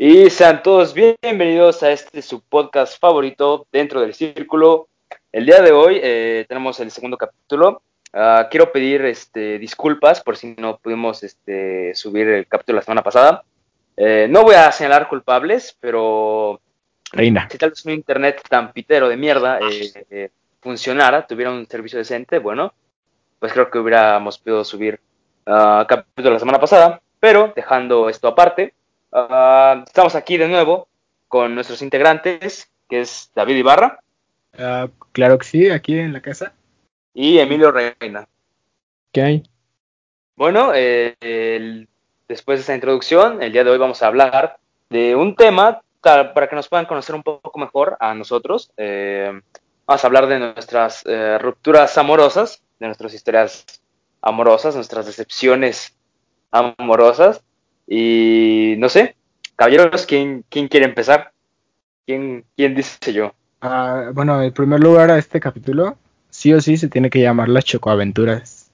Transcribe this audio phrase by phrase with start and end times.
[0.00, 4.86] Y sean todos bienvenidos a este su podcast favorito dentro del círculo.
[5.32, 7.82] El día de hoy eh, tenemos el segundo capítulo.
[8.12, 13.02] Ah, quiero pedir este, disculpas por si no pudimos este, subir el capítulo la semana
[13.02, 13.42] pasada.
[13.96, 16.60] Eh, no voy a señalar culpables, pero
[17.10, 17.48] Reina.
[17.50, 20.30] si tal vez un internet tan pitero de mierda eh, eh,
[20.60, 22.72] funcionara, tuviera un servicio decente, bueno,
[23.40, 25.00] pues creo que hubiéramos podido subir
[25.44, 27.02] ah, capítulo la semana pasada.
[27.18, 28.74] Pero dejando esto aparte,
[29.12, 30.88] ah, estamos aquí de nuevo
[31.28, 34.00] con nuestros integrantes, que es David Ibarra
[34.58, 36.52] Ah, claro que sí, aquí en la casa.
[37.14, 38.26] y Emilio Reina.
[39.12, 39.42] ¿Qué hay?
[40.36, 41.88] Bueno, eh, el-
[42.28, 44.58] después de esta introducción, el día de hoy vamos a hablar
[44.90, 48.70] de un tema para que nos puedan conocer un poco mejor a nosotros.
[48.76, 49.40] Eh,
[49.86, 53.64] vamos a hablar de nuestras eh, rupturas amorosas, de nuestras historias
[54.22, 55.96] amorosas, nuestras decepciones
[56.50, 57.42] amorosas.
[57.88, 59.16] Y no sé,
[59.56, 61.32] caballeros, ¿quién, quién quiere empezar?
[62.06, 63.32] ¿Quién, quién dice yo?
[63.60, 65.96] Ah, bueno, en primer lugar a este capítulo,
[66.30, 68.70] sí o sí se tiene que llamar las Chocoaventuras.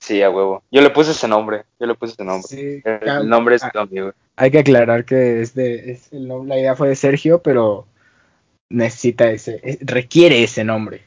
[0.00, 0.62] Sí, a huevo.
[0.70, 2.48] Yo le puse ese nombre, yo le puse ese nombre.
[2.48, 4.12] Sí, El, ah, el nombre es ah, amigo.
[4.36, 7.86] Hay que aclarar que es de, es el la idea fue de Sergio, pero
[8.68, 11.02] necesita ese, es- requiere ese nombre.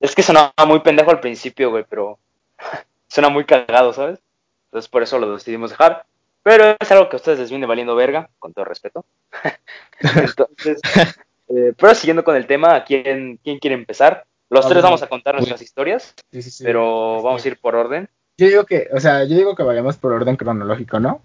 [0.00, 2.18] Es que sonaba muy pendejo al principio, güey, pero
[3.08, 4.20] suena muy cagado, ¿sabes?
[4.66, 6.04] Entonces por eso lo decidimos dejar.
[6.42, 9.04] Pero es algo que a ustedes les viene valiendo verga, con todo respeto.
[10.00, 10.80] Entonces,
[11.48, 14.24] eh, pero siguiendo con el tema, ¿quién, quién quiere empezar?
[14.48, 16.64] Los tres vamos a contar nuestras historias, Sí, sí, sí.
[16.64, 18.08] pero vamos a ir por orden.
[18.36, 21.20] Yo digo que, o sea, yo digo que vayamos por orden cronológico, ¿no?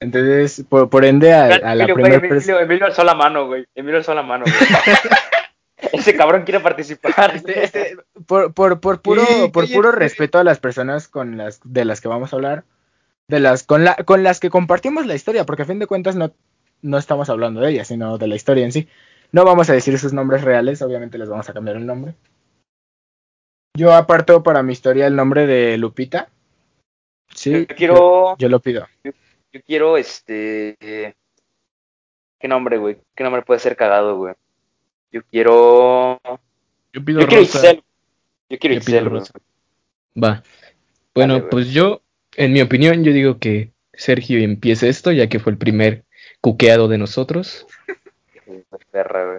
[0.00, 2.36] Entonces, por, por ende, a, a la primera persona.
[2.36, 3.66] Emilio, Emilio alzó la mano, güey.
[3.74, 4.54] Emilio alzó la mano, güey.
[5.92, 7.36] Ese cabrón quiere participar.
[7.36, 11.60] Este, este, por, por, por puro, Sí, por puro respeto a las personas con las,
[11.64, 12.64] de las que vamos a hablar,
[13.28, 16.16] de las, con la, con las que compartimos la historia, porque a fin de cuentas
[16.16, 16.32] no,
[16.82, 18.88] no estamos hablando de ellas, sino de la historia en sí.
[19.32, 22.14] No vamos a decir sus nombres reales, obviamente les vamos a cambiar el nombre.
[23.76, 26.30] Yo aparto para mi historia el nombre de Lupita.
[27.34, 28.86] Sí, Yo quiero, yo, yo lo pido.
[29.04, 29.12] yo
[29.66, 32.98] quiero, este, ¿qué nombre, güey?
[33.14, 34.34] ¿Qué nombre puede ser cagado, güey?
[35.12, 36.18] Yo quiero,
[36.92, 37.58] Yo pido yo quiero rosa.
[37.58, 37.82] Itzel.
[38.48, 39.32] Yo quiero Yo rosa.
[40.22, 40.42] Va.
[41.14, 42.02] Bueno, pues yo,
[42.36, 46.04] en mi opinión, yo digo que Sergio empiece esto, ya que fue el primer
[46.40, 47.66] cuqueado de nosotros.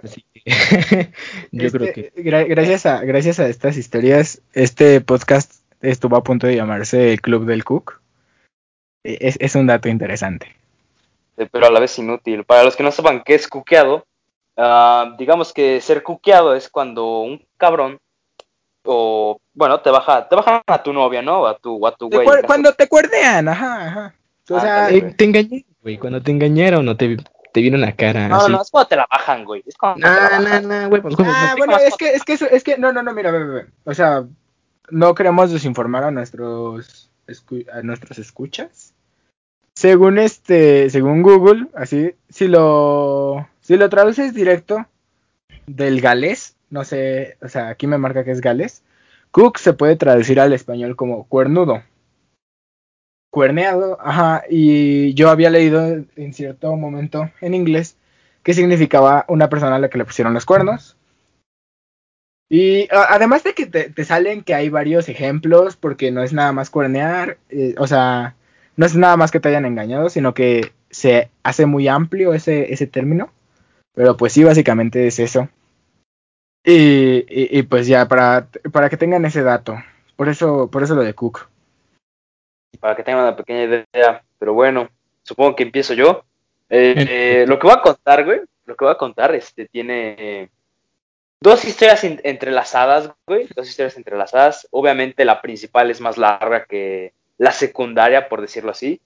[0.02, 0.42] Así que
[1.52, 6.22] yo Este, creo que gra- gracias, a, gracias a estas historias, este podcast estuvo a
[6.22, 8.00] punto de llamarse el Club del Cook.
[9.04, 10.54] E- Es, es un dato interesante.
[11.36, 12.44] Pero a la vez inútil.
[12.44, 14.06] Para los que no sepan qué es cuqueado,
[14.56, 17.98] ah, digamos que ser cuqueado es cuando un cabrón
[18.90, 21.46] o bueno te baja te bajan a tu novia, ¿no?
[21.46, 22.26] A tu a tu Te güey.
[22.28, 24.14] cuer- cuando te cuerdean, ajá, ajá.
[24.50, 25.14] O sea, Eh, güey.
[25.14, 25.98] te engañé, güey.
[25.98, 27.18] Cuando te engañaron o te,
[27.52, 28.28] te vieron la cara.
[28.28, 28.52] No, así.
[28.52, 29.62] no, es cuando te la bajan, güey.
[29.66, 30.68] Es cuando te la No, bajan.
[30.68, 31.56] no, no, huevos, huevos, ah, no.
[31.58, 33.66] bueno, es que, es que eso, es que, no, no, no, mira, ve, ve, ve.
[33.84, 34.24] O sea,
[34.90, 38.94] no queremos desinformar a nuestros, escu- a nuestros escuchas.
[39.74, 44.86] Según este, según Google, así, si lo, si lo traduces directo
[45.66, 48.82] del galés, no sé, o sea, aquí me marca que es galés,
[49.30, 51.82] cook se puede traducir al español como cuernudo.
[53.30, 57.96] Cuerneado, ajá, y yo había leído en cierto momento en inglés
[58.42, 60.96] que significaba una persona a la que le pusieron los cuernos.
[62.50, 66.52] Y además de que te, te salen que hay varios ejemplos, porque no es nada
[66.52, 68.36] más cuernear, eh, o sea,
[68.76, 72.72] no es nada más que te hayan engañado, sino que se hace muy amplio ese,
[72.72, 73.30] ese término.
[73.92, 75.48] Pero pues sí, básicamente es eso.
[76.70, 79.74] Y, y- y, pues ya, para, para que tengan ese dato.
[80.16, 81.48] Por eso, por eso lo de Cook.
[82.78, 84.22] Para que tengan una pequeña idea.
[84.38, 84.90] Pero bueno,
[85.22, 86.24] supongo que empiezo yo.
[86.68, 90.16] Eh, eh, lo que voy a contar, güey, lo que voy a contar, este, tiene
[90.18, 90.48] eh,
[91.40, 94.68] dos historias in- entrelazadas, güey, dos historias entrelazadas.
[94.70, 99.00] Obviamente la principal es más larga que la secundaria, por decirlo así.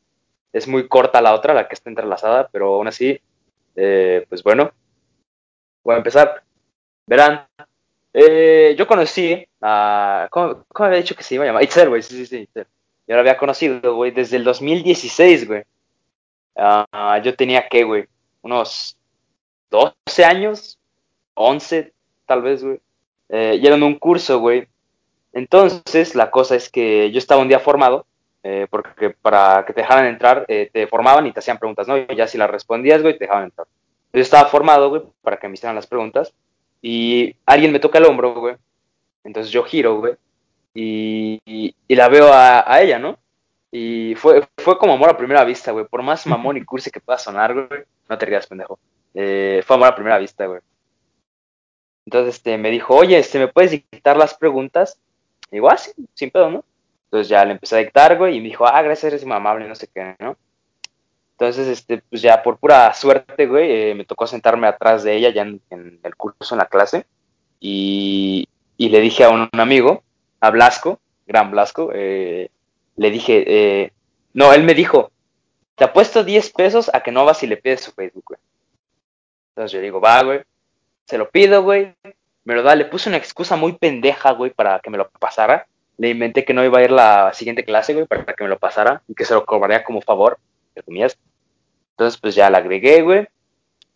[0.52, 3.20] Es muy corta la otra, la que está entrelazada, pero aún así,
[3.76, 4.72] eh, pues bueno,
[5.84, 6.42] voy a empezar.
[7.06, 7.46] Verán,
[8.12, 10.28] eh, yo conocí a...
[10.30, 11.62] ¿cómo, había dicho que se iba a llamar?
[11.62, 12.66] Itzel, güey, sí, sí, sí, Itzel.
[13.06, 15.64] Yo la había conocido, güey, desde el 2016, güey.
[16.56, 18.06] Ah, yo tenía, ¿qué, güey?
[18.42, 18.96] Unos
[19.70, 20.78] 12 años,
[21.34, 21.92] 11,
[22.26, 22.80] tal vez, güey.
[23.28, 24.68] Eh, y era en un curso, güey.
[25.32, 28.06] Entonces, la cosa es que yo estaba un día formado,
[28.42, 31.96] eh, porque para que te dejaran entrar, eh, te formaban y te hacían preguntas, ¿no?
[31.96, 33.66] Y ya si las respondías, güey, te dejaban entrar.
[34.12, 36.34] Yo estaba formado, güey, para que me hicieran las preguntas.
[36.82, 38.56] Y alguien me toca el hombro, güey.
[39.24, 40.14] Entonces yo giro, güey.
[40.74, 43.18] Y, y- y la veo a, a ella, ¿no?
[43.70, 45.86] Y fue, fue como amor a primera vista, güey.
[45.86, 47.84] Por más mamón y cursi que pueda sonar, güey.
[48.08, 48.78] No te rías, pendejo.
[49.14, 50.60] Eh, fue amor a primera vista, güey.
[52.06, 54.98] Entonces, este, me dijo, oye, este, ¿me puedes dictar las preguntas?
[55.50, 56.64] Y digo, ah, sí, sin pedo, ¿no?
[57.04, 59.68] Entonces ya le empecé a dictar, güey, y me dijo, ah, gracias, eres muy amable,
[59.68, 60.36] no sé qué, ¿no?
[61.32, 65.30] Entonces, este, pues ya por pura suerte, güey, eh, me tocó sentarme atrás de ella
[65.30, 67.06] ya en, en el curso, en la clase,
[67.58, 70.02] y, y le dije a un, amigo,
[70.40, 72.50] a Blasco, gran Blasco, eh,
[72.96, 73.92] le dije, eh,
[74.34, 75.12] no, él me dijo,
[75.76, 78.40] te apuesto 10 pesos a que no vas y le pides su Facebook, güey.
[79.50, 80.40] Entonces yo digo, va, güey,
[81.06, 81.94] se lo pido, güey,
[82.44, 85.66] me lo da, le puse una excusa muy pendeja, güey, para que me lo pasara.
[85.98, 88.58] Le inventé que no iba a ir la siguiente clase, güey, para que me lo
[88.58, 90.38] pasara y que se lo cobraría como favor,
[90.72, 91.18] entre comillas.
[91.92, 93.26] Entonces, pues ya la agregué, güey.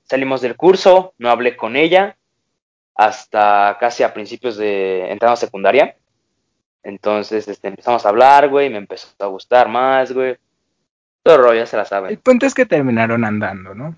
[0.05, 2.17] Salimos del curso, no hablé con ella
[2.95, 5.97] hasta casi a principios de entrada a secundaria.
[6.83, 10.37] Entonces, este, empezamos a hablar, güey, me empezó a gustar más, güey.
[11.23, 12.17] Todo el rollo, ya se la El saben.
[12.19, 13.97] punto es que terminaron andando, ¿no?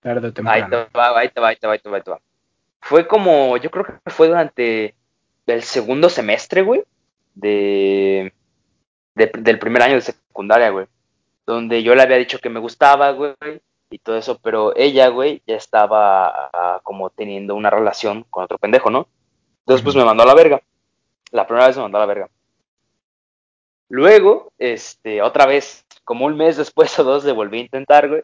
[0.00, 0.86] Tarde o Ahí temprano.
[0.92, 2.20] te va, ahí te va, ahí te va, ahí te va, ahí te va.
[2.82, 4.94] Fue como, yo creo que fue durante
[5.46, 6.84] el segundo semestre, güey,
[7.34, 8.32] de,
[9.14, 10.86] de- del primer año de secundaria, güey,
[11.46, 13.34] donde yo le había dicho que me gustaba, güey,
[13.90, 18.58] y todo eso, pero ella, güey, ya estaba ah, como teniendo una relación con otro
[18.58, 19.08] pendejo, ¿no?
[19.60, 20.60] Entonces, pues me mandó a la verga.
[21.30, 22.30] La primera vez me mandó a la verga.
[23.88, 28.22] Luego, este, otra vez, como un mes después o dos, le volví a intentar, güey,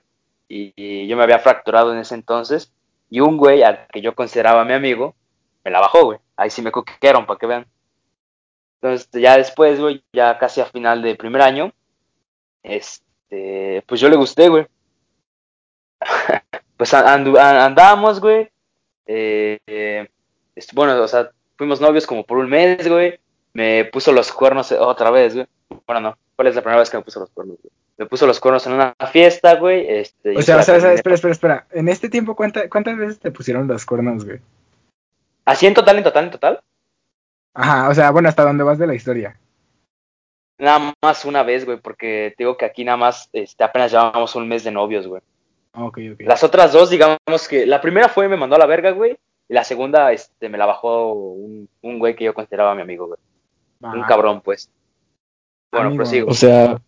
[0.48, 2.72] y, y yo me había fracturado en ese entonces,
[3.08, 5.14] y un güey al que yo consideraba mi amigo,
[5.64, 6.18] me la bajó, güey.
[6.36, 7.66] Ahí sí me coquearon, para que vean.
[8.80, 11.72] Entonces, ya después, güey, ya casi a final de primer año,
[12.64, 13.11] este,
[13.86, 14.66] pues yo le gusté, güey.
[16.76, 18.50] pues andu- andábamos, güey.
[19.06, 20.08] Eh, eh,
[20.54, 23.18] este, bueno, o sea, fuimos novios como por un mes, güey.
[23.54, 25.46] Me puso los cuernos otra vez, güey.
[25.86, 26.18] Bueno, no.
[26.36, 27.72] ¿Cuál es la primera vez que me puso los cuernos, güey?
[27.98, 29.86] Me puso los cuernos en una fiesta, güey.
[29.88, 30.94] Este, O sea, se o sea, o sea, terminé.
[30.94, 31.66] espera, espera, espera.
[31.70, 34.40] En este tiempo, ¿cuánta- ¿cuántas veces te pusieron los cuernos, güey?
[35.44, 36.62] Así en total, en total, en total.
[37.54, 39.36] Ajá, o sea, bueno, hasta dónde vas de la historia.
[40.58, 44.34] Nada más una vez, güey, porque te digo que aquí nada más este, apenas llevábamos
[44.36, 45.22] un mes de novios, güey.
[45.72, 46.20] Ah, Ok, ok.
[46.20, 47.18] Las otras dos, digamos
[47.48, 49.16] que la primera fue me mandó a la verga, güey.
[49.48, 53.06] Y la segunda, este, me la bajó un, un güey que yo consideraba mi amigo,
[53.06, 53.18] güey.
[53.84, 53.92] Va.
[53.92, 54.70] Un cabrón, pues.
[55.72, 56.02] Bueno, Amigo.
[56.02, 56.28] prosigo.
[56.30, 56.80] O sea,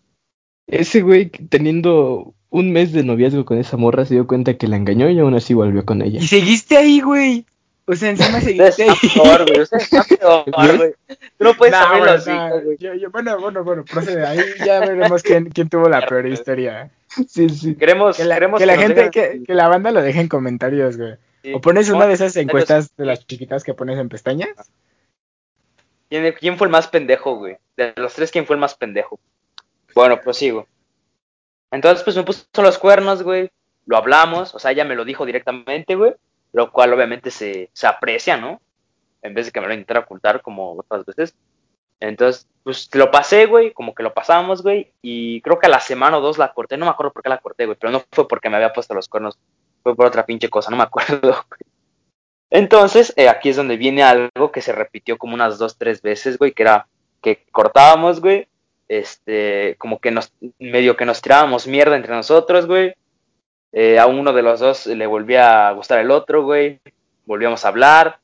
[0.67, 4.77] ese güey teniendo un mes de noviazgo con esa morra se dio cuenta que la
[4.77, 6.21] engañó y aún así volvió con ella.
[6.21, 7.45] Y seguiste ahí, güey.
[7.87, 8.97] O sea, encima seguiste ahí.
[9.15, 9.61] peor, güey.
[9.61, 10.95] Ustedes están peor, güey.
[11.37, 12.77] Tú no puedes Nah, abrir güey, los nah, hijos, güey.
[12.79, 14.27] yo- yo- bueno, bueno, bueno, procede.
[14.27, 16.91] Ahí ya veremos quién, quién tuvo la peor historia.
[17.29, 17.75] Sí, sí.
[17.75, 20.29] Queremos, Que la, queremos que la nos gente, que, que la banda lo deje en
[20.29, 21.15] comentarios, güey.
[21.43, 21.53] Sí.
[21.53, 24.71] O pones una de esas encuestas de las chiquitas que pones en pestañas.
[26.09, 27.57] ¿Quién, quién fue el más pendejo, güey?
[27.77, 29.19] De los tres, ¿quién fue el más pendejo?
[29.95, 30.67] Bueno, prosigo.
[31.71, 33.51] Entonces, pues me puso los cuernos, güey.
[33.87, 36.15] Lo hablamos, o sea, ella me lo dijo directamente, güey.
[36.55, 38.63] Lo cual obviamente se, se aprecia, ¿no?
[39.21, 41.35] En vez de que me lo intentara ocultar como otras veces.
[42.01, 44.93] Entonces, pues lo pasé, güey, como que lo pasamos, güey.
[45.03, 46.77] Y creo que a la semana o dos la corté.
[46.77, 47.77] No me acuerdo por qué la corté, güey.
[47.79, 49.39] Pero no fue porque me había puesto los cuernos.
[49.83, 51.75] Fue por otra pinche cosa, no me acuerdo, güey.
[52.51, 56.39] Entonces, eh, aquí es donde viene algo que se repitió como unas dos, tres veces,
[56.39, 56.87] güey, que era
[57.21, 58.47] que cortábamos, güey,
[58.87, 62.95] este, como que nos, medio que nos tirábamos mierda entre nosotros, güey,
[63.75, 66.81] eh, a uno de los dos le volvía a gustar el otro, güey,
[67.27, 68.19] volvíamos a hablar,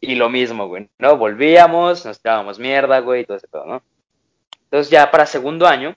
[0.00, 1.16] y lo mismo, güey, ¿no?
[1.16, 3.82] Volvíamos, nos tirábamos mierda, güey, todo ese pedo, ¿no?
[4.64, 5.96] Entonces ya para segundo año,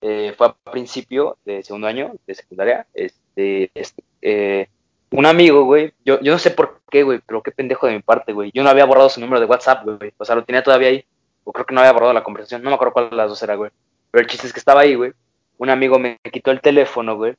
[0.00, 4.68] eh, fue a principio de segundo año de secundaria, este, este
[5.10, 8.00] un amigo, güey, yo, yo no sé por qué, güey, pero qué pendejo de mi
[8.00, 8.50] parte, güey.
[8.52, 10.12] Yo no había borrado su número de WhatsApp, güey.
[10.18, 11.04] O sea, lo tenía todavía ahí.
[11.44, 12.62] O creo que no había borrado la conversación.
[12.62, 13.70] No me acuerdo cuál de las dos era, güey.
[14.10, 15.12] Pero el chiste es que estaba ahí, güey.
[15.56, 17.34] Un amigo me quitó el teléfono, güey.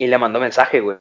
[0.00, 0.96] Y le mandó mensaje, güey.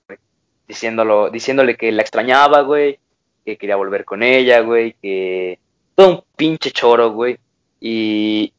[0.67, 2.99] Diciéndolo, diciéndole que la extrañaba, güey.
[3.45, 4.93] Que quería volver con ella, güey.
[5.01, 5.57] Que.
[5.95, 7.37] Todo un pinche choro, güey.
[7.79, 8.53] Y.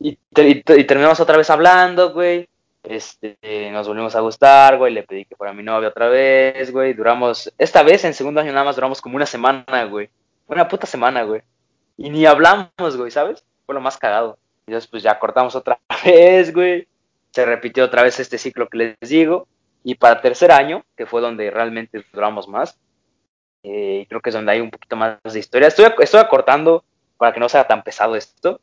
[0.00, 2.48] Y, te- y te- y terminamos otra vez hablando, güey.
[2.82, 3.38] Este,
[3.72, 7.50] nos volvimos a gustar, güey, le pedí que fuera mi novia otra vez, güey, duramos,
[7.56, 10.10] esta vez en segundo año nada más duramos como una semana, güey,
[10.48, 11.40] una puta semana, güey,
[11.96, 13.42] y ni hablamos, güey, ¿sabes?
[13.64, 14.36] Fue lo más cagado,
[14.66, 16.86] y después pues ya cortamos otra vez, güey,
[17.30, 19.48] se repitió otra vez este ciclo que les digo,
[19.84, 22.76] y para tercer año, que fue donde realmente duramos más,
[23.62, 26.84] eh, creo que es donde hay un poquito más de historia, estoy, estoy acortando
[27.16, 28.60] para que no sea tan pesado esto,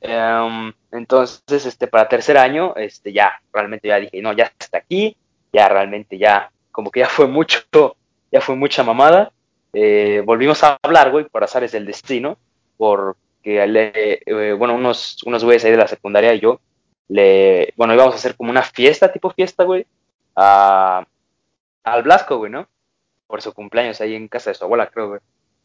[0.00, 5.16] Um, entonces, este, para tercer año, este, ya, realmente ya dije, no, ya está aquí,
[5.52, 7.60] ya realmente ya, como que ya fue mucho,
[8.32, 9.32] ya fue mucha mamada.
[9.72, 12.38] Eh, volvimos a hablar, güey, por azares del destino,
[12.76, 16.60] por, que le, eh, bueno, unos, unos güeyes ahí de la secundaria y yo,
[17.08, 19.86] le, bueno, íbamos a hacer como una fiesta, tipo fiesta, güey,
[20.40, 21.04] a,
[21.82, 22.68] al Blasco, güey, ¿no?
[23.26, 25.20] Por su cumpleaños ahí en casa de su abuela, creo, güey.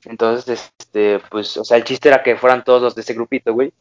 [0.06, 3.54] Entonces, este, pues, o sea, el chiste era que fueran todos los de ese grupito,
[3.54, 3.72] güey,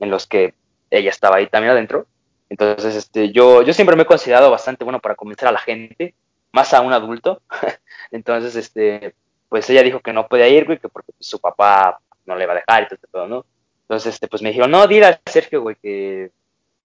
[0.00, 0.54] en los que
[0.90, 2.06] ella estaba ahí también adentro.
[2.48, 6.14] Entonces, este, yo, yo siempre me he considerado bastante bueno para convencer a la gente,
[6.50, 7.42] más a un adulto.
[8.10, 9.14] Entonces, este,
[9.50, 12.54] pues ella dijo que no podía ir, güey, que porque su papá no le va
[12.54, 13.46] a dejar y todo, todo, ¿no?
[13.82, 16.30] Entonces, este, pues me dijeron, no, dile al Sergio, güey, que,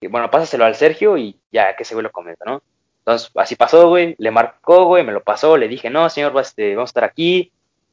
[0.02, 2.62] que, bueno, pásaselo al Sergio y ya, que ese güey lo comenta, ¿no?
[3.06, 6.74] Entonces, así pasó, güey, le marcó, güey, me lo pasó, le dije, no, señor, este,
[6.74, 7.52] vamos a estar aquí,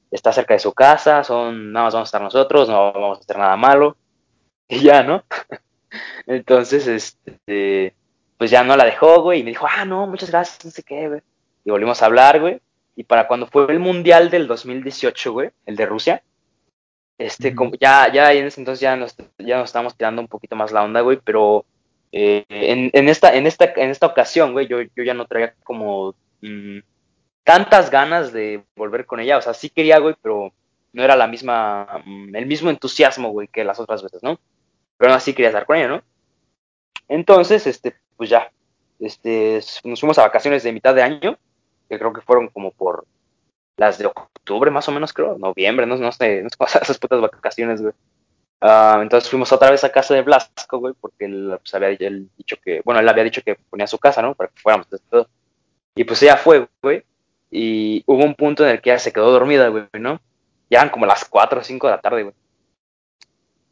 [0.08, 3.20] está cerca de su casa, son, nada más vamos a estar nosotros, no vamos a
[3.20, 3.96] hacer nada malo,
[4.68, 5.24] y ya, ¿no?
[6.28, 7.96] Entonces, este,
[8.38, 10.84] pues ya no la dejó, güey, y me dijo, ah, no, muchas gracias, no sé
[10.84, 11.20] qué, güey.
[11.64, 12.60] Y volvimos a hablar, güey,
[12.94, 16.22] y para cuando fue el Mundial del 2018, güey, el de Rusia,
[17.18, 20.54] este, como ya, ya en ese entonces ya nos, ya nos estábamos tirando un poquito
[20.54, 21.66] más la onda, güey, pero
[22.12, 26.14] eh, en, esta, en, esta, en esta ocasión, güey, yo, yo ya no traía como
[26.40, 26.78] mmm,
[27.44, 30.52] tantas ganas de volver con ella, o sea, sí quería, güey, pero
[30.92, 34.40] no era la misma, mmm, el mismo entusiasmo, güey, que las otras veces, ¿no?
[34.96, 36.02] Pero aún así quería estar con ella, ¿no?
[37.08, 38.52] Entonces, este, pues ya,
[38.98, 41.38] este, nos fuimos a vacaciones de mitad de año,
[41.88, 43.06] que creo que fueron como por
[43.76, 47.20] las de octubre, más o menos, creo, noviembre, no, no sé, no sé esas putas
[47.20, 47.94] vacaciones, güey.
[48.62, 52.28] Uh, entonces fuimos otra vez a casa de Blasco, güey, porque él pues, había él
[52.36, 54.34] dicho que, bueno, él había dicho que ponía su casa, ¿no?
[54.34, 54.86] Para que fuéramos.
[55.08, 55.28] Todo.
[55.94, 57.02] Y pues ella fue, güey,
[57.50, 60.20] y hubo un punto en el que ella se quedó dormida, güey, ¿no?
[60.68, 62.34] Ya eran como las 4 o 5 de la tarde, güey.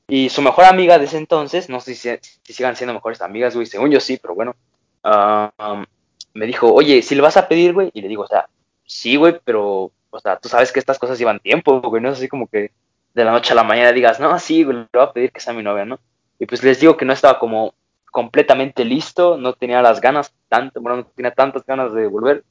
[0.08, 2.08] Y su mejor amiga de ese entonces, no sé si,
[2.42, 4.56] si sigan siendo mejores amigas, güey, según yo sí, pero bueno,
[5.04, 5.84] uh, um,
[6.32, 8.48] me dijo, oye, si le vas a pedir, güey, y le digo, o sea,
[8.86, 12.16] sí, güey, pero, o sea, tú sabes que estas cosas llevan tiempo, güey, no es
[12.16, 12.72] así como que
[13.18, 15.52] de la noche a la mañana digas, no, sí, le voy a pedir que sea
[15.52, 15.98] mi novia, ¿no?
[16.38, 17.74] Y pues les digo que no estaba como
[18.12, 22.44] completamente listo, no tenía las ganas, tanto, bueno, no tenía tantas ganas de volver.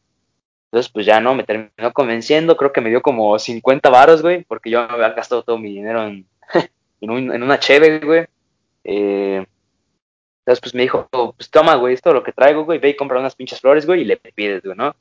[0.66, 4.44] Entonces, pues ya no, me terminó convenciendo, creo que me dio como 50 varos, güey,
[4.44, 6.28] porque yo había gastado todo mi dinero en,
[7.02, 8.26] en, en una cheve, güey.
[8.84, 9.46] Eh,
[10.40, 12.96] entonces, pues me dijo, pues toma, güey, esto es lo que traigo, güey, ve y
[12.98, 14.94] compra unas pinches flores, güey, y le pides, güey, ¿no?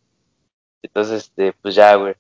[0.81, 2.15] Entonces, este, pues ya, güey.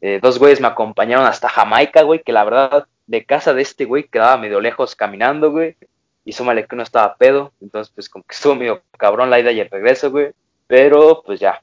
[0.00, 3.84] Eh, dos güeyes me acompañaron hasta Jamaica, güey, que la verdad, de casa de este
[3.84, 5.76] güey quedaba medio lejos caminando, güey.
[6.24, 9.50] Y súmale que uno estaba pedo, entonces pues como que estuvo medio cabrón la ida
[9.50, 10.32] y el regreso, güey.
[10.66, 11.62] Pero pues ya.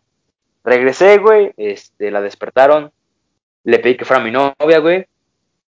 [0.63, 2.91] Regresé, güey, este, la despertaron.
[3.63, 5.05] Le pedí que fuera mi novia, güey.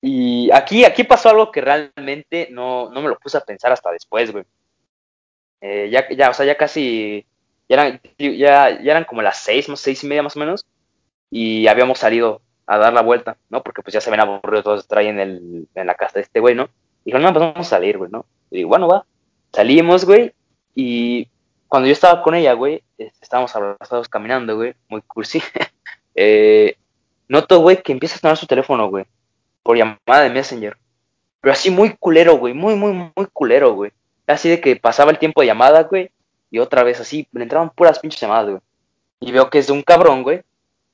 [0.02, 3.92] Y aquí, aquí pasó algo que realmente no, no me lo puse a pensar hasta
[3.92, 4.44] después, güey.
[5.62, 7.26] Eh, ya, ya, o sea, ya casi,
[7.70, 10.66] ya eran, ya, ya eran como las seis, seis y media más o menos.
[11.30, 12.42] Y habíamos salido
[12.72, 13.62] a dar la vuelta, ¿no?
[13.62, 16.70] Porque pues ya se ven aburridos todos traen en, la casa de este güey, ¿no?
[17.04, 18.26] Y dijo, no, pues vamos a salir, güey, ¿no?
[18.50, 19.06] Y digo, bueno, va.
[19.52, 20.34] Salimos, güey,
[20.74, 21.28] y
[21.68, 25.44] cuando yo estaba con ella, güey, estábamos abrazados caminando, güey, muy cursi.
[26.16, 26.78] eh,
[27.28, 29.04] noto, güey, que empieza a sonar su teléfono, güey,
[29.64, 30.78] por llamada de Messenger.
[31.42, 33.92] Pero así muy culero, güey, muy, muy, muy culero, güey.
[34.28, 36.10] Así de que pasaba el tiempo de llamada, güey,
[36.50, 38.62] y otra vez así, le entraban puras pinches llamadas, güey.
[39.20, 40.42] Y veo que es de un cabrón, güey,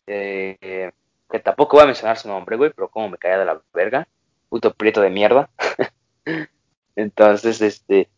[0.07, 0.91] eh,
[1.29, 4.07] que tampoco voy a mencionar su nombre, güey, pero como me caía de la verga,
[4.49, 5.49] puto prieto de mierda.
[6.95, 8.09] Entonces, este,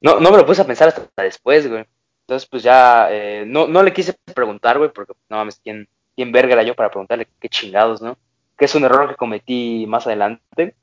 [0.00, 1.84] no, no me lo puse a pensar hasta después, güey.
[2.26, 6.32] Entonces, pues ya, eh, no, no le quise preguntar, güey, porque no mames, ¿quién, ¿quién
[6.32, 8.16] verga era yo para preguntarle qué chingados, no?
[8.56, 10.74] Que es un error que cometí más adelante.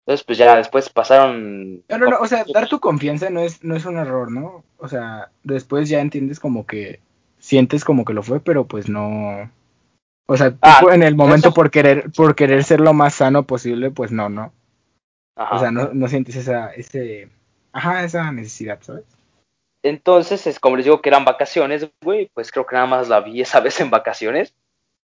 [0.00, 1.84] Entonces, pues ya después pasaron.
[1.88, 4.64] No, no, no, o sea, dar tu confianza no es, no es un error, ¿no?
[4.78, 7.00] O sea, después ya entiendes como que
[7.38, 9.50] sientes como que lo fue, pero pues no.
[10.32, 11.54] O sea, ah, en el momento eso...
[11.54, 14.52] por querer, por querer ser lo más sano posible, pues no, no.
[15.34, 15.56] Ajá.
[15.56, 17.28] O sea, no, no sientes esa, ese,
[17.72, 19.02] ajá, esa necesidad, ¿sabes?
[19.82, 23.18] Entonces, es como les digo que eran vacaciones, güey, pues creo que nada más la
[23.18, 24.54] vi esa vez en vacaciones,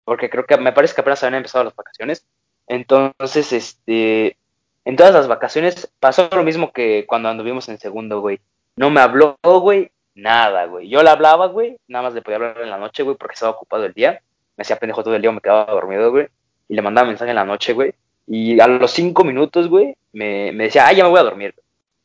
[0.04, 2.28] porque creo que me parece que apenas habían empezado las vacaciones.
[2.68, 4.38] Entonces, este,
[4.84, 8.42] en todas las vacaciones pasó lo mismo que cuando anduvimos en segundo, güey.
[8.76, 10.88] No me habló, güey, nada, güey.
[10.88, 13.54] Yo le hablaba, güey, nada más le podía hablar en la noche, güey, porque estaba
[13.54, 14.22] ocupado el día.
[14.58, 16.28] Me hacía pendejo todo el día, me quedaba dormido, güey.
[16.68, 17.94] Y le mandaba mensaje en la noche, güey.
[18.28, 21.54] Y a los cinco minutos, güey, me, me decía, ah, ya me voy a dormir.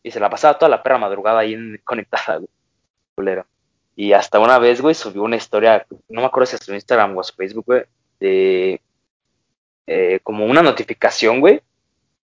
[0.02, 2.48] Y se la pasaba toda la perra madrugada ahí en, conectada, güey.
[3.14, 3.46] Culero.
[3.96, 7.16] Y hasta una vez, güey, subió una historia, no me acuerdo si es su Instagram
[7.16, 7.82] o su Facebook, güey,
[8.18, 8.80] de
[9.86, 11.60] eh, como una notificación, güey,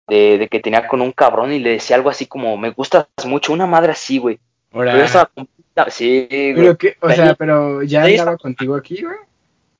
[0.07, 3.07] de, de, que tenía con un cabrón y le decía algo así como, me gustas
[3.25, 4.39] mucho, una madre así, güey.
[4.71, 5.29] Pero yo estaba
[5.89, 6.55] sí, güey.
[6.55, 9.17] Pero que, o sea, pero ya andaba contigo aquí, güey.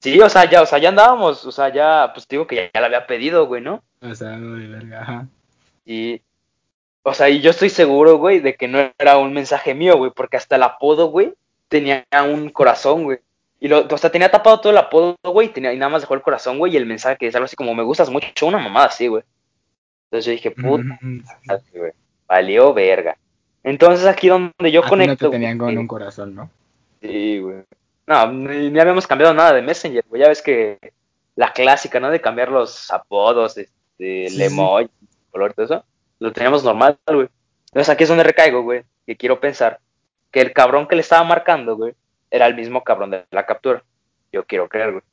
[0.01, 2.71] Sí, o sea, ya, o sea, ya andábamos, o sea, ya, pues digo que ya,
[2.73, 3.83] ya la había pedido, güey, ¿no?
[4.01, 5.27] O sea, güey, verga, ajá.
[5.85, 6.21] Y,
[7.03, 10.11] O sea, y yo estoy seguro, güey, de que no era un mensaje mío, güey,
[10.11, 11.33] porque hasta el apodo, güey,
[11.67, 13.19] tenía un corazón, güey.
[13.59, 16.01] Y lo, o sea, tenía tapado todo el apodo, güey, y, tenía, y nada más
[16.01, 18.47] dejó el corazón, güey, y el mensaje que decía algo así como, me gustas mucho,
[18.47, 19.23] una mamada así, güey.
[20.05, 20.99] Entonces yo dije, puta,
[21.73, 21.91] güey,
[22.27, 23.17] valió verga.
[23.63, 25.25] Entonces aquí donde yo A ti no conecto...
[25.29, 26.49] te tenían güey, con un corazón, ¿no?
[27.01, 27.63] Sí, güey.
[28.11, 30.21] No, ni, ni habíamos cambiado nada de Messenger, güey.
[30.21, 30.93] Ya ves que
[31.35, 32.09] la clásica, ¿no?
[32.11, 34.43] De cambiar los apodos, este, el Sí, sí.
[34.43, 34.89] emoji,
[35.31, 35.85] color, todo eso.
[36.19, 37.29] Lo teníamos normal, güey.
[37.67, 38.83] Entonces aquí es donde recaigo, güey.
[39.05, 39.79] Que quiero pensar
[40.29, 41.93] que el cabrón que le estaba marcando, güey,
[42.29, 43.83] era el mismo cabrón de la captura.
[44.31, 45.03] Yo quiero creer, güey.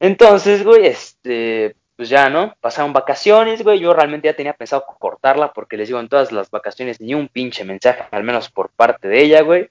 [0.00, 2.54] Entonces, güey, este, pues ya, ¿no?
[2.60, 3.78] Pasaron vacaciones, güey.
[3.80, 7.28] Yo realmente ya tenía pensado cortarla porque les digo, en todas las vacaciones ni un
[7.28, 9.70] pinche mensaje, al menos por parte de ella, güey.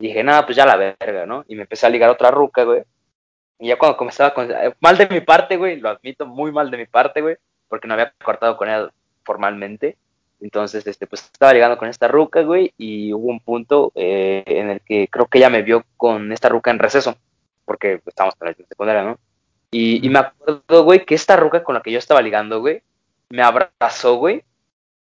[0.00, 1.44] Dije, nada, pues ya la verga, ¿no?
[1.46, 2.82] Y me empecé a ligar otra ruca, güey.
[3.58, 4.50] Y ya cuando comenzaba con...
[4.50, 7.36] eh, Mal de mi parte, güey, lo admito, muy mal de mi parte, güey,
[7.68, 8.90] porque no había cortado con ella
[9.24, 9.98] formalmente.
[10.40, 14.70] Entonces, este, pues estaba ligando con esta ruca, güey, y hubo un punto eh, en
[14.70, 17.14] el que creo que ella me vio con esta ruca en receso,
[17.66, 19.18] porque estábamos en la secundaria, ¿no?
[19.70, 22.82] Y, y me acuerdo, güey, que esta ruca con la que yo estaba ligando, güey,
[23.28, 24.42] me abrazó, güey,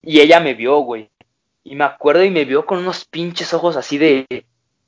[0.03, 1.09] y ella me vio, güey.
[1.63, 4.27] Y me acuerdo y me vio con unos pinches ojos así de,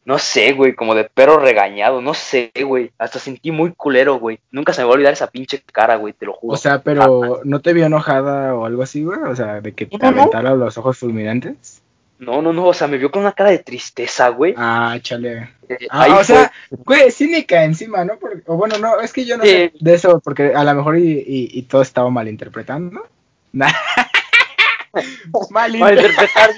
[0.05, 2.91] no sé, güey, como de perro regañado, no sé, güey.
[2.99, 4.41] Hasta sentí muy culero, güey.
[4.51, 6.55] Nunca se me va a olvidar esa pinche cara, güey, te lo juro.
[6.55, 9.21] O sea, pero ¿no te vio enojada o algo así, güey?
[9.21, 10.21] O sea, de que te No, no.
[10.23, 11.83] aventara los ojos fulminantes.
[12.19, 14.55] No, no, no, o sea, me vio con una cara de tristeza, güey.
[14.57, 15.51] Ah, chale.
[15.69, 16.25] Eh, Ah, o fue.
[16.25, 18.17] sea, güey, cínica encima, ¿no?
[18.19, 20.99] Porque- o bueno, no, es que yo no sé de eso, porque a lo mejor
[20.99, 23.07] y, y, y todo estaba malinterpretando.
[25.51, 26.51] Malinterpretar.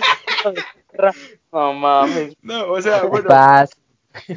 [1.55, 2.37] no mames.
[2.43, 3.29] No, o sea, bueno.
[3.29, 3.71] Paz.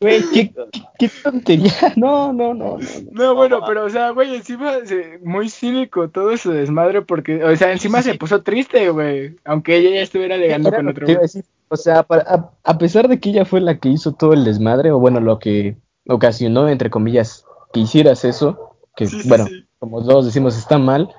[0.00, 1.72] Güey, ¿qué, qué, qué tontería.
[1.96, 2.78] No, no, no, no.
[2.78, 3.10] no.
[3.10, 7.56] No, bueno, pero, o sea, güey, encima se- muy cínico todo ese desmadre porque, o
[7.56, 11.18] sea, encima se puso triste, güey, aunque ella ya estuviera ligando Era con otro güey.
[11.18, 11.44] decir.
[11.68, 14.44] O sea, para- a, a pesar de que ella fue la que hizo todo el
[14.44, 19.46] desmadre, o bueno, lo que ocasionó, entre comillas, que hicieras eso, que Sí, sí, bueno,
[19.46, 19.66] sí.
[19.80, 21.12] como todos decimos, está mal,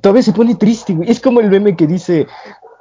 [0.00, 1.10] todavía se pone triste, güey.
[1.10, 2.26] Es como el meme que dice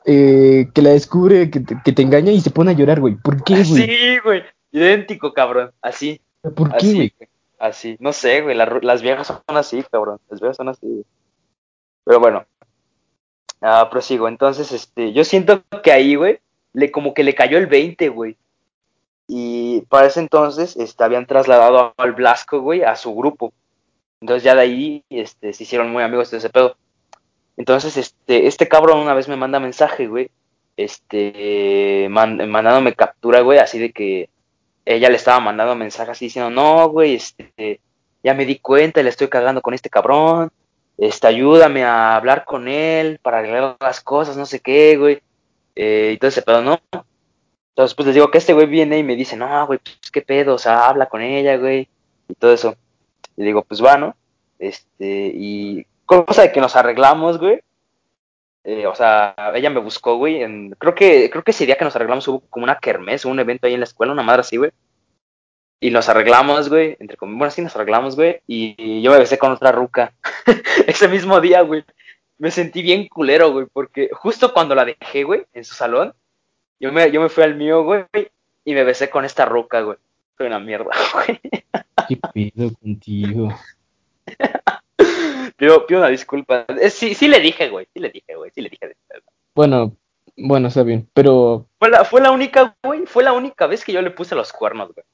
[0.05, 3.15] eh, que la descubre, que te, que te engaña y se pone a llorar, güey.
[3.15, 3.65] ¿Por qué, güey?
[3.87, 4.43] Sí, güey.
[4.71, 5.71] Idéntico, cabrón.
[5.81, 6.21] Así.
[6.41, 7.13] ¿Por qué, Así, güey?
[7.17, 7.29] güey.
[7.59, 7.97] Así.
[7.99, 8.55] No sé, güey.
[8.55, 10.19] la las viejas son así, cabrón.
[10.29, 11.05] Las viejas son así, güey.
[12.03, 12.45] Pero bueno.
[13.61, 14.27] Ah, prosigo.
[14.27, 16.39] Entonces, este, yo siento que ahí, güey,
[16.73, 18.35] le, como que le cayó el 20, güey.
[19.27, 23.53] Y para ese entonces, este, habían trasladado al Blasco, güey, a su grupo.
[24.19, 26.75] Entonces ya de ahí, este, se hicieron muy amigos de ese pedo.
[27.57, 30.29] Entonces, este, este cabrón una vez me manda mensaje, güey,
[30.77, 34.29] este, man- mandándome captura, güey, así de que
[34.85, 37.79] ella le estaba mandando mensajes así diciendo, no, güey, este,
[38.23, 40.51] ya me di cuenta, le estoy cagando con este cabrón,
[40.97, 45.21] este, ayúdame a hablar con él para arreglar las cosas, no sé qué, güey,
[45.75, 46.79] eh, y todo ese pedo, ¿no?
[47.69, 50.21] Entonces, pues les digo que este güey viene y me dice, no, güey, pues qué
[50.21, 51.87] pedo, o sea, habla con ella, güey,
[52.27, 52.75] y todo eso.
[53.35, 54.15] Y digo, pues va, ¿no?
[54.59, 57.61] Este, y cosa de que nos arreglamos, güey.
[58.65, 60.41] Eh, o sea, ella me buscó, güey.
[60.41, 63.39] En, creo que creo que ese día que nos arreglamos hubo como una kermés, un
[63.39, 64.71] evento ahí en la escuela, una madre así, güey.
[65.81, 66.95] Y nos arreglamos, güey.
[66.99, 68.41] Entre com- bueno, sí nos arreglamos, güey.
[68.47, 70.13] Y, y yo me besé con otra ruca.
[70.87, 71.83] Ese mismo día, güey.
[72.37, 73.65] Me sentí bien culero, güey.
[73.71, 76.13] Porque justo cuando la dejé, güey, en su salón,
[76.79, 78.05] yo me, yo me fui al mío, güey.
[78.63, 79.97] Y me besé con esta ruca, güey.
[80.37, 81.39] Fue una mierda, güey.
[82.07, 83.53] ¿Qué pedo contigo?
[85.55, 86.65] Pido, pido una disculpa.
[86.67, 87.87] Eh, sí, sí le dije, güey.
[87.93, 88.51] Sí le dije, güey.
[88.53, 88.95] Sí le dije.
[89.55, 89.95] Bueno,
[90.35, 93.05] bueno, está bien, pero Fue la, fue la única, güey.
[93.05, 95.05] Fue la única vez que yo le puse los cuernos, güey.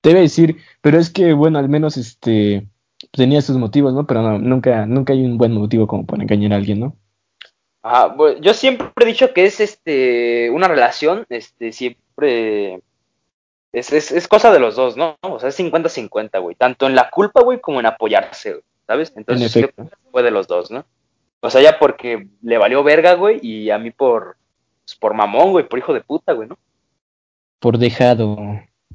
[0.00, 2.66] te iba a decir, pero es que, bueno, al menos este
[3.10, 4.06] tenía sus motivos, ¿no?
[4.06, 6.96] Pero no, nunca, nunca hay un buen motivo como para engañar a alguien, ¿no?
[7.82, 12.80] Ajá, bueno, yo siempre he dicho que es este una relación, este, siempre
[13.72, 15.16] es, es, es cosa de los dos, ¿no?
[15.22, 16.56] O sea, es 50-50, güey.
[16.56, 19.12] Tanto en la culpa, güey, como en apoyarse, güey, ¿sabes?
[19.16, 19.70] Entonces, En
[20.10, 20.84] fue de los dos, ¿no?
[21.40, 24.36] O sea, ya porque le valió verga, güey, y a mí por,
[24.84, 26.58] pues, por mamón, güey, por hijo de puta, güey, ¿no?
[27.58, 28.36] Por dejado.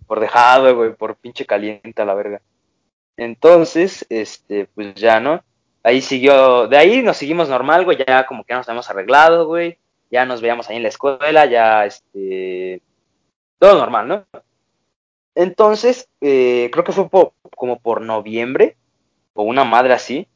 [0.08, 2.42] por dejado, güey, por pinche caliente a la verga.
[3.18, 5.44] Entonces, este, pues ya, ¿no?
[5.84, 9.48] Ahí siguió, de ahí nos seguimos normal, güey, ya como que ya nos hemos arreglado,
[9.48, 9.78] güey,
[10.10, 12.82] ya nos veíamos ahí en la escuela, ya, este,
[13.60, 14.26] todo normal, ¿no?
[15.36, 17.08] Entonces, eh, creo que fue
[17.56, 18.76] como por noviembre,
[19.34, 20.28] o una madre así.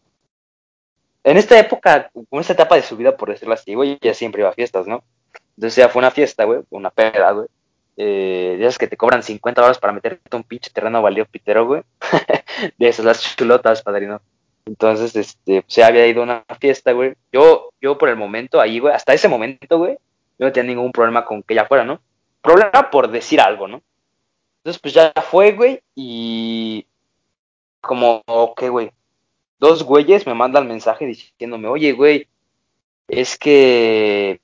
[1.24, 4.42] En esta época, en esta etapa de su vida, por decirlo así, güey, ya siempre
[4.42, 5.04] iba a fiestas, ¿no?
[5.58, 7.48] Entonces ya fue una fiesta, güey, una peda, güey
[7.98, 11.66] eh, de esas que te cobran 50 horas para meterte un pinche terreno baldío pitero,
[11.66, 11.84] güey.
[12.78, 14.22] de esas, las chulotas, padrino.
[14.66, 17.14] Entonces, este, se había ido a una fiesta, güey.
[17.32, 19.98] Yo, yo por el momento ahí, güey, hasta ese momento, güey,
[20.38, 22.02] yo no tenía ningún problema con que ella fuera, ¿no?
[22.42, 23.82] Problema por decir algo, ¿no?
[24.58, 26.86] Entonces, pues ya fue, güey, y
[27.86, 28.24] como,
[28.58, 28.92] ¿qué, güey?
[29.60, 32.28] Dos güeyes me mandan mensaje diciéndome, oye, güey,
[33.08, 34.42] es que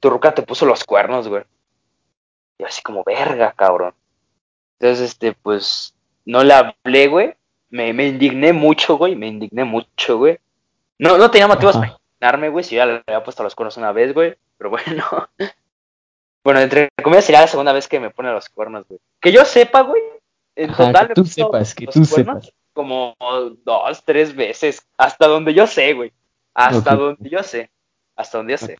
[0.00, 1.42] tu ruca te puso los cuernos, güey.
[2.58, 3.94] Y así como, verga, cabrón.
[4.78, 7.34] Entonces, este, pues, no le hablé, güey.
[7.70, 9.16] Me, me indigné mucho, güey.
[9.16, 10.38] Me indigné mucho, güey.
[10.98, 12.64] No, no tenía motivos para indignarme, güey.
[12.64, 14.36] Si ya le había puesto los cuernos una vez, güey.
[14.56, 15.04] Pero bueno.
[16.44, 19.00] Bueno, entre comillas sería la segunda vez que me pone los cuernos, güey.
[19.20, 20.02] Que yo sepa, güey.
[20.58, 22.52] En Ajá, total que tú sepas, que tú sepas.
[22.72, 23.16] Como
[23.64, 24.84] dos, tres veces.
[24.96, 26.12] Hasta donde yo sé, güey.
[26.52, 27.70] Hasta donde yo sé.
[28.16, 28.78] Hasta donde yo sé.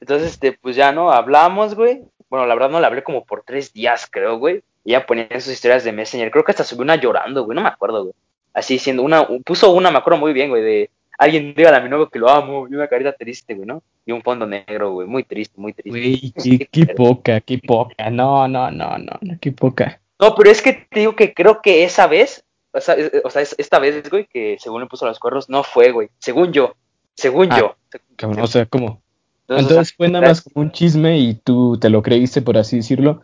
[0.00, 2.02] Entonces, este, pues ya no hablamos, güey.
[2.30, 4.62] Bueno, la verdad no le hablé como por tres días, creo, güey.
[4.84, 6.30] Y ella ponía en sus historias de Messenger.
[6.30, 7.56] Creo que hasta subió una llorando, güey.
[7.56, 8.14] No me acuerdo, güey.
[8.54, 11.88] Así diciendo, una, puso una, me acuerdo muy bien, güey, de alguien dígale a mi
[11.88, 12.68] novio que lo amo.
[12.68, 13.82] Y una carita triste, güey, ¿no?
[14.04, 15.08] Y un fondo negro, güey.
[15.08, 15.90] Muy triste, muy triste.
[15.90, 18.08] Güey, qué, qué poca, qué poca.
[18.10, 20.00] No, no, no, no, no, qué poca.
[20.18, 23.30] No, pero es que te digo que creo que esa vez, o sea, es- o
[23.30, 26.08] sea, es- esta vez, güey, que según le puso los cuernos, no fue, güey.
[26.18, 26.74] Según yo.
[27.14, 27.76] Según Ah, yo.
[28.16, 29.02] Cabrón, o sea, ¿cómo?
[29.48, 33.22] Entonces, fue nada más como un chisme y tú te lo creíste, por así decirlo.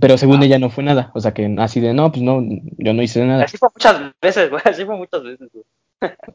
[0.00, 1.10] Pero según ella no fue nada.
[1.14, 2.42] O sea, que así de, no, pues no,
[2.78, 3.44] yo no hice nada.
[3.44, 4.62] Así fue muchas veces, güey.
[4.74, 5.64] Así fue muchas veces, güey.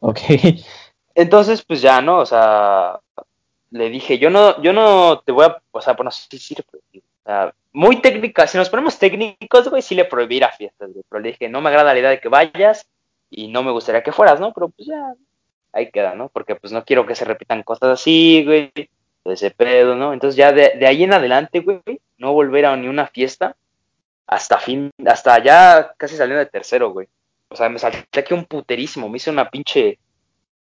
[0.00, 0.18] Ok.
[1.14, 2.18] Entonces, pues ya, ¿no?
[2.18, 3.00] O sea,
[3.70, 6.28] le dije, yo no, yo no te voy a, o sea, bueno, sí,
[6.70, 6.98] prohibí.
[6.98, 10.92] O sea, muy técnica, si nos ponemos técnicos, güey, sí le prohibí ir a fiestas,
[10.92, 11.04] güey.
[11.08, 12.86] Pero le dije, no me agrada la idea de que vayas
[13.30, 14.52] y no me gustaría que fueras, ¿no?
[14.52, 15.14] Pero pues ya,
[15.72, 16.28] ahí queda, ¿no?
[16.28, 20.12] Porque pues no quiero que se repitan cosas así, güey, de ese pedo, ¿no?
[20.12, 21.80] Entonces ya de, ahí en adelante, güey,
[22.18, 23.56] no volver a ni una fiesta
[24.26, 27.08] hasta fin, hasta ya casi saliendo de tercero, güey.
[27.48, 29.98] O sea, me salté aquí un puterísimo, me hice una pinche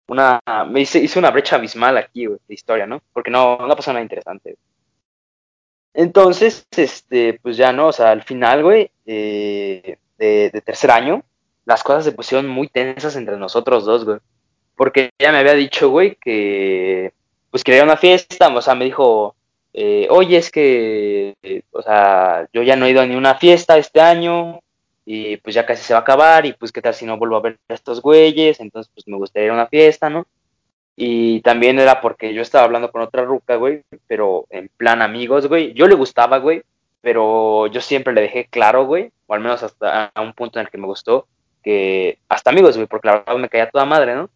[0.08, 3.02] una, me hice, hice una brecha abismal aquí, güey, de historia, ¿no?
[3.14, 4.52] Porque no, no pasó nada interesante.
[4.52, 4.75] güey.
[5.96, 11.24] Entonces, este, pues ya no, o sea, al final, güey, eh, de, de tercer año,
[11.66, 14.20] las cosas se pusieron muy tensas entre nosotros dos, güey.
[14.76, 17.14] Porque ella me había dicho, güey, que
[17.50, 19.36] pues quería una fiesta, o sea, me dijo,
[19.72, 21.34] eh, oye, es que,
[21.72, 24.60] o sea, yo ya no he ido a ni una fiesta este año,
[25.06, 27.38] y pues ya casi se va a acabar, y pues qué tal si no vuelvo
[27.38, 30.28] a ver a estos güeyes, entonces pues me gustaría ir a una fiesta, ¿no?
[30.96, 35.48] Y también era porque yo estaba hablando con otra ruca, güey, pero en plan amigos,
[35.48, 35.74] güey.
[35.74, 36.64] Yo le gustaba, güey,
[37.02, 40.66] pero yo siempre le dejé claro, güey, o al menos hasta a un punto en
[40.66, 41.28] el que me gustó,
[41.64, 44.30] que hasta amigos, güey, porque la verdad me caía toda madre, ¿no?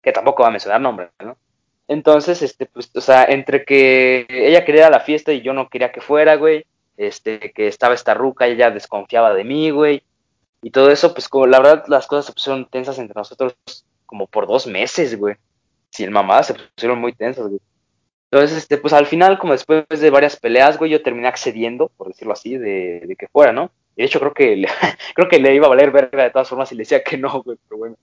[0.00, 1.36] Que tampoco va a mencionar nombres, ¿no?
[1.88, 5.92] Entonces, este, pues, o sea, entre que ella quería la fiesta y yo no quería
[5.92, 6.64] que fuera, güey,
[6.96, 10.04] este, que estaba esta ruca y ella desconfiaba de mí, güey,
[10.62, 13.56] y todo eso, pues, como la verdad, las cosas se pusieron tensas entre nosotros
[14.06, 15.36] como por dos meses, güey
[15.94, 17.60] sin mamadas, se pusieron muy tensas, güey.
[18.30, 22.08] Entonces, este, pues al final, como después de varias peleas, güey, yo terminé accediendo, por
[22.08, 23.70] decirlo así, de, de que fuera, ¿no?
[23.96, 24.68] De hecho, creo que, le,
[25.14, 27.42] creo que le iba a valer verga de todas formas y le decía que no,
[27.42, 27.96] güey, pero bueno.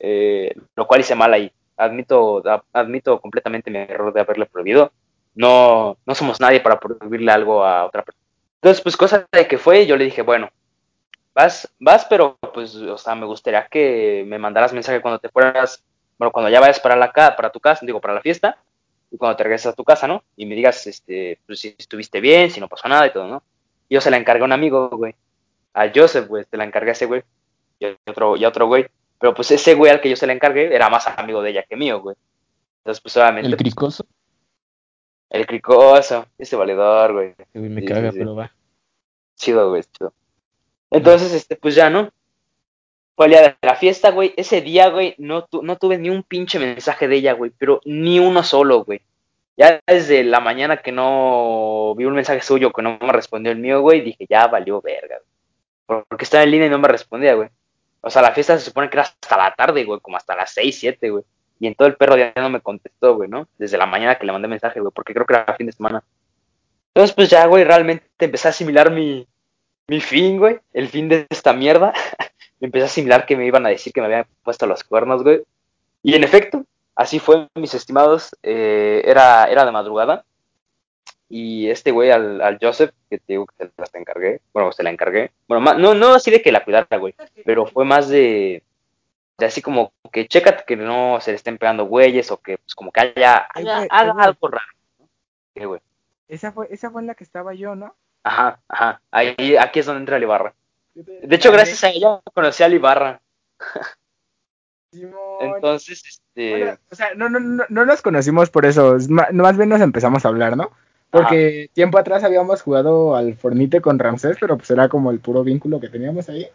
[0.00, 1.52] Eh, lo cual hice mal ahí.
[1.76, 4.92] Admito, admito completamente mi error de haberle prohibido.
[5.34, 8.26] No, no somos nadie para prohibirle algo a otra persona.
[8.56, 10.50] Entonces, pues cosa de que fue, yo le dije, bueno,
[11.32, 15.84] vas, vas, pero pues, o sea, me gustaría que me mandaras mensaje cuando te fueras
[16.18, 18.58] bueno, cuando ya vayas para la para tu casa, digo, para la fiesta,
[19.10, 20.24] y cuando te regreses a tu casa, ¿no?
[20.36, 23.42] Y me digas, este, pues si estuviste bien, si no pasó nada y todo, ¿no?
[23.88, 25.14] Yo se la encargué a un amigo, güey.
[25.74, 27.22] A Joseph, güey, te la encargué a ese güey.
[27.78, 28.86] Y a otro, y a otro güey.
[29.18, 31.64] Pero pues ese güey al que yo se la encargué era más amigo de ella
[31.68, 32.16] que mío, güey.
[32.78, 34.06] Entonces, pues obviamente, El el, cricoso,
[35.46, 37.34] cricoso, ese valedor, güey.
[37.54, 38.18] me Sí, caga, sí, sí.
[38.18, 38.52] pero va.
[39.36, 40.12] Chido, güey, chido.
[40.90, 42.10] Entonces, este, pues ya, ¿no?
[43.16, 44.34] Fue el de la fiesta, güey.
[44.36, 48.18] Ese día, güey, no, no tuve ni un pinche mensaje de ella, güey, pero ni
[48.18, 49.00] uno solo, güey.
[49.56, 53.58] Ya desde la mañana que no vi un mensaje suyo, que no me respondió el
[53.58, 55.16] mío, güey, dije, ya valió verga.
[55.86, 56.02] güey.
[56.08, 57.48] Porque estaba en línea y no me respondía, güey.
[58.02, 60.52] O sea, la fiesta se supone que era hasta la tarde, güey, como hasta las
[60.52, 61.24] 6, 7, güey.
[61.58, 63.48] Y en todo el perro día no me contestó, güey, ¿no?
[63.56, 66.04] Desde la mañana que le mandé mensaje, güey, porque creo que era fin de semana.
[66.88, 69.26] Entonces, pues ya, güey, realmente empecé a asimilar mi,
[69.88, 71.94] mi fin, güey, el fin de esta mierda.
[72.60, 75.42] empecé a asimilar que me iban a decir que me habían puesto los cuernos, güey.
[76.02, 76.64] Y en efecto,
[76.94, 78.34] así fue, mis estimados.
[78.42, 80.24] eh, era, era de madrugada.
[81.28, 84.84] Y este güey, al, al Joseph, que te digo que se las encargué, bueno, se
[84.84, 85.32] la encargué.
[85.48, 87.14] Bueno, ma- no, no así de que la cuidara, güey,
[87.44, 88.62] pero fue más de,
[89.36, 92.76] de así como que chécate que no se le estén pegando güeyes o que, pues,
[92.76, 94.24] como que haya, haya- haga güey.
[94.26, 94.66] algo raro.
[95.00, 95.08] ¿no?
[95.52, 95.80] ¿Qué, güey?
[96.28, 97.92] Esa fue, esa fue en la que estaba yo, ¿no?
[98.22, 99.00] Ajá, ajá.
[99.10, 100.54] Ahí, aquí es donde entra el Ibarra.
[100.96, 103.20] De hecho, gracias a ella conocí al Ibarra.
[104.90, 105.20] Simón.
[105.40, 106.50] Entonces, este...
[106.50, 108.96] Bueno, o sea, no, no, no, no nos conocimos por eso,
[109.32, 110.70] más bien nos empezamos a hablar, ¿no?
[111.10, 115.44] Porque tiempo atrás habíamos jugado al Fornite con Ramsés, pero pues era como el puro
[115.44, 116.48] vínculo que teníamos ahí.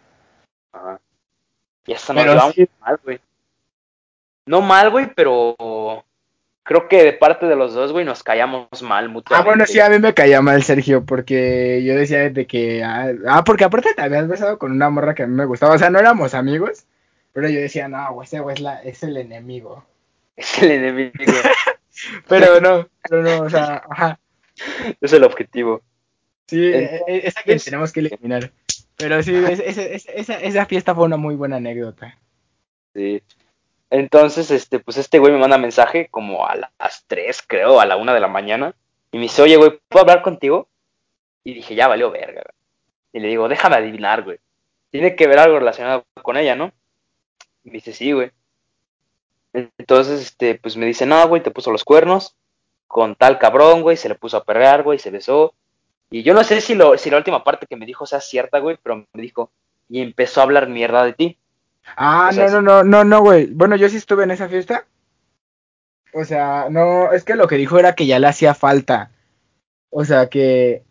[0.72, 1.00] Ajá.
[1.86, 2.70] Y hasta nos llevamos sí.
[2.80, 3.20] mal, güey.
[4.46, 6.04] No mal, güey, pero
[6.72, 9.50] creo que de parte de los dos, güey, nos callamos mal Ah, mutuamente.
[9.50, 12.82] bueno, sí, a mí me caía mal Sergio, porque yo decía de que...
[12.84, 15.76] Ah, ah, porque aparte te habías besado con una morra que a mí me gustaba,
[15.76, 16.86] o sea, no éramos amigos,
[17.34, 19.86] pero yo decía, no, güey, ese güey es, la- es el enemigo.
[20.38, 21.12] Es el enemigo,
[22.30, 24.20] Pero no, pero no, o sea, ajá.
[25.02, 25.82] es el objetivo.
[26.48, 28.52] Sí, Entonces- e- e- esa que tenemos que eliminar.
[28.98, 32.18] Pero sí, es- es- es- esa, esa fiesta fue una muy buena anécdota.
[32.96, 33.22] Sí.
[33.92, 37.98] Entonces, este, pues este güey me manda mensaje como a las 3, creo, a la
[37.98, 38.74] 1 de la mañana.
[39.12, 40.70] Y me dice, oye, güey, ¿puedo hablar contigo?
[41.44, 42.44] Y dije, ya valió verga.
[43.12, 44.40] Y le digo, déjame adivinar, güey.
[44.92, 46.72] Tiene que ver algo relacionado con ella, ¿no?
[47.66, 48.32] Y me dice, sí, güey.
[49.54, 52.36] Entonces, este, pues me dice, no, güey, te puso los cuernos
[52.88, 55.54] con tal cabrón, güey, se le puso a perrear, güey, se besó.
[56.10, 58.60] Y yo no sé si, lo, si la última parte que me dijo sea cierta,
[58.60, 59.52] güey, pero me dijo,
[59.90, 61.38] y empezó a hablar mierda de ti.
[61.96, 63.48] Ah, O sea, no, no, no, no, no, güey.
[63.54, 64.86] Bueno, yo sí estuve en esa fiesta.
[66.14, 69.12] O sea, no, es que lo que dijo era que ya le hacía falta.
[69.92, 70.84] O sea, que...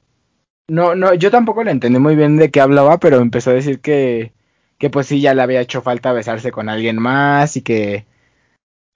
[0.68, 3.80] No, no, yo tampoco le entendí muy bien de qué hablaba, pero empezó a decir
[3.80, 4.32] que,
[4.78, 8.06] que pues sí, ya le había hecho falta besarse con alguien más y que...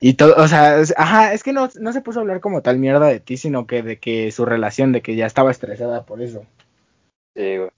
[0.00, 2.62] Y todo, o sea, es- ajá, es que no, no se puso a hablar como
[2.62, 6.04] tal mierda de ti, sino que de que su relación, de que ya estaba estresada
[6.06, 6.46] por eso.
[7.36, 7.70] Sí, güey.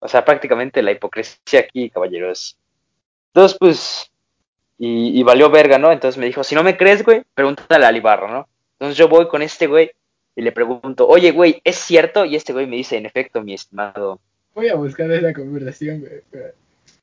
[0.00, 2.58] O sea, prácticamente la hipocresía aquí, caballeros.
[3.34, 4.10] Entonces, pues,
[4.78, 5.90] y, y valió verga, ¿no?
[5.90, 8.48] Entonces me dijo, si no me crees, güey, pregúntale a Alibarra, ¿no?
[8.74, 9.90] Entonces yo voy con este güey
[10.34, 12.24] y le pregunto, oye, güey, ¿es cierto?
[12.24, 14.20] Y este güey me dice, en efecto, mi estimado.
[14.54, 16.22] Voy a buscar esa conversación, güey.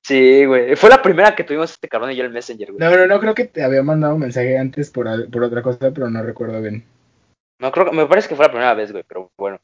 [0.02, 0.76] Sí, güey.
[0.76, 2.80] Fue la primera que tuvimos este cabrón y yo el Messenger, güey.
[2.80, 5.92] No, no, no, creo que te había mandado un mensaje antes por, por otra cosa,
[5.92, 6.84] pero no recuerdo bien.
[7.60, 9.60] No, creo que, me parece que fue la primera vez, güey, pero bueno.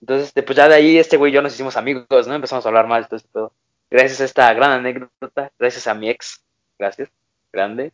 [0.00, 2.34] Entonces, este, pues ya de ahí este güey y yo nos hicimos amigos, ¿no?
[2.34, 3.52] Empezamos a hablar más todo pedo.
[3.90, 6.42] Gracias a esta gran anécdota, gracias a mi ex,
[6.78, 7.08] gracias,
[7.52, 7.92] grande.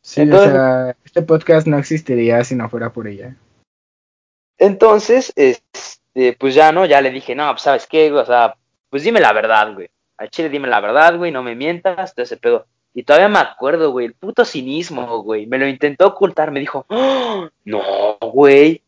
[0.00, 3.34] Sí, Entonces- o sea, este podcast no existiría si no fuera por ella.
[4.58, 6.86] Entonces, este, pues ya, ¿no?
[6.86, 8.10] Ya le dije, no, pues, ¿sabes qué?
[8.10, 8.22] güey?
[8.22, 8.56] O sea,
[8.88, 9.90] pues dime la verdad, güey.
[10.16, 12.66] Al chile dime la verdad, güey, no me mientas, todo ese pedo.
[12.94, 15.46] Y todavía me acuerdo, güey, el puto cinismo, güey.
[15.46, 17.82] Me lo intentó ocultar, me dijo, "Ah, no,
[18.22, 18.80] güey,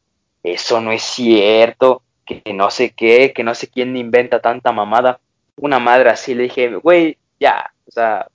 [0.42, 5.20] eso no es cierto, que no sé qué, que no sé quién inventa tanta mamada.
[5.58, 8.28] Una madre así, le dije, güey, ya, o sea,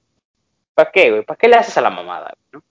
[0.73, 1.23] ¿para qué, güey?
[1.23, 2.62] ¿Para qué le haces a la mamada, no?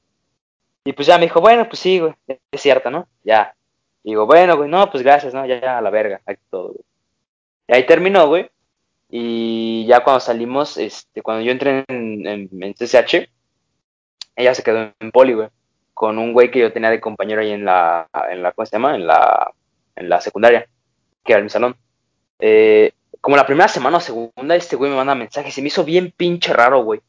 [0.84, 3.06] Y pues ya me dijo, bueno, pues sí, güey, es cierto, ¿no?
[3.22, 3.54] Ya.
[4.02, 5.46] Digo, bueno, güey, no, pues gracias, ¿no?
[5.46, 6.84] Ya, ya, a la verga, aquí todo, güey.
[7.68, 8.50] Y ahí terminó, güey.
[9.08, 13.28] Y ya cuando salimos, este, cuando yo entré en, en, en CCH,
[14.34, 15.48] ella se quedó en poli, güey.
[15.94, 18.72] Con un güey que yo tenía de compañero ahí en la, en la, ¿cómo se
[18.72, 18.96] llama?
[18.96, 19.52] En la,
[19.94, 20.66] en la secundaria,
[21.24, 21.76] que era en mi salón.
[22.38, 25.54] Eh, como la primera semana o segunda, este güey me manda mensajes.
[25.54, 27.00] Se me hizo bien pinche raro, güey.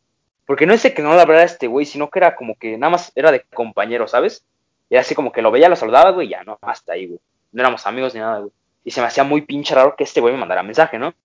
[0.45, 2.77] Porque no es de que no le hablara este güey, sino que era como que
[2.77, 4.45] nada más era de compañero, ¿sabes?
[4.91, 6.59] Y así como que lo veía, lo saludaba, güey, ya, ¿no?
[6.61, 7.19] Hasta ahí, güey.
[7.51, 8.51] No éramos amigos ni nada, güey.
[8.83, 11.15] Y se me hacía muy pinche raro que este güey me mandara mensaje, ¿no?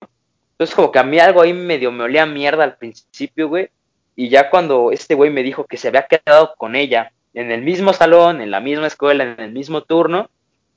[0.52, 3.68] Entonces como que a mí algo ahí medio me olía mierda al principio, güey.
[4.16, 7.60] Y ya cuando este güey me dijo que se había quedado con ella en el
[7.60, 10.30] mismo salón, en la misma escuela, en el mismo turno,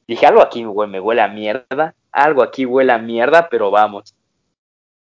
[0.06, 1.96] dije, algo aquí, güey, me huele a mierda.
[2.12, 4.16] Algo aquí huele a mierda, pero vamos.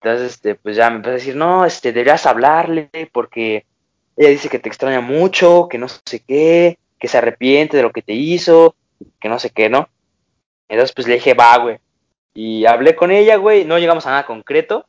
[0.02, 3.66] Entonces, este, pues ya me empezó a decir, no, este, deberías hablarle porque
[4.16, 7.92] ella dice que te extraña mucho, que no sé qué, que se arrepiente de lo
[7.92, 8.76] que te hizo,
[9.20, 9.90] que no sé qué, ¿no?
[10.70, 11.80] Entonces, pues le dije, va, güey.
[12.34, 14.86] Y hablé con ella, güey, no llegamos a nada concreto.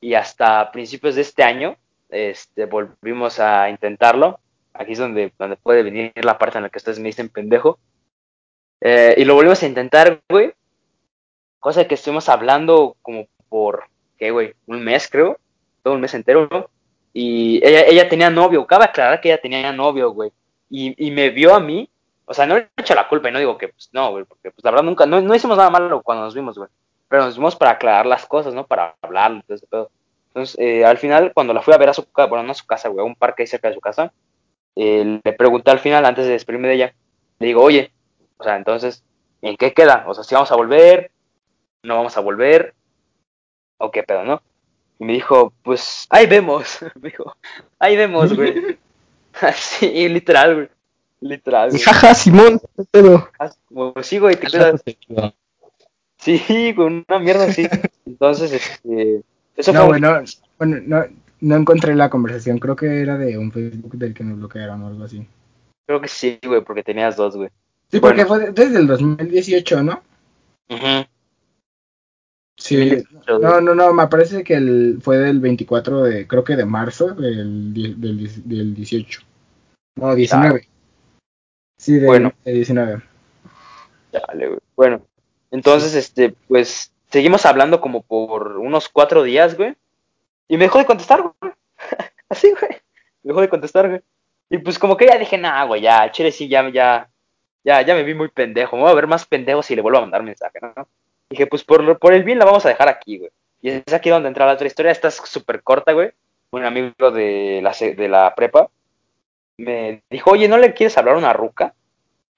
[0.00, 1.76] Y hasta principios de este año,
[2.08, 4.38] este, volvimos a intentarlo.
[4.72, 7.78] Aquí es donde, donde puede venir la parte en la que ustedes me dicen pendejo.
[8.80, 10.52] Eh, y lo volvimos a intentar, güey.
[11.60, 13.84] Cosa que estuvimos hablando como por,
[14.18, 14.54] ¿qué, güey?
[14.66, 15.38] Un mes, creo.
[15.82, 16.70] Todo un mes entero.
[17.12, 18.66] Y ella, ella tenía novio.
[18.66, 20.30] Cabe aclarar que ella tenía novio, güey.
[20.70, 21.88] Y, y me vio a mí.
[22.26, 24.24] O sea, no le he hecho la culpa y no digo que, pues, no, güey.
[24.24, 26.68] Porque, pues, la verdad, nunca, no, no hicimos nada malo cuando nos vimos, güey.
[27.08, 28.66] Pero nos vimos para aclarar las cosas, ¿no?
[28.66, 29.90] Para hablar todo.
[30.28, 32.54] Entonces, eh, al final, cuando la fui a ver a su casa, bueno, no a
[32.54, 34.12] su casa, güey, a un parque ahí cerca de su casa,
[34.76, 36.94] eh, le pregunté al final, antes de despedirme de ella,
[37.38, 37.90] le digo, oye,
[38.36, 39.02] o sea, entonces,
[39.42, 40.04] ¿en qué queda?
[40.06, 41.10] O sea, si vamos a volver,
[41.82, 42.74] no vamos a volver,
[43.78, 44.42] o qué pedo, ¿no?
[44.98, 46.78] Y me dijo, pues, ahí vemos.
[47.00, 47.36] me dijo,
[47.78, 48.78] ahí vemos, güey.
[49.40, 50.68] Así, literal, güey.
[51.20, 51.82] Literal, güey.
[51.82, 52.60] Jaja, Simón,
[52.90, 53.28] pedo.
[53.68, 54.82] Como, sí, güey, te cuidas.
[56.18, 57.66] Sí, con una mierda así.
[58.06, 59.22] Entonces, este,
[59.56, 60.20] eso No, fue güey, no,
[60.58, 61.04] bueno, no,
[61.40, 62.58] no encontré la conversación.
[62.58, 65.26] Creo que era de un Facebook del que nos bloquearon o algo así.
[65.86, 67.50] Creo que sí, güey, porque tenías dos, güey.
[67.90, 70.02] Sí, porque fue desde el 2018, ¿no?
[70.68, 71.06] Ujú.
[72.58, 72.76] Sí.
[72.76, 76.64] 2018, No, no, no, me parece que el, fue del 24 de, creo que de
[76.64, 78.00] marzo del, del,
[78.44, 79.20] del 18.
[79.96, 80.68] No, 19.
[81.78, 82.32] Sí, del, Bueno.
[82.44, 83.02] de 19.
[84.12, 84.60] Dale, güey.
[84.76, 85.02] Bueno,
[85.50, 89.76] entonces, este, pues, seguimos hablando como por unos cuatro días, güey.
[90.48, 91.52] Y me dejó de contestar, güey.
[92.28, 92.72] Así, güey.
[93.22, 94.02] Me dejó de contestar, güey.
[94.50, 97.08] Y pues como que ya dije, nah, güey, ya, chile sí, ya, ya,
[97.62, 98.76] ya, ya me vi muy pendejo.
[98.76, 100.88] Me voy a ver más pendejo si le vuelvo a mandar mensaje, ¿no?
[101.30, 103.30] Dije, pues por, por el bien la vamos a dejar aquí, güey.
[103.60, 104.92] Y es aquí donde entra la otra historia.
[104.92, 106.10] Esta es súper corta, güey.
[106.50, 108.70] Un amigo de la, de la prepa
[109.58, 111.74] me dijo, oye, ¿no le quieres hablar a una ruca?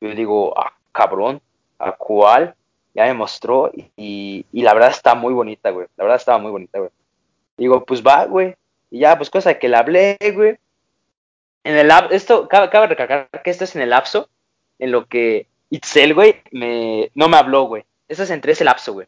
[0.01, 1.41] Yo digo, ah, cabrón,
[1.79, 2.55] ¿a cuál?
[2.95, 5.87] Ya me mostró y, y la verdad está muy bonita, güey.
[5.97, 6.91] La verdad estaba muy bonita, güey.
[7.57, 8.57] Digo, pues va, güey.
[8.91, 10.59] Y ya, pues cosa que le hablé, güey.
[11.63, 14.29] En el esto, cabe, cabe recalcar que esto es en el lapso
[14.79, 17.85] en lo que Itzel, güey, me, no me habló, güey.
[18.11, 19.07] Eso es entre ese lapso, güey.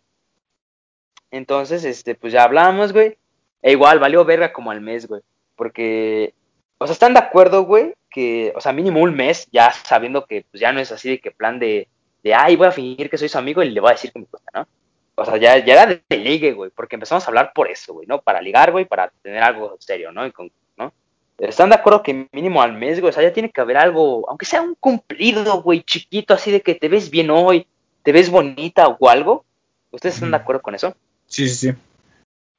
[1.33, 3.19] Entonces, este, pues ya hablamos, güey.
[3.61, 5.23] E igual, valió verga como al mes, güey.
[5.57, 6.35] Porque,
[6.79, 10.47] o sea, están de acuerdo, güey, que, o sea, mínimo un mes, ya sabiendo que,
[10.49, 11.89] pues ya no es así de que plan de,
[12.23, 14.21] de, ay, voy a fingir que soy su amigo y le voy a decir que
[14.21, 14.69] me gusta, ¿no?
[15.17, 18.07] O sea, ya, ya era de, ligue, güey, porque empezamos a hablar por eso, güey,
[18.07, 18.23] ¿no?
[18.23, 20.25] Para ligar, güey, para tener algo serio, ¿no?
[20.25, 20.33] Y
[20.77, 20.93] ¿no?
[21.39, 24.31] Están de acuerdo que mínimo al mes, güey, o sea, ya tiene que haber algo,
[24.31, 27.67] aunque sea un cumplido, güey, chiquito, así de que te ves bien hoy,
[28.03, 29.45] te ves bonita o algo.
[29.91, 30.95] ¿Ustedes están de acuerdo con eso?
[31.27, 31.77] Sí, sí, sí.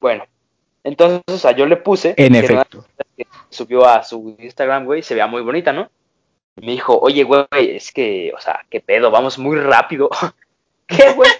[0.00, 0.24] Bueno,
[0.84, 2.84] entonces, o sea, yo le puse En que efecto.
[3.16, 5.90] que subió a su Instagram, güey, se veía muy bonita, ¿no?
[6.56, 10.10] Y me dijo, oye, güey, es que, o sea, qué pedo, vamos muy rápido.
[10.86, 11.30] ¿Qué, güey?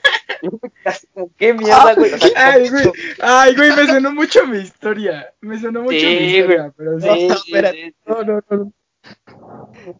[1.36, 2.12] ¿Qué mierda, güey?
[2.12, 2.92] O sea, Ay, güey.
[3.20, 5.32] Ay, güey, me sonó mucho mi historia.
[5.40, 7.06] Me sonó mucho Sí, mi historia, pero sí.
[7.06, 7.94] No, sí, espérate.
[8.06, 8.72] No, no, no.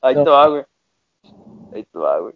[0.01, 0.64] Ahí te va, güey.
[1.75, 2.35] Ahí te va, güey.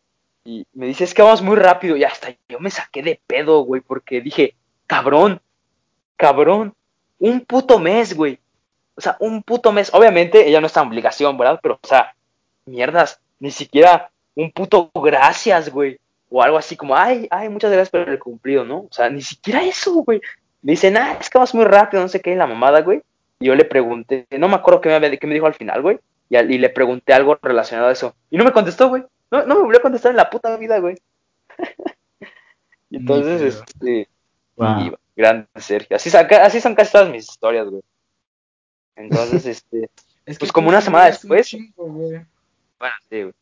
[0.48, 1.94] Y me dice, es que vamos muy rápido.
[1.94, 4.54] Y hasta yo me saqué de pedo, güey, porque dije,
[4.86, 5.42] cabrón,
[6.16, 6.72] cabrón,
[7.18, 8.38] un puto mes, güey.
[8.94, 9.92] O sea, un puto mes.
[9.92, 11.60] Obviamente, ella no está en obligación, ¿verdad?
[11.62, 12.14] Pero, o sea,
[12.64, 15.98] mierdas, ni siquiera un puto gracias, güey.
[16.30, 18.78] O algo así como, ay, ay, muchas gracias por el cumplido, ¿no?
[18.78, 20.22] O sea, ni siquiera eso, güey.
[20.62, 23.02] Me dice, nah, es que vamos muy rápido, no sé qué, la mamada, güey.
[23.38, 25.98] Y yo le pregunté, no me acuerdo qué me, qué me dijo al final, güey.
[26.30, 28.14] Y, y le pregunté algo relacionado a eso.
[28.30, 29.04] Y no me contestó, güey.
[29.30, 30.96] No, no me volvió a contestar en la puta vida, güey.
[32.90, 34.08] entonces, este,
[34.56, 34.80] Wow.
[34.80, 35.96] y grande Sergio.
[35.96, 37.82] Así, así son casi todas mis historias, güey.
[38.96, 39.90] Entonces, este,
[40.26, 41.46] Es que Pues como una semana después.
[41.46, 42.20] chingo, güey.
[42.78, 43.34] bueno, sí, güey.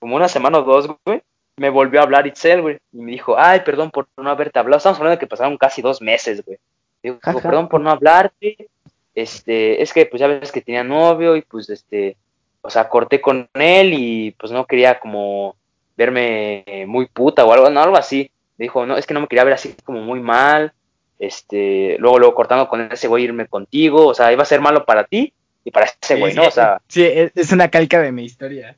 [0.00, 1.22] Como una semana o dos, güey,
[1.56, 2.78] me volvió a hablar Itzel, güey.
[2.92, 4.78] Y me dijo, ay, perdón por no haberte hablado.
[4.78, 6.58] Estamos hablando de que pasaron casi dos meses, güey.
[7.02, 8.68] Digo, perdón por no hablarte.
[9.14, 12.16] Este, es que pues ya ves que tenía novio y pues este,
[12.64, 15.54] o sea, corté con él y pues no quería como
[15.98, 18.30] verme eh, muy puta o algo, no, algo así.
[18.56, 20.72] Me dijo, no, es que no me quería ver así como muy mal.
[21.18, 24.06] Este, luego, luego cortando con ese güey irme contigo.
[24.06, 26.48] O sea, iba a ser malo para ti y para ese güey, sí, ¿no?
[26.48, 28.74] O sea, sí, es, una calca de mi historia.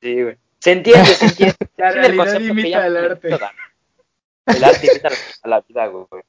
[0.00, 0.36] Sí, güey.
[0.58, 1.56] Se entiende, se entiende.
[1.76, 3.28] La realidad imita el arte.
[4.46, 5.10] El arte imita
[5.42, 6.22] a la vida, güey.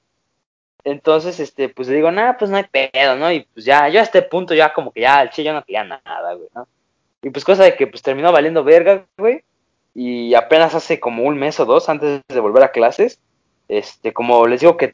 [0.83, 3.31] Entonces, este, pues le digo, nada, pues no hay pedo, ¿no?
[3.31, 5.63] Y pues ya, yo a este punto ya como que ya, el che, yo no
[5.63, 6.67] quería nada, güey, ¿no?
[7.21, 9.43] Y pues cosa de que pues terminó valiendo verga, güey.
[9.93, 13.19] Y apenas hace como un mes o dos antes de volver a clases,
[13.67, 14.91] este, como les digo que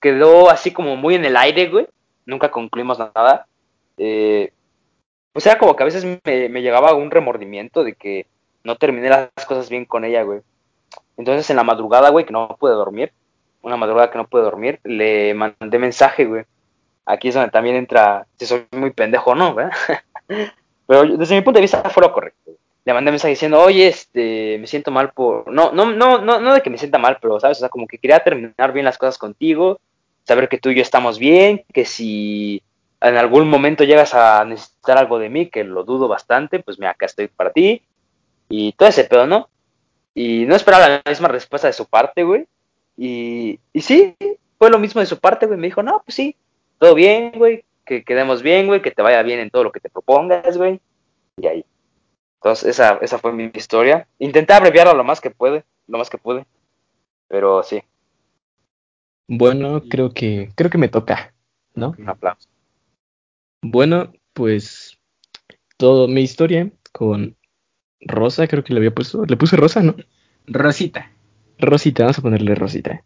[0.00, 1.88] quedó así como muy en el aire, güey.
[2.26, 3.46] Nunca concluimos nada.
[3.98, 4.52] Eh,
[5.32, 8.26] pues era como que a veces me, me llegaba un remordimiento de que
[8.62, 10.40] no terminé las cosas bien con ella, güey.
[11.16, 13.12] Entonces en la madrugada, güey, que no pude dormir,
[13.62, 16.44] una madrugada que no pude dormir, le mandé mensaje, güey.
[17.06, 19.72] Aquí es donde también entra, si soy muy pendejo o no, ¿verdad?
[20.86, 22.52] Pero desde mi punto de vista fue lo correcto.
[22.84, 25.50] Le mandé mensaje diciendo, oye, este, me siento mal por...
[25.50, 27.58] No, no, no, no, no de que me sienta mal, pero, ¿sabes?
[27.58, 29.80] O sea, como que quería terminar bien las cosas contigo,
[30.24, 32.62] saber que tú y yo estamos bien, que si
[33.00, 36.90] en algún momento llegas a necesitar algo de mí, que lo dudo bastante, pues mira,
[36.90, 37.82] acá estoy para ti.
[38.48, 39.48] Y todo ese pedo, ¿no?
[40.14, 42.46] Y no esperaba la misma respuesta de su parte, güey.
[42.96, 44.14] Y, y sí,
[44.58, 45.58] fue lo mismo de su parte, güey.
[45.58, 46.36] Me dijo, no, pues sí,
[46.78, 47.64] todo bien, güey.
[47.84, 48.82] Que quedemos bien, güey.
[48.82, 50.80] Que te vaya bien en todo lo que te propongas, güey.
[51.36, 51.64] Y ahí.
[52.36, 54.06] Entonces, esa, esa fue mi historia.
[54.18, 56.46] Intenté abreviarla lo más que puede, lo más que pude.
[57.28, 57.82] Pero sí,
[59.26, 61.34] Bueno, creo que, creo que me toca,
[61.74, 61.94] ¿no?
[61.98, 62.48] un aplauso.
[63.62, 64.98] Bueno, pues
[65.78, 67.36] todo mi historia con
[68.00, 69.96] Rosa, creo que le había puesto, le puse Rosa, ¿no?
[70.46, 71.10] Rosita.
[71.58, 73.02] Rosita, vamos a ponerle Rosita.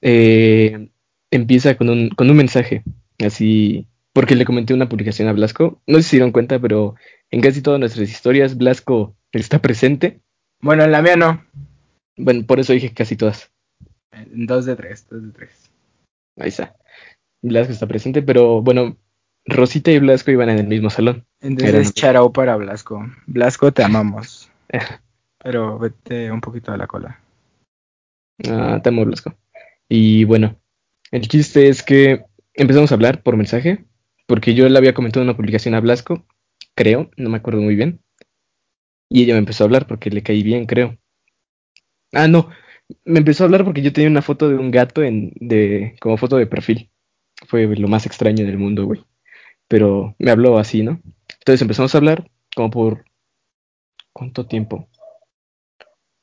[0.00, 0.88] Eh,
[1.30, 2.82] empieza con un, con un mensaje,
[3.24, 5.80] así porque le comenté una publicación a Blasco.
[5.86, 6.94] No sé si se dieron cuenta, pero
[7.30, 10.20] en casi todas nuestras historias Blasco está presente.
[10.60, 11.44] Bueno, en la mía no.
[12.16, 13.50] Bueno, por eso dije casi todas.
[14.32, 15.70] Dos de tres, dos de tres.
[16.38, 16.74] Ahí está.
[17.42, 18.96] Blasco está presente, pero bueno,
[19.44, 21.26] Rosita y Blasco iban en el mismo salón.
[21.40, 23.04] Entonces, Eran- charao para Blasco.
[23.26, 24.50] Blasco, te amamos.
[25.38, 27.20] Pero vete un poquito de la cola.
[28.48, 29.34] Ah, te amo, Blasco.
[29.88, 30.56] Y bueno,
[31.12, 32.24] el chiste es que
[32.56, 33.84] empezamos a hablar por mensaje,
[34.26, 36.26] porque yo le había comentado una publicación a Blasco,
[36.74, 38.00] creo, no me acuerdo muy bien.
[39.08, 40.98] Y ella me empezó a hablar porque le caí bien, creo.
[42.12, 42.50] Ah, no,
[43.04, 46.16] me empezó a hablar porque yo tenía una foto de un gato en, de, como
[46.16, 46.90] foto de perfil.
[47.46, 49.04] Fue lo más extraño del mundo, güey.
[49.68, 51.00] Pero me habló así, ¿no?
[51.40, 53.04] Entonces empezamos a hablar como por...
[54.12, 54.88] ¿Cuánto tiempo?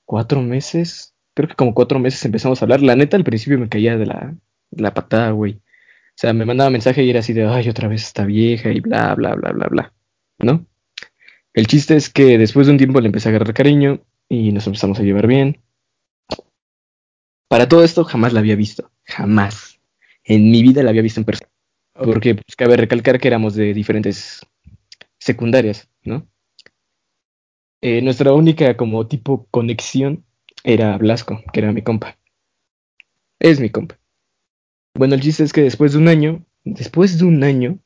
[0.05, 1.15] ¿Cuatro meses?
[1.35, 2.81] Creo que como cuatro meses empezamos a hablar.
[2.81, 4.35] La neta, al principio me caía de la,
[4.71, 5.61] de la patada, güey.
[6.15, 8.79] O sea, me mandaba mensaje y era así de, ay, otra vez esta vieja y
[8.79, 9.93] bla, bla, bla, bla, bla.
[10.39, 10.65] ¿No?
[11.53, 14.65] El chiste es que después de un tiempo le empecé a agarrar cariño y nos
[14.67, 15.61] empezamos a llevar bien.
[17.47, 18.91] Para todo esto jamás la había visto.
[19.05, 19.79] Jamás.
[20.23, 21.49] En mi vida la había visto en persona.
[21.93, 24.45] Porque pues, cabe recalcar que éramos de diferentes
[25.19, 26.27] secundarias, ¿no?
[27.81, 30.25] Eh, nuestra única como tipo conexión
[30.63, 32.17] era Blasco, que era mi compa.
[33.39, 33.99] Es mi compa.
[34.95, 37.79] Bueno, el chiste es que después de un año, después de un año,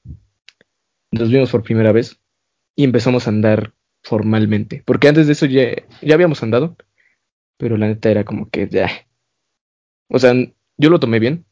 [1.12, 2.20] nos vimos por primera vez
[2.76, 4.84] y empezamos a andar formalmente.
[4.86, 5.70] Porque antes de eso ya,
[6.02, 6.76] ya habíamos andado,
[7.58, 8.90] pero la neta era como que ya.
[10.10, 10.34] O sea,
[10.78, 11.46] yo lo tomé bien.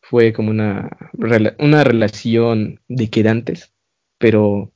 [0.00, 0.90] Fue como una,
[1.58, 3.74] una relación de quedantes,
[4.18, 4.72] pero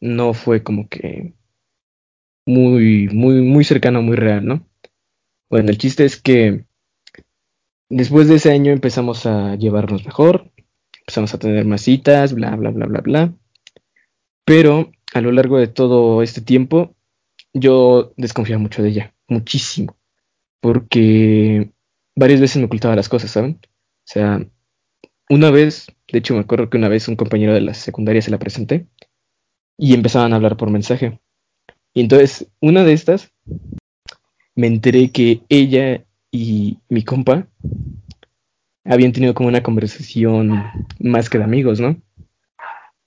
[0.00, 1.34] no fue como que
[2.46, 4.66] muy, muy, muy cercano, muy real, ¿no?
[5.50, 6.65] Bueno, el chiste es que
[7.88, 10.50] después de ese año empezamos a llevarnos mejor,
[11.00, 13.34] empezamos a tener más citas, bla, bla, bla, bla, bla.
[14.44, 16.94] Pero a lo largo de todo este tiempo,
[17.52, 19.96] yo desconfiaba mucho de ella, muchísimo,
[20.60, 21.70] porque
[22.14, 23.58] varias veces me ocultaba las cosas, ¿saben?
[23.62, 24.46] O sea,
[25.28, 28.30] una vez, de hecho me acuerdo que una vez un compañero de la secundaria se
[28.30, 28.86] la presenté
[29.76, 31.20] y empezaban a hablar por mensaje.
[31.94, 33.32] Y entonces, una de estas,
[34.54, 37.46] me enteré que ella y mi compa
[38.84, 40.64] habían tenido como una conversación
[41.00, 41.96] más que de amigos, ¿no?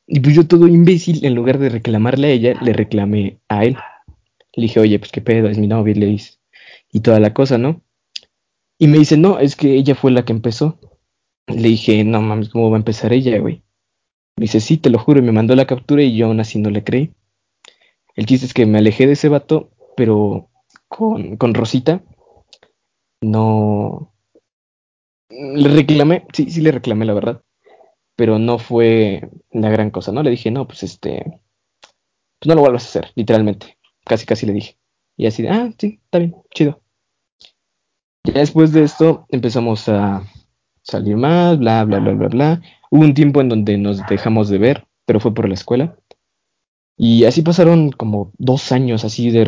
[0.07, 3.77] Y pues yo todo imbécil, en lugar de reclamarle a ella, le reclamé a él.
[4.53, 6.39] Le dije, oye, pues qué pedo, es mi novia, le dice,
[6.91, 7.81] y toda la cosa, ¿no?
[8.79, 10.79] Y me dice, no, es que ella fue la que empezó.
[11.47, 13.61] Le dije, no mames, ¿cómo va a empezar ella, güey?
[14.35, 16.59] Me dice, sí, te lo juro, y me mandó la captura y yo aún así
[16.59, 17.13] no le creí.
[18.15, 20.49] El chiste es que me alejé de ese vato, pero
[20.87, 22.01] con, con Rosita
[23.21, 24.13] no...
[25.29, 27.43] Le reclamé, sí, sí le reclamé, la verdad,
[28.15, 30.23] pero no fue la gran cosa, ¿no?
[30.23, 31.23] Le dije, no, pues este,
[32.39, 34.77] pues no lo vuelvas a hacer, literalmente, casi, casi le dije.
[35.17, 36.81] Y así de, ah, sí, está bien, chido.
[38.23, 40.23] Ya después de esto empezamos a
[40.81, 42.61] salir más, bla, bla, bla, bla, bla.
[42.89, 45.97] Hubo un tiempo en donde nos dejamos de ver, pero fue por la escuela.
[46.97, 49.43] Y así pasaron como dos años así de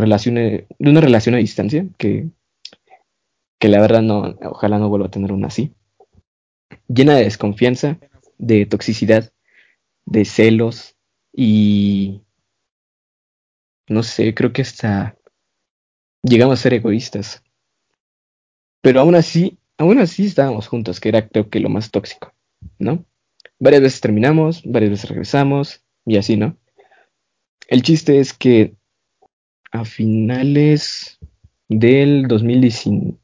[0.80, 2.30] una relación a distancia, que,
[3.62, 5.76] que la verdad no, ojalá no vuelva a tener una así.
[6.88, 7.99] Llena de desconfianza,
[8.39, 9.32] de toxicidad,
[10.07, 10.95] de celos
[11.32, 12.24] y
[13.88, 15.16] no sé, creo que hasta
[16.24, 17.43] llegamos a ser egoístas.
[18.82, 22.34] Pero aún así, aún así estábamos juntos, que era creo que lo más tóxico,
[22.80, 23.05] ¿no?
[23.59, 26.57] Varias veces terminamos, varias veces regresamos y así, ¿no?
[27.68, 28.74] El chiste es que
[29.72, 31.20] a finales
[31.70, 33.20] del 2019,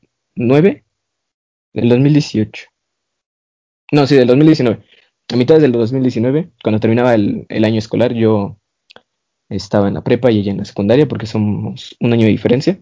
[1.74, 2.68] del 2018,
[3.92, 4.84] no, sí, del 2019,
[5.30, 8.58] a mitad del 2019, cuando terminaba el, el año escolar, yo
[9.50, 12.80] estaba en la prepa y ella en la secundaria porque somos un año de diferencia.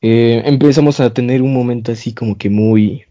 [0.00, 3.06] Eh, empezamos a tener un momento así como que muy...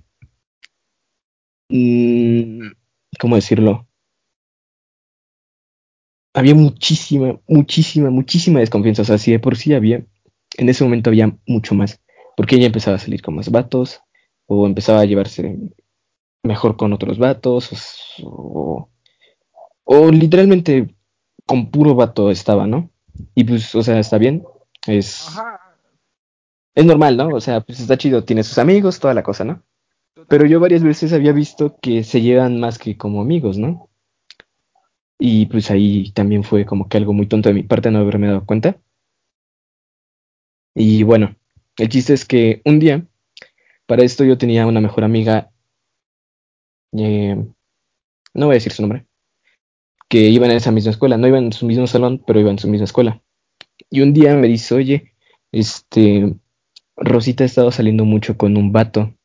[1.69, 2.71] mm,
[3.19, 3.87] ¿Cómo decirlo?
[6.35, 9.01] Había muchísima, muchísima, muchísima desconfianza.
[9.03, 10.05] O sea, si de por sí había,
[10.57, 12.02] en ese momento había mucho más.
[12.35, 14.01] Porque ella empezaba a salir con más vatos,
[14.47, 15.57] o empezaba a llevarse
[16.43, 17.69] mejor con otros vatos,
[18.23, 18.89] o,
[19.83, 20.95] o literalmente
[21.45, 22.89] con puro vato estaba, ¿no?
[23.35, 24.43] Y pues, o sea, está bien.
[24.87, 25.59] Es, Ajá.
[26.75, 27.27] es normal, ¿no?
[27.29, 29.63] O sea, pues está chido, tiene sus amigos, toda la cosa, ¿no?
[30.27, 33.89] Pero yo varias veces había visto que se llevan más que como amigos, ¿no?
[35.19, 38.27] Y pues ahí también fue como que algo muy tonto de mi parte no haberme
[38.27, 38.77] dado cuenta.
[40.75, 41.35] Y bueno,
[41.77, 43.05] el chiste es que un día,
[43.85, 45.51] para esto yo tenía una mejor amiga,
[46.93, 47.35] eh,
[48.33, 49.05] no voy a decir su nombre,
[50.09, 52.59] que iban en esa misma escuela, no iban en su mismo salón, pero iban en
[52.59, 53.21] su misma escuela.
[53.89, 55.13] Y un día me dice, oye,
[55.51, 56.35] este,
[56.95, 59.15] Rosita ha estado saliendo mucho con un vato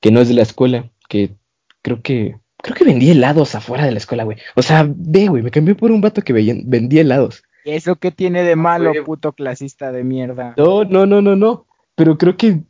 [0.00, 1.36] que no es de la escuela, que
[1.82, 4.38] creo que, creo que vendía helados afuera de la escuela, güey.
[4.54, 7.43] O sea, ve, güey, me cambié por un vato que vendía helados.
[7.64, 10.54] ¿Y eso qué tiene de malo, puto clasista de mierda?
[10.56, 11.66] No, no, no, no, no.
[11.94, 12.60] Pero creo que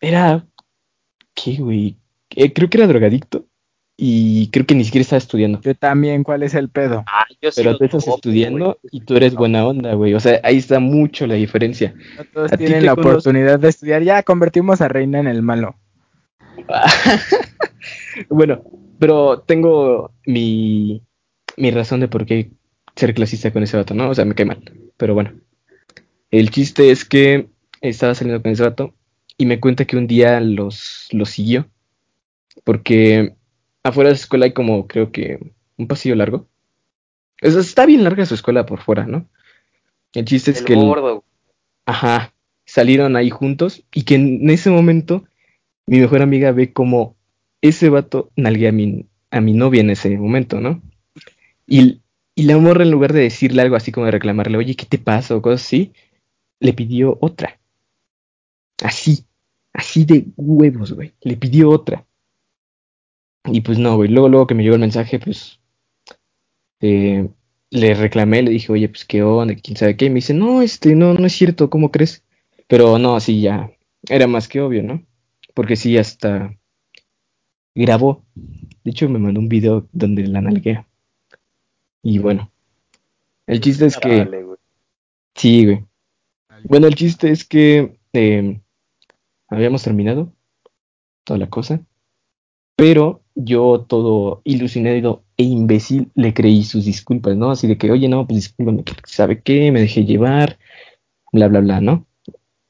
[0.00, 0.46] era,
[1.34, 1.96] ¿qué, güey?
[2.30, 3.46] Eh, creo que era drogadicto
[3.96, 5.60] y creo que ni siquiera estaba estudiando.
[5.60, 7.04] Yo también, ¿cuál es el pedo?
[7.06, 7.24] Ah,
[7.54, 10.12] Pero tú estás estudiando y tú eres buena onda, güey.
[10.14, 11.94] O sea, ahí está mucho la diferencia.
[12.16, 14.02] No todos tienen la oportunidad de estudiar.
[14.02, 15.76] Ya convertimos a Reina en el malo.
[18.28, 18.62] bueno,
[18.98, 21.02] pero tengo mi,
[21.56, 22.50] mi razón de por qué
[22.96, 24.10] ser clasista con ese vato, ¿no?
[24.10, 24.62] O sea, me cae mal.
[24.96, 25.34] Pero bueno.
[26.30, 27.48] El chiste es que
[27.80, 28.94] estaba saliendo con ese vato
[29.36, 31.68] y me cuenta que un día los, los siguió.
[32.64, 33.34] Porque
[33.82, 35.38] afuera de la escuela hay como, creo que,
[35.76, 36.48] un pasillo largo.
[37.40, 39.28] está bien larga su escuela por fuera, ¿no?
[40.12, 40.74] El chiste es que...
[41.84, 42.32] ajá,
[42.64, 45.24] salieron ahí juntos y que en ese momento
[45.86, 47.16] mi mejor amiga ve como
[47.60, 50.82] ese vato nalguea a mi, a mi novia en ese momento, ¿no?
[51.66, 52.00] Y,
[52.36, 54.98] y la morra en lugar de decirle algo así como de reclamarle, oye, ¿qué te
[54.98, 55.34] pasa?
[55.34, 55.92] o cosas así,
[56.60, 57.58] le pidió otra.
[58.84, 59.24] Así,
[59.72, 61.14] así de huevos, güey.
[61.22, 62.06] Le pidió otra.
[63.46, 64.10] Y pues no, güey.
[64.10, 65.60] Luego, luego que me llegó el mensaje, pues
[66.80, 67.26] eh,
[67.70, 70.04] le reclamé, le dije, oye, pues qué onda, quién sabe qué.
[70.06, 72.22] Y me dice, no, este, no, no es cierto, ¿cómo crees?
[72.68, 73.70] Pero no, así ya,
[74.08, 75.02] era más que obvio, ¿no?
[75.54, 76.54] Porque sí, hasta
[77.74, 78.26] grabó.
[78.84, 80.86] De hecho, me mandó un video donde la nalguea.
[82.08, 82.52] Y bueno,
[83.48, 84.46] el chiste es que...
[85.34, 85.84] Sí, güey.
[86.62, 88.60] Bueno, el chiste es que eh,
[89.48, 90.32] habíamos terminado
[91.24, 91.80] toda la cosa.
[92.76, 97.50] Pero yo todo ilusionado e imbécil le creí sus disculpas, ¿no?
[97.50, 99.72] Así de que, oye, no, pues discúlpame, ¿sabe qué?
[99.72, 100.60] Me dejé llevar,
[101.32, 102.06] bla, bla, bla, ¿no?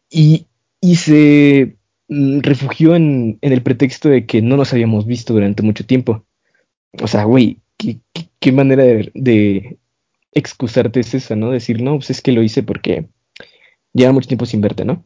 [0.08, 0.46] Y,
[0.80, 1.76] y se
[2.08, 6.24] mm, refugió en, en, el pretexto de que no nos habíamos visto durante mucho tiempo.
[7.02, 7.60] O sea, güey,
[8.40, 9.78] ¿qué, manera de, de,
[10.32, 11.50] excusarte es esa, ¿no?
[11.50, 13.08] Decir, no, pues es que lo hice porque
[13.92, 15.04] lleva mucho tiempo sin verte, ¿no?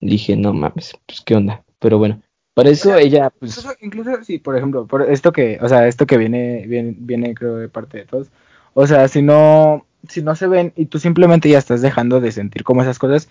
[0.00, 1.64] dije, no mames, pues qué onda.
[1.78, 2.22] Pero bueno,
[2.54, 3.56] para eso ella, pues...
[3.56, 7.34] Incluso, incluso sí, por ejemplo, por esto que, o sea, esto que viene, viene, viene
[7.34, 8.28] creo de parte de todos.
[8.74, 12.32] O sea, si no, si no se ven y tú simplemente ya estás dejando de
[12.32, 13.28] sentir como esas cosas,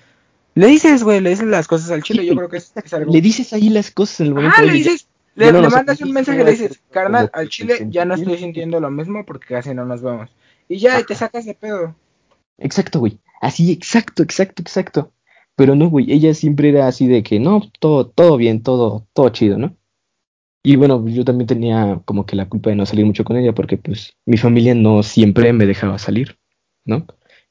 [0.56, 3.12] le dices, güey, le dices las cosas al chile, yo creo que es, algo...
[3.12, 4.56] Le dices ahí las cosas en el momento.
[4.58, 8.16] Ah, le dices, le, mandas un mensaje y le dices, carnal, al chile ya no
[8.16, 10.30] estoy sintiendo lo mismo porque casi no nos vemos.
[10.68, 11.96] Y ya, y te sacas de pedo.
[12.58, 13.20] Exacto, güey.
[13.42, 15.14] Así, exacto, exacto, exacto.
[15.56, 19.30] Pero no, güey, ella siempre era así de que no, todo, todo bien, todo, todo
[19.30, 19.76] chido, ¿no?
[20.64, 23.54] Y bueno, yo también tenía como que la culpa de no salir mucho con ella
[23.54, 26.38] porque pues mi familia no siempre me dejaba salir,
[26.86, 27.06] ¿no?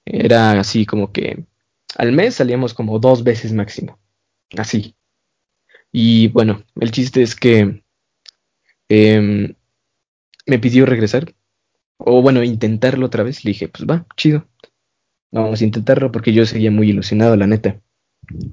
[0.04, 1.44] Era así como que
[1.96, 3.98] al mes salíamos como dos veces máximo,
[4.56, 4.94] así.
[5.92, 7.82] Y bueno, el chiste es que
[8.88, 9.54] em,
[10.46, 11.34] me pidió regresar,
[11.96, 13.44] o bueno, intentarlo otra vez.
[13.44, 14.46] Le dije, pues va, chido.
[15.30, 17.80] Vamos a intentarlo porque yo seguía muy ilusionado, la neta.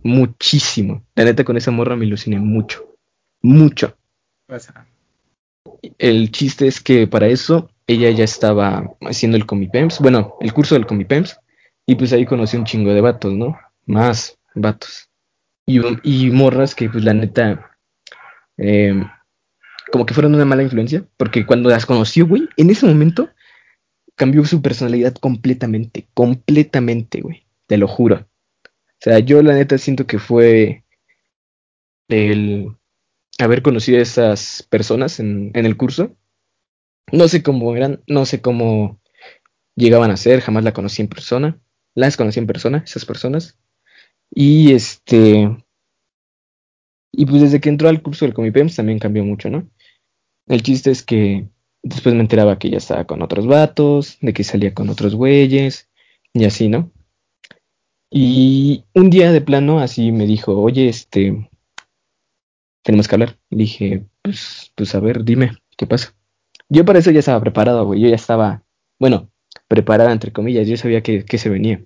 [0.03, 1.03] Muchísimo.
[1.15, 2.97] La neta, con esa morra me ilusioné mucho.
[3.41, 3.95] Mucho.
[5.97, 10.75] El chiste es que para eso ella ya estaba haciendo el Comipems, bueno, el curso
[10.75, 11.39] del Comipems,
[11.85, 13.57] y pues ahí conocí un chingo de vatos, ¿no?
[13.85, 15.09] Más vatos.
[15.65, 17.71] Y, y morras que pues la neta,
[18.57, 19.03] eh,
[19.91, 23.29] como que fueron una mala influencia, porque cuando las conoció, güey, en ese momento
[24.15, 28.27] cambió su personalidad completamente, completamente, güey, te lo juro.
[28.65, 30.83] O sea, yo la neta siento que fue
[32.07, 32.75] el
[33.39, 36.15] haber conocido a esas personas en, en el curso.
[37.11, 38.99] No sé cómo eran, no sé cómo
[39.75, 41.59] llegaban a ser, jamás la conocí en persona.
[41.93, 43.57] Las conocí en persona, esas personas.
[44.35, 45.57] Y este.
[47.11, 49.67] Y pues desde que entró al curso del Comipems también cambió mucho, ¿no?
[50.47, 51.47] El chiste es que
[51.81, 55.89] después me enteraba que ella estaba con otros vatos, de que salía con otros güeyes,
[56.33, 56.91] y así, ¿no?
[58.11, 61.49] Y un día de plano así me dijo, oye, este,
[62.83, 63.37] tenemos que hablar.
[63.49, 66.13] Le dije, pues, pues a ver, dime, ¿qué pasa?
[66.69, 68.01] Yo para eso ya estaba preparado, güey.
[68.01, 68.63] Yo ya estaba,
[68.99, 69.31] bueno,
[69.67, 70.67] preparada entre comillas.
[70.67, 71.83] Yo sabía que, que se venía.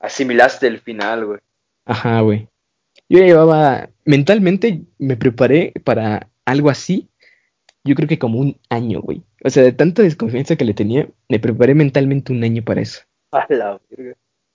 [0.00, 1.40] Asimilaste el final, güey.
[1.84, 2.48] Ajá, güey.
[3.08, 7.08] Yo ya llevaba, mentalmente me preparé para algo así.
[7.84, 9.22] Yo creo que como un año, güey.
[9.44, 13.02] O sea, de tanta desconfianza que le tenía, me preparé mentalmente un año para eso.
[13.32, 13.80] A la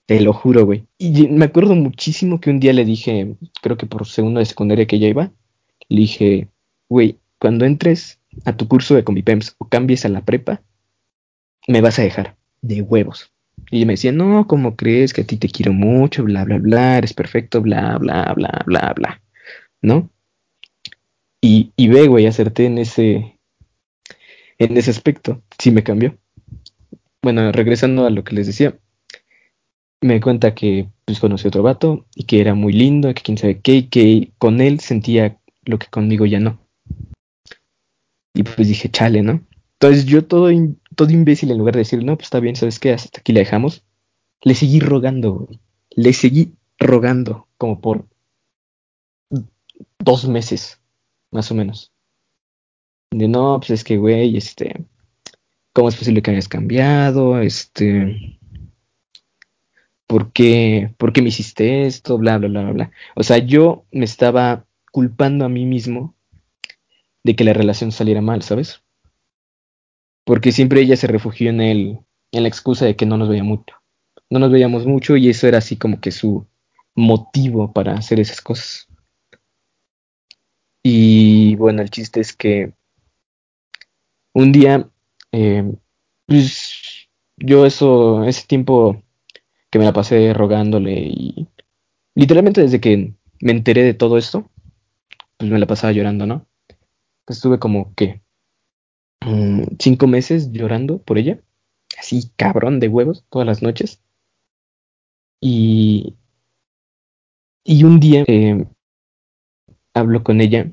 [0.06, 0.86] te lo juro, güey.
[0.98, 4.86] Y me acuerdo muchísimo que un día le dije, creo que por segundo de secundaria
[4.86, 5.32] que ya iba,
[5.88, 6.48] le dije,
[6.88, 10.62] güey, cuando entres, a tu curso de Combipems o cambies a la prepa,
[11.66, 13.32] me vas a dejar de huevos.
[13.70, 16.24] Y me decía, no, ¿cómo crees que a ti te quiero mucho?
[16.24, 19.22] Bla, bla, bla, eres perfecto, bla, bla, bla, bla, bla.
[19.82, 20.10] ¿No?
[21.40, 23.38] Y, y ve, güey, acerté en ese,
[24.58, 25.42] en ese aspecto.
[25.58, 26.16] Sí me cambió.
[27.22, 28.78] Bueno, regresando a lo que les decía,
[30.00, 33.38] me cuenta que pues conocí a otro vato y que era muy lindo, que quién
[33.38, 36.60] sabe qué, que con él sentía lo que conmigo ya no.
[38.34, 39.44] Y pues dije, chale, ¿no?
[39.80, 40.50] Entonces yo todo,
[40.96, 42.92] todo imbécil, en lugar de decir, no, pues está bien, ¿sabes qué?
[42.92, 43.84] Hasta aquí la dejamos.
[44.42, 45.60] Le seguí rogando, güey.
[45.90, 48.06] Le seguí rogando como por
[49.98, 50.80] dos meses,
[51.30, 51.92] más o menos.
[53.10, 54.84] De no, pues es que, güey, este,
[55.72, 57.40] ¿cómo es posible que hayas cambiado?
[57.40, 58.38] Este,
[60.06, 62.18] ¿por qué, por qué me hiciste esto?
[62.18, 62.90] Bla, bla, bla, bla, bla.
[63.14, 66.14] O sea, yo me estaba culpando a mí mismo
[67.22, 68.82] de que la relación saliera mal, ¿sabes?
[70.26, 72.00] Porque siempre ella se refugió en el,
[72.32, 73.76] en la excusa de que no nos veía mucho.
[74.28, 76.46] No nos veíamos mucho y eso era así como que su
[76.96, 78.88] motivo para hacer esas cosas.
[80.82, 82.72] Y bueno, el chiste es que
[84.34, 84.90] un día,
[85.30, 85.72] eh,
[86.26, 89.00] pues yo eso, ese tiempo
[89.70, 91.48] que me la pasé rogándole y
[92.16, 94.50] literalmente desde que me enteré de todo esto,
[95.36, 96.46] pues me la pasaba llorando, ¿no?
[97.24, 98.22] Pues estuve como que
[99.78, 101.40] cinco meses llorando por ella,
[101.98, 104.00] así cabrón de huevos todas las noches.
[105.40, 106.14] Y,
[107.64, 108.66] y un día eh,
[109.94, 110.70] hablo con ella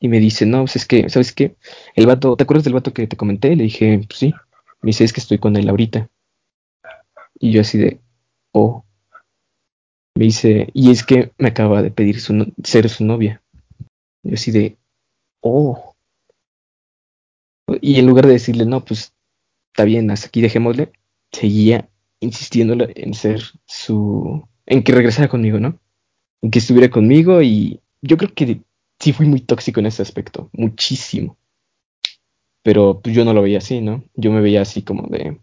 [0.00, 1.56] y me dice, no, pues es que, ¿sabes qué?
[1.96, 3.56] El vato, ¿te acuerdas del vato que te comenté?
[3.56, 4.34] Le dije, pues sí.
[4.82, 6.10] Me dice, es que estoy con él ahorita.
[7.40, 8.00] Y yo así de,
[8.52, 8.84] oh.
[10.16, 13.42] Me dice, y es que me acaba de pedir su no- ser su novia.
[14.24, 14.78] Yo así de,
[15.42, 15.95] oh.
[17.80, 19.12] Y en lugar de decirle, no, pues
[19.72, 20.92] está bien, hasta aquí dejémosle,
[21.32, 21.88] seguía
[22.20, 25.78] insistiéndole en ser su, en que regresara conmigo, ¿no?
[26.42, 28.62] En que estuviera conmigo y yo creo que
[29.00, 31.36] sí fui muy tóxico en ese aspecto, muchísimo.
[32.62, 34.04] Pero pues yo no lo veía así, ¿no?
[34.14, 35.38] Yo me veía así como de,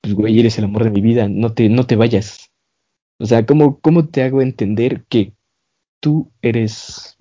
[0.00, 2.50] pues güey, eres el amor de mi vida, no te, no te vayas.
[3.18, 5.34] O sea, ¿cómo, cómo te hago entender que
[6.00, 7.16] tú eres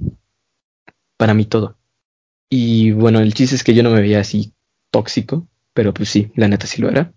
[1.17, 1.77] para mí todo?
[2.49, 4.53] Y bueno, el chiste es que yo no me veía así
[4.91, 7.13] tóxico, pero pues sí, la neta sí lo era.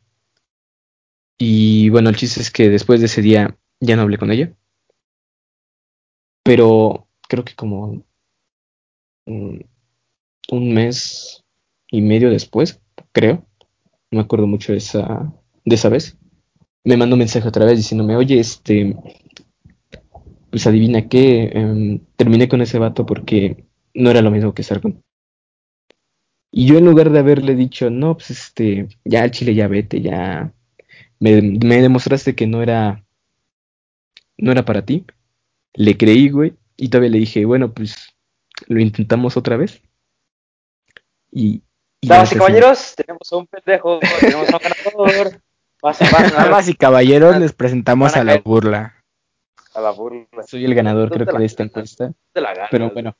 [1.38, 4.52] Y bueno, el chiste es que después de ese día ya no hablé con ella,
[6.42, 8.04] pero creo que como
[9.26, 9.64] un,
[10.74, 11.44] mes
[11.90, 12.80] y medio después,
[13.12, 13.46] creo,
[14.10, 15.32] no me acuerdo mucho de esa,
[15.64, 16.18] de esa vez,
[16.84, 18.96] me mandó un mensaje otra vez diciéndome, oye, este,
[20.50, 23.64] pues adivina qué, em, terminé con ese vato porque
[23.94, 25.02] no era lo mismo que estar con.
[26.52, 30.00] Y yo en lugar de haberle dicho, no, pues este, ya al chile ya vete,
[30.00, 30.52] ya
[31.20, 33.04] me, me demostraste que no era,
[34.36, 35.04] no era para ti,
[35.74, 38.14] le creí, güey, y todavía le dije, bueno, pues
[38.66, 39.80] lo intentamos otra vez.
[41.30, 41.62] Y,
[42.00, 45.40] y Damas y caballeros, tenemos a un pendejo, tenemos a un ganador.
[46.32, 48.96] Damas y caballeros, les presentamos a la burla.
[49.74, 50.26] a la burla.
[50.46, 52.12] soy el ganador, creo que la de esta encuesta.
[52.70, 53.16] Pero bueno,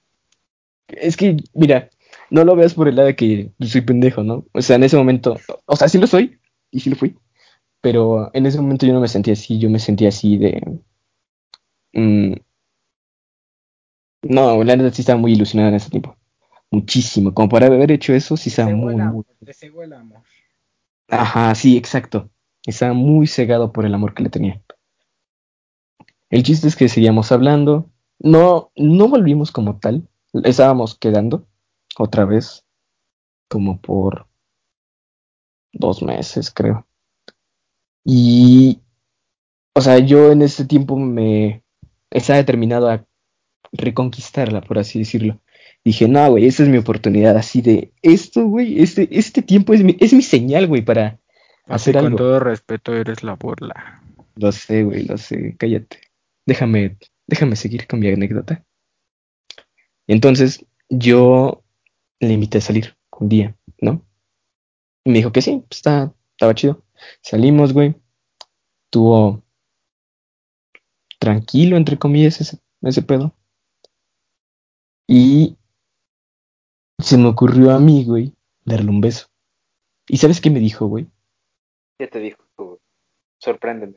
[0.89, 1.91] es que, mira,
[2.31, 4.47] no lo veas por el lado de que soy pendejo, ¿no?
[4.53, 6.39] O sea, en ese momento, o sea, sí lo soy,
[6.70, 7.16] y sí lo fui,
[7.81, 10.81] pero en ese momento yo no me sentía así, yo me sentía así de...
[11.93, 12.35] mm,
[14.22, 16.16] no, la verdad sí estaba muy ilusionada en ese tiempo,
[16.70, 19.24] muchísimo, como para haber hecho eso, sí estaba muy, muy...
[19.45, 20.22] te cegó el amor.
[21.09, 22.31] Ajá, sí, exacto,
[22.64, 24.62] estaba muy cegado por el amor que le tenía.
[26.31, 30.09] El chiste es que seguíamos hablando, no, no volvimos como tal,
[30.45, 31.47] estábamos quedando
[32.01, 32.64] otra vez,
[33.48, 34.26] como por
[35.72, 36.86] dos meses, creo.
[38.05, 38.80] Y,
[39.74, 41.62] o sea, yo en ese tiempo me
[42.11, 43.05] estaba determinado a
[43.72, 45.40] reconquistarla, por así decirlo.
[45.84, 49.82] Dije, no, güey, esta es mi oportunidad, así de, esto, güey, este, este tiempo es
[49.82, 51.18] mi, es mi señal, güey, para
[51.66, 52.16] hacer con algo.
[52.16, 54.03] todo respeto, eres la burla.
[54.36, 56.01] Lo sé, güey, lo sé, cállate.
[56.46, 56.96] Déjame,
[57.26, 58.64] déjame seguir con mi anécdota.
[60.07, 61.60] Entonces, yo
[62.21, 64.05] le invité a salir un día, ¿no?
[65.05, 66.83] Y me dijo que sí, pues, está, estaba chido.
[67.23, 67.95] Salimos, güey.
[68.91, 69.43] Tuvo
[71.18, 73.35] tranquilo, entre comillas, ese, ese pedo.
[75.07, 75.57] Y
[76.99, 79.27] se me ocurrió a mí, güey, darle un beso.
[80.09, 81.09] ¿Y sabes qué me dijo, güey?
[81.99, 82.43] ¿Qué te dijo?
[82.57, 82.79] güey?
[83.39, 83.95] Sorpréndeme.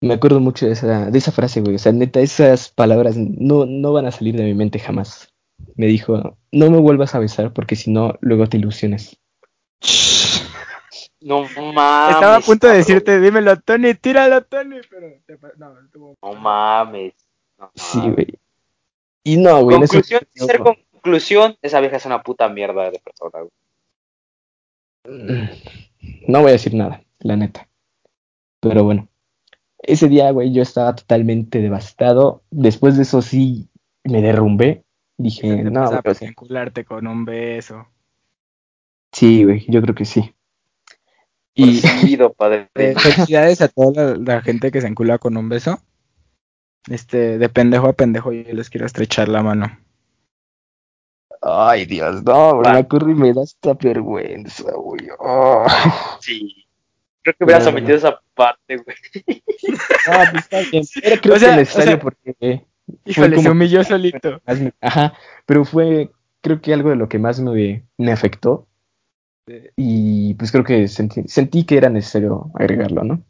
[0.00, 1.76] Me acuerdo mucho de esa, de esa frase, güey.
[1.76, 5.33] O sea, neta, esas palabras no, no van a salir de mi mente jamás.
[5.76, 9.18] Me dijo, no me vuelvas a besar porque si no, luego te ilusiones.
[11.20, 11.40] No
[11.72, 12.14] mames.
[12.16, 12.76] Estaba a punto de cabrón.
[12.76, 17.14] decirte, dímelo, Tony, tíralo, Tony, pero te pa- no, estuvo- No mames.
[17.58, 18.38] No Sí, güey.
[19.22, 19.78] Y no, güey.
[19.78, 23.50] en eso- Conclusión, ser conclusión, esa vieja es una puta mierda de persona, güey.
[26.28, 27.68] No voy a decir nada, la neta.
[28.60, 29.08] Pero bueno,
[29.78, 32.42] ese día, güey, yo estaba totalmente devastado.
[32.50, 33.70] Después de eso sí
[34.04, 34.83] me derrumbé.
[35.16, 37.86] Dije, no, sea, encularte con un beso.
[39.12, 40.34] sí, güey, yo creo que sí.
[41.54, 42.68] Y seguido, padre.
[42.74, 45.80] Eh, felicidades a toda la, la gente que se encula con un beso.
[46.88, 49.78] Este, de pendejo a pendejo, yo les quiero estrechar la mano.
[51.40, 52.72] Ay, Dios, no, güey, Va.
[52.72, 55.08] me acuerdo y me da esta vergüenza, güey.
[55.18, 55.66] Oh.
[56.20, 56.66] Sí.
[57.22, 58.96] Creo que hubieras omitido esa parte, güey.
[60.06, 60.84] No, pues está bien.
[61.02, 62.66] Era creo O sea, que necesario o sea, porque eh,
[63.04, 64.40] Híjole, como- se humilló solito.
[64.80, 65.14] ajá,
[65.46, 66.10] pero fue
[66.40, 68.66] creo que algo de lo que más me, me afectó.
[69.76, 73.22] Y pues creo que sentí, sentí que era necesario agregarlo, ¿no?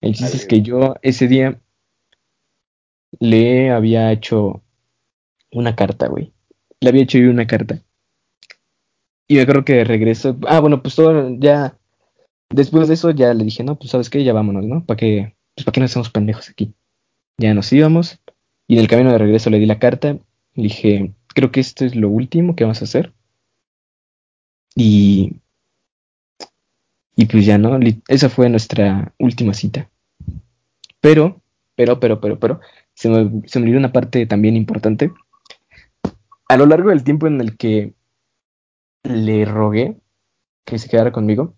[0.00, 1.58] El chiste es que yo ese día
[3.18, 4.62] le había hecho
[5.52, 6.32] una carta, güey.
[6.80, 7.80] Le había hecho yo una carta.
[9.26, 10.36] Y me acuerdo que de regreso.
[10.46, 11.78] Ah, bueno, pues todo ya.
[12.50, 14.84] Después de eso ya le dije, no, pues sabes qué, ya vámonos, ¿no?
[14.84, 16.74] ¿Para qué, pues, ¿para qué nos hacemos pendejos aquí?
[17.38, 18.20] Ya nos íbamos.
[18.66, 20.18] Y en el camino de regreso le di la carta.
[20.54, 23.12] Le dije, creo que esto es lo último que vamos a hacer.
[24.74, 25.40] Y.
[27.16, 27.78] Y pues ya, ¿no?
[28.08, 29.88] Esa fue nuestra última cita.
[31.00, 31.40] Pero,
[31.76, 32.60] pero, pero, pero, pero,
[32.94, 35.12] se me, se me olvidó una parte también importante.
[36.48, 37.94] A lo largo del tiempo en el que
[39.04, 39.96] le rogué
[40.64, 41.54] que se quedara conmigo,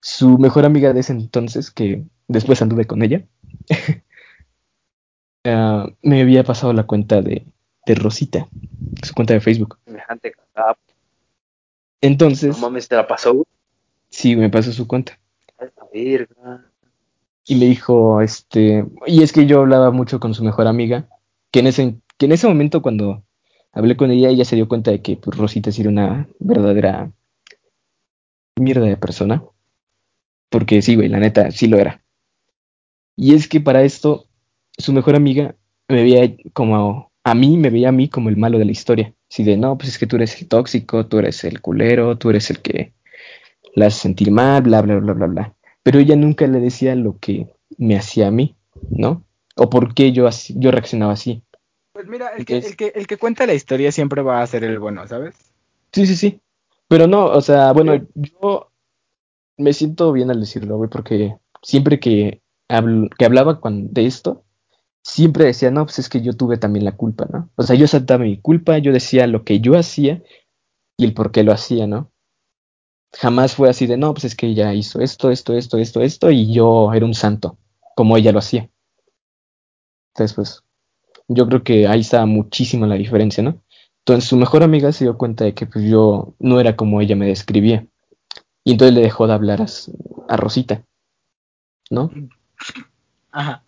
[0.00, 3.24] su mejor amiga de ese entonces, que después anduve con ella,
[5.44, 7.46] ah, me había pasado la cuenta de,
[7.86, 8.48] de Rosita,
[9.02, 9.78] su cuenta de Facebook.
[12.00, 13.46] Entonces, No mames, te la pasó,
[14.10, 15.18] sí, me pasó su cuenta.
[17.44, 21.08] Y me dijo, este, y es que yo hablaba mucho con su mejor amiga,
[21.50, 23.24] que en ese, que en ese momento cuando
[23.72, 27.10] hablé con ella, ella se dio cuenta de que pues, Rosita sí era una verdadera
[28.58, 29.44] mierda de persona.
[30.50, 32.02] Porque sí, güey, la neta, sí lo era.
[33.16, 34.26] Y es que para esto,
[34.78, 35.54] su mejor amiga
[35.88, 39.14] me veía como, a mí, me veía a mí como el malo de la historia.
[39.30, 42.30] Así de, no, pues es que tú eres el tóxico, tú eres el culero, tú
[42.30, 42.92] eres el que
[43.74, 47.18] la hace sentir mal, bla, bla, bla, bla, bla pero ella nunca le decía lo
[47.18, 48.54] que me hacía a mí,
[48.90, 49.24] ¿no?
[49.56, 51.42] O por qué yo, así- yo reaccionaba así.
[51.92, 54.62] Pues mira, el que, el, que, el que cuenta la historia siempre va a ser
[54.62, 55.34] el bueno, ¿sabes?
[55.92, 56.40] Sí, sí, sí.
[56.86, 58.70] Pero no, o sea, bueno, yo
[59.58, 64.44] me siento bien al decirlo, güey, porque siempre que, habl- que hablaba con, de esto,
[65.02, 67.50] siempre decía, no, pues es que yo tuve también la culpa, ¿no?
[67.56, 70.22] O sea, yo aceptaba mi culpa, yo decía lo que yo hacía
[70.96, 72.10] y el por qué lo hacía, ¿no?
[73.14, 76.30] Jamás fue así de, no, pues es que ella hizo esto, esto, esto, esto, esto,
[76.30, 77.58] y yo era un santo,
[77.94, 78.70] como ella lo hacía.
[80.14, 80.62] Entonces, pues,
[81.28, 83.62] yo creo que ahí está muchísima la diferencia, ¿no?
[84.00, 87.16] Entonces, su mejor amiga se dio cuenta de que pues, yo no era como ella
[87.16, 87.86] me describía.
[88.64, 89.66] Y entonces le dejó de hablar a,
[90.28, 90.84] a Rosita,
[91.90, 92.10] ¿no?
[93.32, 93.62] Ajá.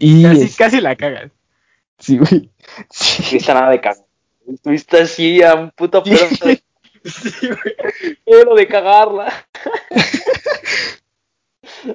[0.00, 1.30] Y Casi, es- casi la cagas.
[1.98, 2.50] sí, güey.
[2.90, 3.22] Sí.
[3.22, 4.04] Estuviste a nada de cagar.
[4.46, 6.12] Estuviste así a un puto Sí.
[6.40, 6.56] pero,
[7.04, 7.76] Sí, güey.
[8.24, 9.32] pero de cagarla.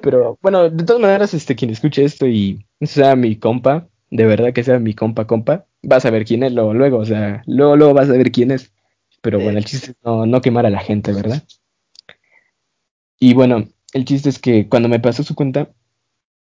[0.02, 4.52] Pero bueno, de todas maneras, este, quien escuche esto y sea mi compa, de verdad
[4.52, 7.76] que sea mi compa, compa, vas a ver quién es luego, luego, o sea, luego,
[7.76, 8.72] luego vas a ver quién es.
[9.20, 11.42] Pero bueno, el chiste es no, no quemar a la gente, ¿verdad?
[13.18, 15.68] Y bueno, el chiste es que cuando me pasó su cuenta,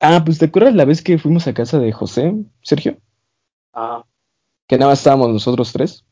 [0.01, 2.99] ah, pues te acuerdas la vez que fuimos a casa de José, Sergio,
[3.73, 4.05] Ah,
[4.67, 6.05] que nada más estábamos nosotros tres,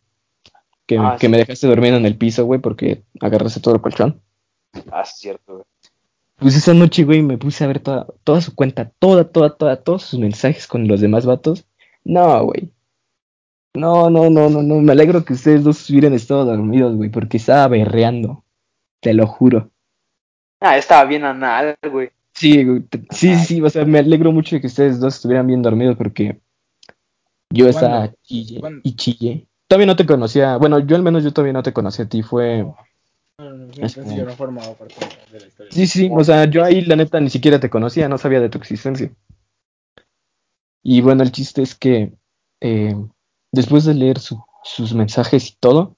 [0.87, 1.31] que, Ah, que sí.
[1.31, 4.21] me dejaste dormido en el piso, güey, porque agarraste todo el colchón.
[4.93, 5.65] ah, es cierto, güey.
[6.37, 9.83] Pues esa noche, güey, me puse a ver toda, toda su cuenta, toda, toda, toda,
[9.83, 11.65] todos sus mensajes con los demás vatos.
[12.05, 12.71] No, güey.
[13.75, 14.75] No, no, no, no, no.
[14.81, 18.45] Me alegro que ustedes dos hubieran estado dormidos, güey, porque estaba berreando.
[19.01, 19.71] Te lo juro.
[20.61, 22.11] Ah, estaba bien anal, güey.
[22.35, 22.67] Sí,
[23.11, 26.41] sí, sí, o sea, me alegro mucho de que ustedes dos estuvieran bien dormidos porque
[27.51, 28.81] yo estaba chille ¿Cuándo?
[28.83, 29.47] y chille.
[29.69, 32.23] Todavía no te conocía, bueno, yo al menos yo todavía no te conocía a ti,
[32.23, 32.65] fue...
[32.65, 32.75] No,
[33.39, 34.95] no, no, Es entonces como- yo no formaba parte
[35.33, 35.73] de la historia.
[35.73, 38.49] Sí, sí, o sea, yo ahí la neta ni siquiera te conocía, no sabía de
[38.49, 39.11] tu existencia.
[40.83, 42.13] Y bueno, el chiste es que
[42.61, 42.95] eh,
[43.53, 45.97] después de leer su- sus mensajes y todo,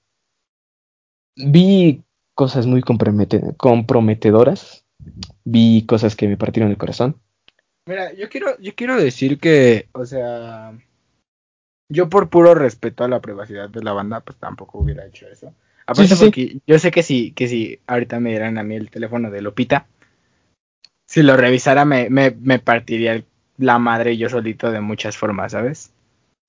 [1.35, 4.85] vi cosas muy compromete- comprometedoras,
[5.43, 7.19] vi cosas que me partieron el corazón.
[7.87, 10.73] Mira, yo quiero, yo quiero decir que, o sea,
[11.89, 15.53] Yo por puro respeto a la privacidad de la banda, pues tampoco hubiera hecho eso.
[15.85, 16.25] Aparte Sí, sí, sí.
[16.25, 19.41] porque yo sé que si, que si ahorita me dieran a mí el teléfono de
[19.41, 19.87] Lupita,
[21.05, 23.23] si lo revisara me, me, me partiría
[23.57, 25.93] la madre yo solito de muchas formas, ¿sabes?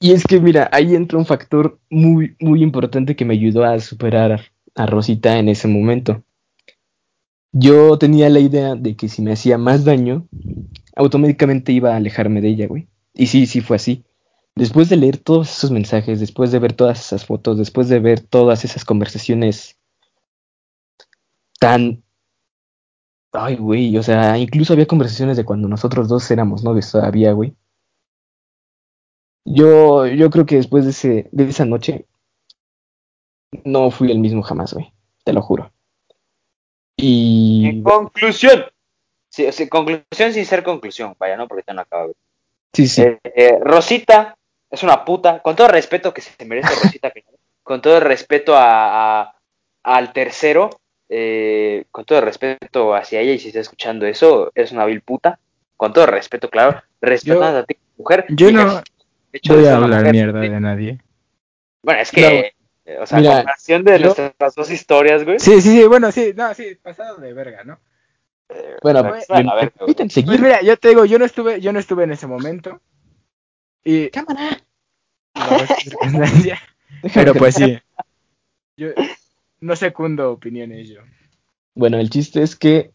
[0.00, 3.78] Y es que, mira, ahí entra un factor muy, muy importante que me ayudó a
[3.80, 4.40] superar
[4.74, 6.22] a Rosita en ese momento.
[7.52, 10.26] Yo tenía la idea de que si me hacía más daño,
[10.96, 12.88] automáticamente iba a alejarme de ella, güey.
[13.14, 14.04] Y sí, sí fue así.
[14.54, 18.20] Después de leer todos esos mensajes, después de ver todas esas fotos, después de ver
[18.20, 19.78] todas esas conversaciones
[21.60, 22.02] tan...
[23.32, 27.54] Ay, güey, o sea, incluso había conversaciones de cuando nosotros dos éramos novios todavía, güey.
[29.44, 32.06] Yo, yo creo que después de, ese, de esa noche
[33.64, 34.92] no fui el mismo jamás, güey.
[35.24, 35.72] Te lo juro.
[36.98, 38.64] Y En conclusión.
[39.30, 41.46] Sí, o sea, conclusión sin ser conclusión, vaya, ¿no?
[41.46, 42.08] Porque ya no acaba.
[42.72, 43.02] sí, sí.
[43.02, 44.34] Eh, eh, Rosita
[44.70, 47.12] es una puta, con todo el respeto que se merece Rosita,
[47.62, 49.34] con todo el respeto a, a-
[49.84, 50.70] al tercero,
[51.08, 55.00] eh, con todo el respeto hacia ella, y si está escuchando eso, es una vil
[55.02, 55.38] puta,
[55.76, 58.26] con todo el respeto, claro, respetando a ti, mujer.
[58.30, 58.82] Yo no el
[59.32, 60.12] hecho de voy a hablar mujer.
[60.12, 60.98] mierda de nadie.
[61.82, 62.52] Bueno, es que,
[63.00, 65.38] o sea, Mira, comparación de yo- nuestras dos historias, güey.
[65.38, 67.78] Sí, sí, sí, bueno, sí, no, sí, pasado de verga, ¿no?
[68.82, 71.78] Bueno, pues, ¿me, a ver, Pues mira, yo te digo, yo no estuve, yo no
[71.78, 72.80] estuve en ese momento.
[73.84, 74.62] Y Cámara.
[75.80, 76.58] circunstancia.
[77.14, 77.78] Pero pues sí.
[78.76, 78.88] Yo
[79.60, 81.00] no secundo opiniones yo.
[81.74, 82.92] Bueno, el chiste es que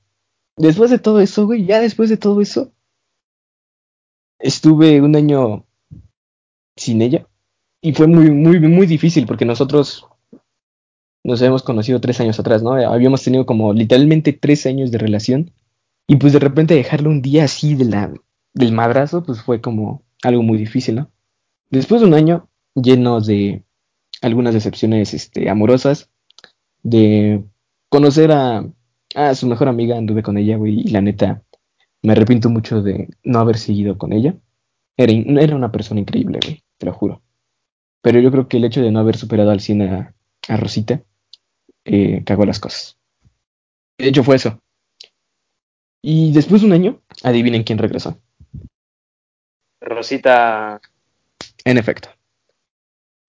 [0.57, 2.73] después de todo eso, güey, ya después de todo eso,
[4.39, 5.65] estuve un año
[6.75, 7.27] sin ella
[7.83, 10.07] y fue muy, muy, muy difícil porque nosotros
[11.21, 12.73] nos habíamos conocido tres años atrás, ¿no?
[12.73, 15.51] Habíamos tenido como literalmente tres años de relación
[16.07, 18.13] y pues de repente dejarlo un día así de la,
[18.53, 21.11] del madrazo, pues fue como algo muy difícil, ¿no?
[21.69, 23.63] Después de un año lleno de
[24.21, 26.09] algunas decepciones este, amorosas,
[26.83, 27.43] de
[27.89, 28.65] conocer a,
[29.13, 31.43] a su mejor amiga, anduve con ella, güey, y la neta,
[32.01, 34.37] me arrepiento mucho de no haber seguido con ella.
[34.95, 35.11] Era,
[35.41, 37.21] era una persona increíble, güey, te lo juro.
[38.03, 40.13] Pero yo creo que el hecho de no haber superado al 100 a,
[40.49, 41.01] a Rosita
[41.85, 42.97] eh, cagó las cosas.
[43.97, 44.59] De hecho, fue eso.
[46.03, 48.19] Y después de un año, adivinen quién regresó.
[49.79, 50.81] Rosita,
[51.63, 52.09] En efecto.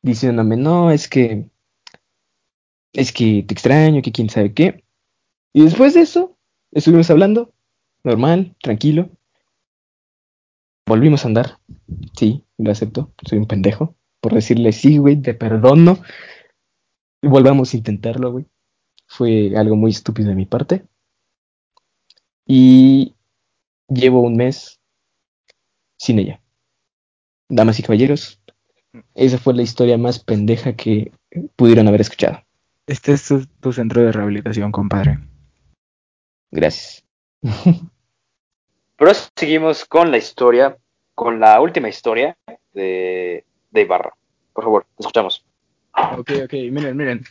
[0.02, 1.48] Diciéndome, no, es que.
[2.92, 4.84] Es que te extraño, que quién sabe qué.
[5.52, 6.36] Y después de eso,
[6.72, 7.52] estuvimos hablando,
[8.02, 9.08] normal, tranquilo.
[10.86, 11.58] Volvimos a andar.
[12.16, 13.12] Sí, lo acepto.
[13.24, 13.94] Soy un pendejo.
[14.24, 15.98] Por decirle, sí, güey, te perdono.
[17.20, 18.46] Y volvamos a intentarlo, güey.
[19.06, 20.86] Fue algo muy estúpido de mi parte.
[22.46, 23.14] Y
[23.86, 24.80] llevo un mes
[25.98, 26.40] sin ella.
[27.50, 28.40] Damas y caballeros,
[29.14, 31.12] esa fue la historia más pendeja que
[31.54, 32.42] pudieron haber escuchado.
[32.86, 35.18] Este es tu, tu centro de rehabilitación, compadre.
[36.50, 37.04] Gracias.
[38.96, 40.78] Pero seguimos con la historia,
[41.14, 42.38] con la última historia
[42.72, 43.44] de,
[43.74, 44.14] de Ibarra.
[44.54, 45.44] Por favor, escuchamos.
[46.16, 47.24] Ok, ok, miren, miren.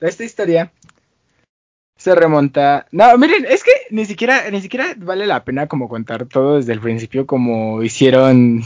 [0.00, 0.72] Esta historia
[1.96, 2.86] se remonta.
[2.90, 6.72] No, miren, es que ni siquiera, ni siquiera vale la pena como contar todo desde
[6.72, 8.62] el principio como hicieron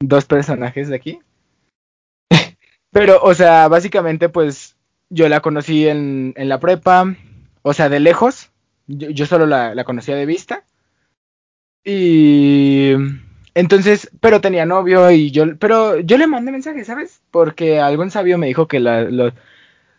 [0.00, 1.20] dos personajes de aquí.
[2.90, 4.76] Pero, o sea, básicamente, pues,
[5.10, 7.14] yo la conocí en, en la prepa,
[7.62, 8.50] o sea, de lejos.
[8.86, 10.64] Yo, yo solo la, la conocía de vista.
[11.84, 12.92] Y
[13.54, 17.20] entonces, pero tenía novio y yo, pero yo le mandé mensaje, ¿sabes?
[17.30, 19.32] Porque algún sabio me dijo que la, lo-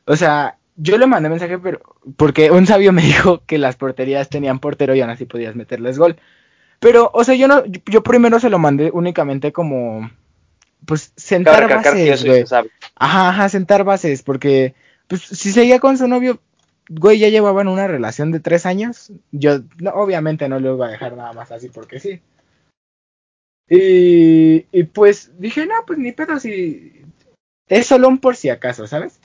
[0.05, 1.81] o sea, yo le mandé mensaje, pero
[2.17, 5.99] porque un sabio me dijo que las porterías tenían portero y aún así podías meterles
[5.99, 6.17] gol.
[6.79, 10.11] Pero, o sea, yo no, yo primero se lo mandé únicamente como,
[10.85, 12.49] pues, sentar bases, güey.
[12.95, 14.75] Ajá, ajá, sentar bases, porque
[15.07, 16.39] pues si seguía con su novio,
[16.89, 19.11] güey, ya llevaban una relación de tres años.
[19.31, 22.21] Yo, no, obviamente no lo iba a dejar nada más así porque sí.
[23.70, 27.03] Y, y pues dije, no, pues ni pedo, si
[27.67, 29.20] es solo un por si acaso, ¿sabes?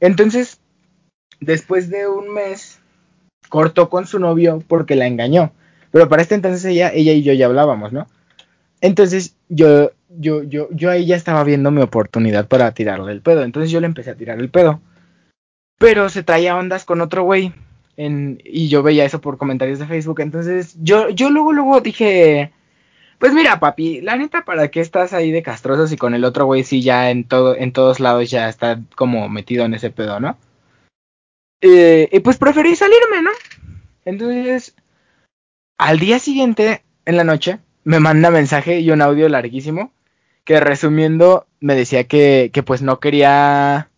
[0.00, 0.60] Entonces,
[1.40, 2.80] después de un mes,
[3.48, 5.52] cortó con su novio porque la engañó.
[5.90, 8.06] Pero para este entonces ella, ella y yo ya hablábamos, ¿no?
[8.80, 13.42] Entonces yo, yo, yo, yo ahí ya estaba viendo mi oportunidad para tirarle el pedo.
[13.42, 14.80] Entonces yo le empecé a tirar el pedo.
[15.78, 17.52] Pero se traía ondas con otro güey.
[17.96, 20.20] En, y yo veía eso por comentarios de Facebook.
[20.20, 22.52] Entonces yo, yo luego, luego dije,
[23.18, 26.46] pues mira, papi, la neta, ¿para qué estás ahí de castroso si con el otro
[26.46, 30.20] güey sí ya en todo, en todos lados ya está como metido en ese pedo,
[30.20, 30.36] ¿no?
[31.60, 33.30] Eh, y pues preferí salirme, ¿no?
[34.04, 34.74] Entonces,
[35.78, 39.92] al día siguiente, en la noche, me manda mensaje y un audio larguísimo
[40.44, 43.90] que resumiendo me decía que, que pues no quería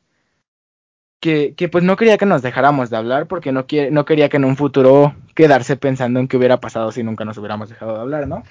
[1.21, 4.29] que, que, pues no quería que nos dejáramos de hablar porque no, quiere, no quería
[4.29, 7.95] que en un futuro quedarse pensando en qué hubiera pasado si nunca nos hubiéramos dejado
[7.95, 8.45] de hablar, ¿no?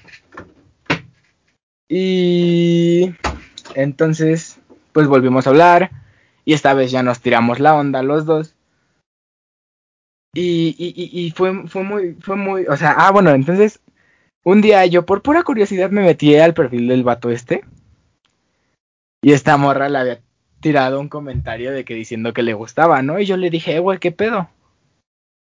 [1.90, 3.14] Y
[3.76, 4.60] entonces,
[4.92, 5.92] pues volvimos a hablar
[6.46, 8.56] y esta vez ya nos tiramos la onda los dos.
[10.34, 13.82] Y, y, y, fue, fue muy, fue muy, o sea, ah, bueno, entonces,
[14.44, 17.64] un día yo por pura curiosidad me metí al perfil del vato este.
[19.22, 20.22] Y esta morra le había
[20.60, 23.20] tirado un comentario de que diciendo que le gustaba, ¿no?
[23.20, 24.50] Y yo le dije, eh, güey, ¿qué pedo?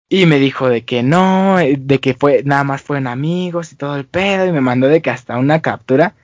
[0.09, 3.97] Y me dijo de que no, de que fue, nada más fueron amigos y todo
[3.97, 6.15] el pedo, y me mandó de que hasta una captura.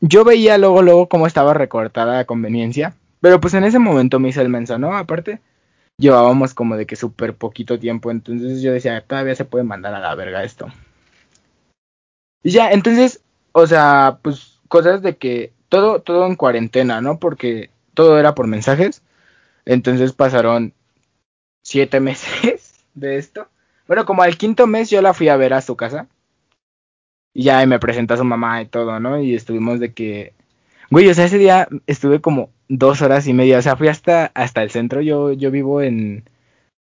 [0.00, 4.30] Yo veía luego, luego cómo estaba recortada la conveniencia, pero pues en ese momento me
[4.30, 4.96] hice el menso, ¿no?
[4.96, 5.40] Aparte,
[5.98, 10.00] llevábamos como de que súper poquito tiempo, entonces yo decía, todavía se puede mandar a
[10.00, 10.68] la verga esto.
[12.42, 13.22] Y ya, entonces,
[13.52, 17.18] o sea, pues cosas de que todo, todo en cuarentena, ¿no?
[17.18, 19.02] Porque todo era por mensajes.
[19.66, 20.72] Entonces pasaron
[21.62, 23.48] siete meses de esto.
[23.86, 26.06] Bueno, como al quinto mes yo la fui a ver a su casa.
[27.32, 29.20] Y ya me presentó a su mamá y todo, ¿no?
[29.20, 30.34] Y estuvimos de que...
[30.90, 33.58] Güey, o sea, ese día estuve como dos horas y media.
[33.58, 35.00] O sea, fui hasta, hasta el centro.
[35.00, 36.24] Yo, yo vivo en,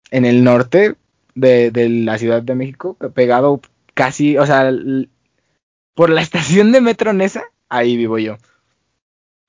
[0.09, 0.95] en el norte
[1.35, 3.61] de, de la Ciudad de México, pegado
[3.93, 4.71] casi, o sea,
[5.95, 8.37] por la estación de Metro Nesa, ahí vivo yo.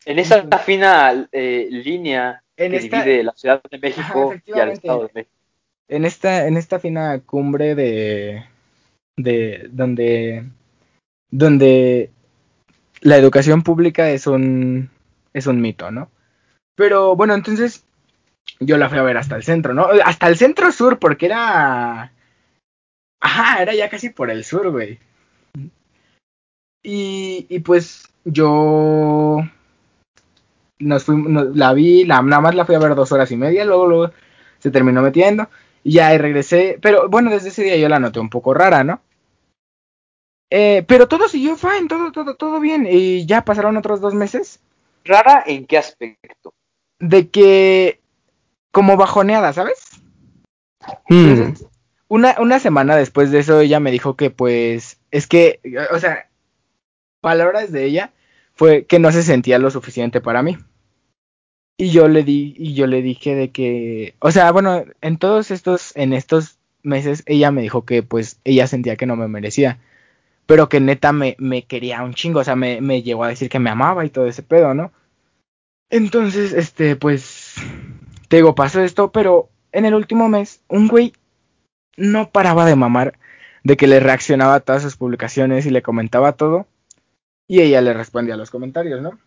[0.06, 5.10] En esa fina eh, línea que divide la Ciudad de México y al Estado de
[5.14, 5.34] México.
[5.88, 8.44] En esta, en esta fina cumbre de,
[9.16, 10.46] de donde,
[11.34, 12.10] donde
[13.00, 14.88] la educación pública es un,
[15.32, 16.08] es un mito, ¿no?
[16.76, 17.84] Pero bueno, entonces
[18.60, 19.88] yo la fui a ver hasta el centro, ¿no?
[20.04, 22.12] Hasta el centro sur, porque era...
[23.20, 25.00] Ajá, era ya casi por el sur, güey.
[26.84, 29.38] Y, y pues yo
[30.78, 33.64] nos fuimos, la vi, la, nada más la fui a ver dos horas y media,
[33.64, 34.12] luego, luego
[34.60, 35.48] se terminó metiendo
[35.82, 39.00] y ya regresé, pero bueno, desde ese día yo la noté un poco rara, ¿no?
[40.50, 44.60] Eh, pero todo siguió fine, todo, todo, todo bien y ya pasaron otros dos meses.
[45.04, 46.54] ¿Rara en qué aspecto?
[46.98, 48.00] De que
[48.70, 49.78] como bajoneada, ¿sabes?
[51.08, 51.54] Hmm.
[52.08, 55.60] Una, una semana después de eso ella me dijo que pues es que,
[55.92, 56.28] o sea,
[57.20, 58.12] palabras de ella,
[58.54, 60.58] fue que no se sentía lo suficiente para mí.
[61.76, 65.50] Y yo le di, y yo le dije de que, o sea, bueno, en todos
[65.50, 69.78] estos, en estos meses, ella me dijo que pues ella sentía que no me merecía,
[70.46, 73.48] pero que neta me, me quería un chingo, o sea, me, me llegó a decir
[73.48, 74.92] que me amaba y todo ese pedo, ¿no?
[75.90, 77.54] Entonces, este, pues,
[78.28, 81.12] te digo, pasó esto, pero en el último mes, un güey
[81.96, 83.18] no paraba de mamar
[83.62, 86.66] de que le reaccionaba a todas sus publicaciones y le comentaba todo.
[87.46, 89.18] Y ella le respondía a los comentarios, ¿no?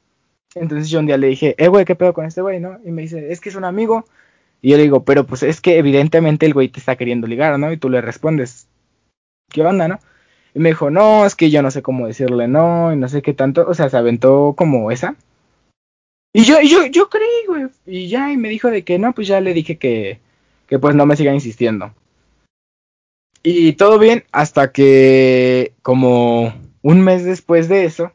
[0.55, 2.79] Entonces yo un día le dije, eh, güey, ¿qué pedo con este güey, no?
[2.83, 4.05] Y me dice, es que es un amigo.
[4.61, 7.57] Y yo le digo, pero pues es que evidentemente el güey te está queriendo ligar,
[7.59, 7.71] ¿no?
[7.71, 8.67] Y tú le respondes,
[9.49, 9.99] ¿qué onda, no?
[10.57, 13.21] Y me dijo, no, es que yo no sé cómo decirle no, y no sé
[13.21, 13.67] qué tanto.
[13.67, 15.15] O sea, se aventó como esa.
[16.33, 17.67] Y yo, yo, yo creí, güey.
[17.85, 20.19] Y ya, y me dijo de que no, pues ya le dije que,
[20.65, 21.93] que pues no me siga insistiendo.
[23.43, 28.11] Y todo bien hasta que como un mes después de eso,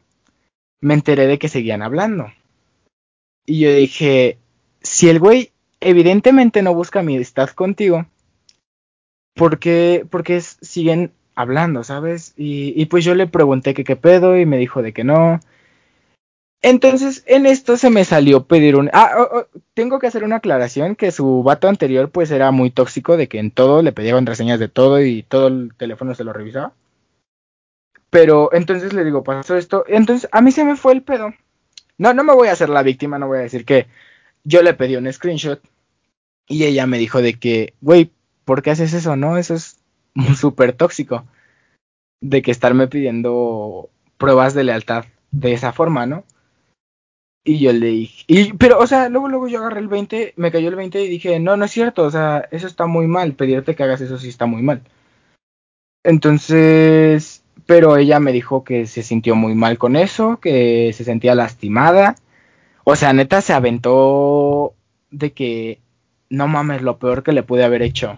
[0.81, 2.27] me enteré de que seguían hablando.
[3.45, 4.37] Y yo dije,
[4.81, 8.05] si el güey evidentemente no busca amistad contigo,
[9.33, 12.33] ¿por qué, porque siguen hablando, sabes?
[12.37, 15.39] Y, pues yo le pregunté que qué pedo y me dijo de que no.
[16.61, 18.89] Entonces, en esto se me salió pedir un...
[18.93, 22.71] Ah, oh, oh, tengo que hacer una aclaración que su vato anterior pues era muy
[22.71, 26.23] tóxico, de que en todo le pedía contraseñas de todo y todo el teléfono se
[26.23, 26.73] lo revisaba.
[28.09, 29.83] Pero entonces le digo, pasó esto.
[29.87, 31.33] Entonces a mí se me fue el pedo.
[31.97, 33.87] No, no me voy a hacer la víctima, no voy a decir que
[34.43, 35.61] yo le pedí un screenshot
[36.47, 38.11] y ella me dijo de que, güey,
[38.45, 39.15] ¿por qué haces eso?
[39.15, 39.82] No, eso es
[40.37, 41.25] súper tóxico.
[42.21, 46.23] De que estarme pidiendo pruebas de lealtad de esa forma, ¿no?
[47.45, 50.51] Y yo le dije, y, pero, o sea, luego, luego yo agarré el 20, me
[50.51, 53.33] cayó el 20 y dije, no, no es cierto, o sea, eso está muy mal,
[53.33, 54.81] pedirte que hagas eso sí está muy mal.
[56.03, 61.35] Entonces, pero ella me dijo que se sintió muy mal con eso, que se sentía
[61.35, 62.15] lastimada.
[62.83, 64.73] O sea, neta se aventó
[65.11, 65.79] de que
[66.29, 68.17] no mames, lo peor que le pude haber hecho.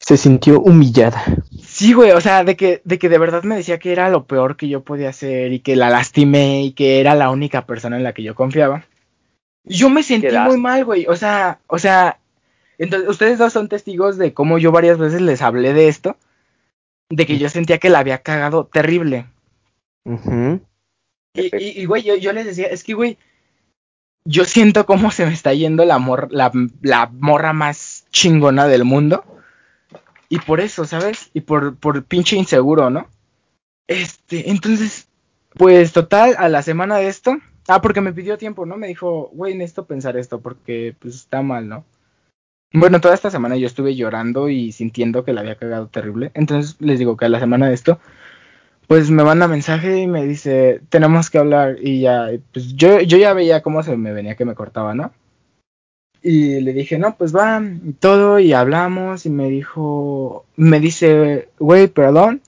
[0.00, 1.22] Se sintió humillada.
[1.62, 4.26] Sí, güey, o sea, de que, de que de verdad me decía que era lo
[4.26, 7.96] peor que yo podía hacer y que la lastimé y que era la única persona
[7.96, 8.84] en la que yo confiaba.
[9.64, 11.06] Yo me sentí muy mal, güey.
[11.06, 12.18] O sea, o sea,
[12.76, 16.16] entonces ustedes dos son testigos de cómo yo varias veces les hablé de esto
[17.10, 19.26] de que yo sentía que la había cagado terrible.
[21.34, 23.18] Y, y, güey, yo, yo les decía, es que, güey,
[24.24, 26.50] yo siento cómo se me está yendo la, mor la,
[26.82, 29.24] la morra más chingona del mundo.
[30.28, 31.30] Y por eso, ¿sabes?
[31.34, 33.08] Y por, por pinche inseguro, ¿no?
[33.86, 35.08] Este, entonces,
[35.54, 37.36] pues total, a la semana de esto.
[37.68, 38.76] Ah, porque me pidió tiempo, ¿no?
[38.76, 41.84] Me dijo, güey, necesito pensar esto porque pues está mal, ¿no?
[42.72, 46.32] Bueno, toda esta semana yo estuve llorando y sintiendo que la había cagado terrible.
[46.34, 48.00] Entonces les digo que a la semana de esto,
[48.88, 51.76] pues me manda mensaje y me dice, tenemos que hablar.
[51.80, 55.12] Y ya, pues yo, yo ya veía cómo se me venía que me cortaba, ¿no?
[56.26, 61.50] Y le dije, no, pues va, y todo, y hablamos, y me dijo, me dice,
[61.58, 62.40] güey, perdón,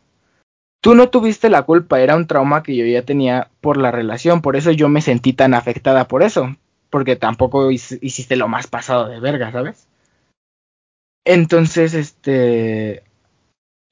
[0.80, 4.40] tú no tuviste la culpa, era un trauma que yo ya tenía por la relación,
[4.40, 6.56] por eso yo me sentí tan afectada por eso,
[6.88, 9.86] porque tampoco hiciste lo más pasado de verga, ¿sabes?
[11.26, 13.02] Entonces, este...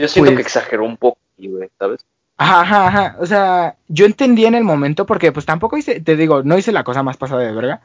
[0.01, 2.07] Yo siento que pues exageró un poco, güey, ¿sabes?
[2.39, 6.17] Ajá, ajá, ajá, o sea, yo entendí en el momento porque pues tampoco hice, te
[6.17, 7.83] digo, no hice la cosa más pasada de verga,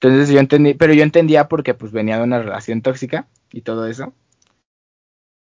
[0.00, 3.86] entonces yo entendí, pero yo entendía porque pues venía de una relación tóxica y todo
[3.86, 4.12] eso.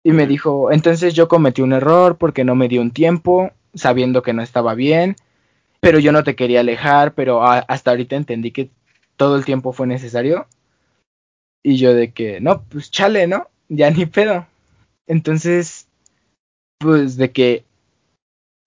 [0.03, 4.21] Y me dijo, entonces yo cometí un error porque no me dio un tiempo, sabiendo
[4.21, 5.15] que no estaba bien,
[5.79, 8.69] pero yo no te quería alejar, pero hasta ahorita entendí que
[9.17, 10.45] todo el tiempo fue necesario.
[11.63, 13.47] Y yo de que, no, pues chale, ¿no?
[13.69, 14.45] Ya ni pedo.
[15.07, 15.87] Entonces,
[16.77, 17.63] pues de que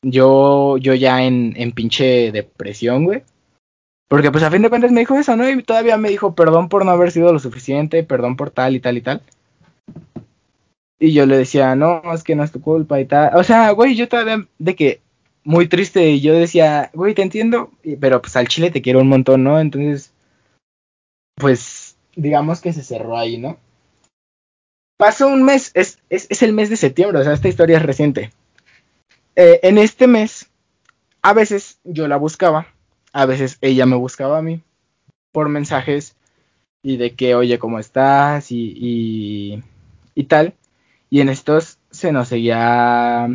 [0.03, 3.23] yo, yo ya en, en pinche depresión, güey
[4.09, 5.49] porque pues a fin de cuentas me dijo eso, ¿no?
[5.49, 8.81] Y todavía me dijo perdón por no haber sido lo suficiente, perdón por tal y
[8.81, 9.23] tal y tal.
[10.99, 13.37] Y yo le decía, no, es que no es tu culpa y tal.
[13.37, 15.01] O sea, güey, yo todavía de que
[15.45, 19.09] muy triste y yo decía, güey, te entiendo, pero pues al chile te quiero un
[19.09, 19.61] montón, ¿no?
[19.61, 20.13] Entonces,
[21.37, 23.59] pues digamos que se cerró ahí, ¿no?
[24.97, 27.83] Pasó un mes, es, es, es el mes de septiembre, o sea, esta historia es
[27.83, 28.33] reciente.
[29.35, 30.49] Eh, en este mes,
[31.21, 32.69] a veces yo la buscaba
[33.17, 34.61] a veces ella me buscaba a mí
[35.33, 36.17] por mensajes
[36.83, 38.53] y de que, oye, ¿cómo estás?
[38.53, 39.63] Y,
[40.15, 40.53] y, tal.
[41.09, 43.27] Y en estos se nos seguía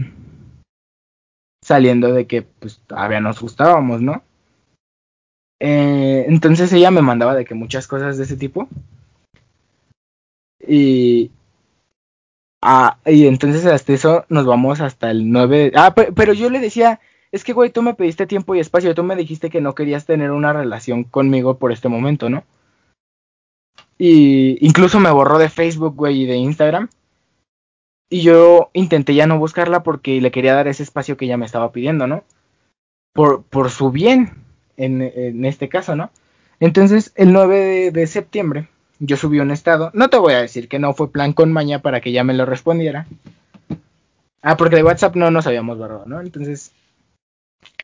[1.63, 4.21] saliendo de que pues todavía nos gustábamos, ¿no?
[5.59, 8.69] Eh, entonces ella me mandaba de que muchas cosas de ese tipo.
[10.59, 11.31] Y,
[12.61, 15.71] ah, y entonces hasta eso nos vamos hasta el 9.
[15.75, 16.99] Ah, pero yo le decía,
[17.31, 20.05] es que, güey, tú me pediste tiempo y espacio, tú me dijiste que no querías
[20.05, 22.43] tener una relación conmigo por este momento, ¿no?
[23.97, 26.89] Y incluso me borró de Facebook, güey, y de Instagram.
[28.09, 31.45] Y yo intenté ya no buscarla porque le quería dar ese espacio que ella me
[31.45, 32.23] estaba pidiendo, ¿no?
[33.13, 34.43] Por, por su bien,
[34.75, 36.11] en, en este caso, ¿no?
[36.59, 38.67] Entonces, el 9 de, de, septiembre,
[38.99, 39.91] yo subí un estado.
[39.93, 42.33] No te voy a decir que no fue plan con maña para que ella me
[42.33, 43.07] lo respondiera.
[44.41, 46.19] Ah, porque de WhatsApp no nos habíamos borrado, ¿no?
[46.19, 46.73] Entonces,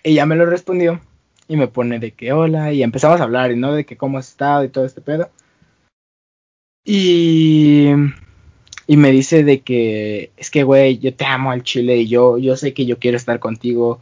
[0.04, 1.02] ella me lo respondió
[1.48, 4.18] y me pone de que hola y empezamos a hablar y no de que cómo
[4.18, 5.30] has estado y todo este pedo.
[6.86, 7.90] Y,
[8.88, 12.38] y me dice de que es que güey, yo te amo al chile y yo,
[12.38, 14.00] yo sé que yo quiero estar contigo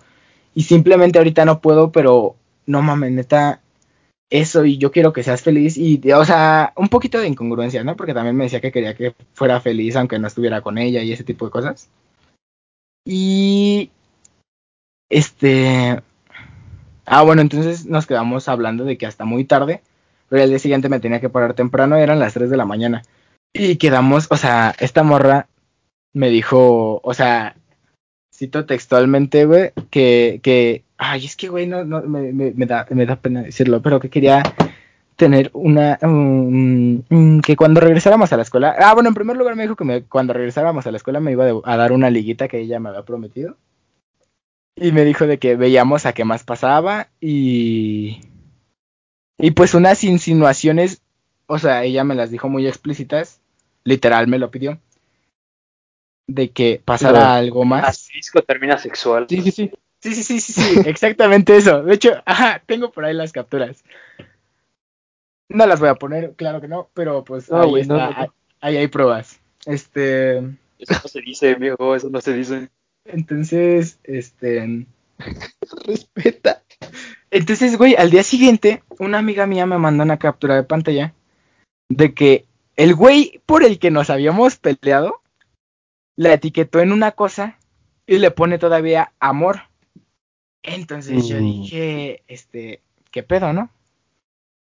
[0.53, 2.35] y simplemente ahorita no puedo, pero
[2.65, 3.61] no mames, neta,
[4.29, 7.95] eso y yo quiero que seas feliz y, o sea, un poquito de incongruencia, ¿no?
[7.95, 11.11] Porque también me decía que quería que fuera feliz aunque no estuviera con ella y
[11.11, 11.89] ese tipo de cosas.
[13.05, 13.91] Y
[15.09, 16.01] este.
[17.05, 19.81] Ah, bueno, entonces nos quedamos hablando de que hasta muy tarde,
[20.29, 23.03] pero el día siguiente me tenía que parar temprano, eran las 3 de la mañana.
[23.53, 25.47] Y quedamos, o sea, esta morra
[26.13, 27.55] me dijo, o sea,
[28.33, 33.05] cito textualmente, güey, que, que, ay, es que, güey, no, no, me, me, da, me
[33.05, 34.43] da pena decirlo, pero que quería
[35.15, 35.97] tener una,
[37.43, 40.33] que cuando regresáramos a la escuela, ah, bueno, en primer lugar me dijo que cuando
[40.33, 43.57] regresáramos a la escuela me iba a dar una liguita que ella me había prometido.
[44.75, 48.21] Y me dijo de que veíamos a qué más pasaba y...
[49.37, 51.01] Y pues unas insinuaciones,
[51.47, 53.41] o sea, ella me las dijo muy explícitas,
[53.83, 54.79] literal me lo pidió,
[56.27, 58.09] de que pasara algo más.
[58.13, 59.27] Disco termina sexual.
[59.29, 59.71] Sí, sí, sí.
[60.01, 61.81] Sí, sí, sí, sí, sí, exactamente eso.
[61.81, 63.83] De hecho, ajá, tengo por ahí las capturas.
[65.49, 68.31] No las voy a poner, claro que no, pero pues ahí, está,
[68.61, 69.39] ahí hay pruebas.
[69.65, 70.37] Este...
[70.77, 72.69] Eso no se dice, viejo, eso no se dice.
[73.05, 74.85] Entonces, este.
[75.85, 76.61] Respeta.
[77.31, 81.13] Entonces, güey, al día siguiente, una amiga mía me mandó una captura de pantalla
[81.89, 82.45] de que
[82.75, 85.21] el güey por el que nos habíamos peleado
[86.15, 87.57] la etiquetó en una cosa
[88.07, 89.61] y le pone todavía amor.
[90.63, 91.43] Entonces yo mm.
[91.43, 93.69] dije, este, ¿qué pedo, no?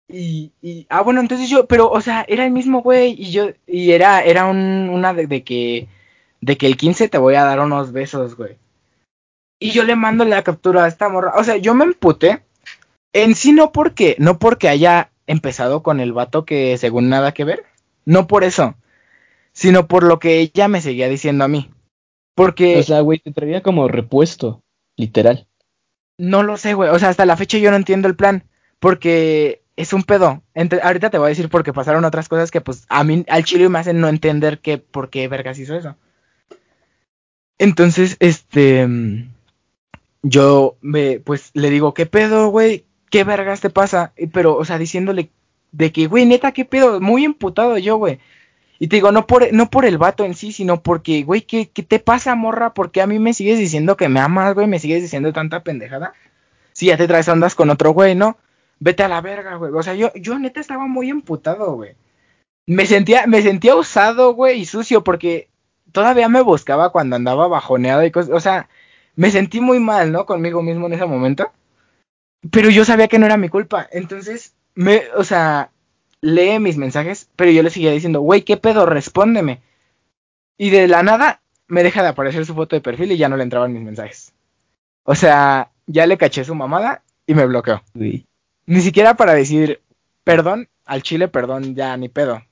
[0.09, 3.51] Y, y, ah, bueno, entonces yo, pero, o sea, era el mismo güey y yo,
[3.67, 5.87] y era, era un, una de que
[6.41, 8.57] de que el 15 te voy a dar unos besos, güey.
[9.59, 11.35] Y yo le mando la captura a esta morra.
[11.37, 12.43] O sea, yo me emputé
[13.13, 17.45] En sí no porque, no porque haya empezado con el vato que según nada que
[17.45, 17.65] ver,
[18.05, 18.75] no por eso,
[19.53, 21.71] sino por lo que ella me seguía diciendo a mí.
[22.35, 22.79] Porque...
[22.79, 24.63] O sea, güey, te traía como repuesto,
[24.97, 25.47] literal.
[26.19, 26.91] No lo sé, güey.
[26.91, 28.45] O sea, hasta la fecha yo no entiendo el plan.
[28.79, 30.43] Porque es un pedo.
[30.83, 33.69] ahorita te voy a decir porque pasaron otras cosas que pues a mí, al chile
[33.69, 35.97] me hacen no entender que, por qué vergas hizo eso.
[37.61, 38.89] Entonces, este,
[40.23, 42.87] yo me, pues le digo, ¿qué pedo, güey?
[43.11, 44.15] ¿Qué vergas te pasa?
[44.33, 45.29] Pero, o sea, diciéndole
[45.71, 47.03] de que, güey, neta, ¿qué pedo?
[47.03, 48.19] Muy imputado yo, güey.
[48.79, 51.69] Y te digo, no por, no por el vato en sí, sino porque, güey, ¿qué,
[51.69, 52.73] ¿qué te pasa, morra?
[52.73, 54.67] Porque a mí me sigues diciendo que me amas, güey?
[54.67, 56.15] Me sigues diciendo tanta pendejada.
[56.73, 58.39] Si ya te traes ondas con otro güey, ¿no?
[58.79, 59.71] Vete a la verga, güey.
[59.75, 61.95] O sea, yo, yo neta estaba muy imputado, güey.
[62.65, 65.50] Me sentía, me sentía usado, güey, y sucio, porque
[65.93, 68.35] todavía me buscaba cuando andaba bajoneado y cosas.
[68.35, 68.69] O sea,
[69.17, 70.27] me sentí muy mal, ¿no?
[70.27, 71.51] Conmigo mismo en ese momento.
[72.51, 73.89] Pero yo sabía que no era mi culpa.
[73.93, 75.71] Entonces, me, o sea,
[76.21, 78.87] lee mis mensajes, pero yo le seguía diciendo, güey, ¿qué pedo?
[78.87, 79.61] Respóndeme.
[80.57, 83.37] Y de la nada me deja de aparecer su foto de perfil y ya no
[83.37, 84.33] le entraban mis mensajes.
[85.05, 87.83] O sea, ya le caché su mamada y me bloqueó.
[88.67, 89.81] Ni siquiera para decir,
[90.25, 92.43] perdón, al chile, perdón, ya ni pedo.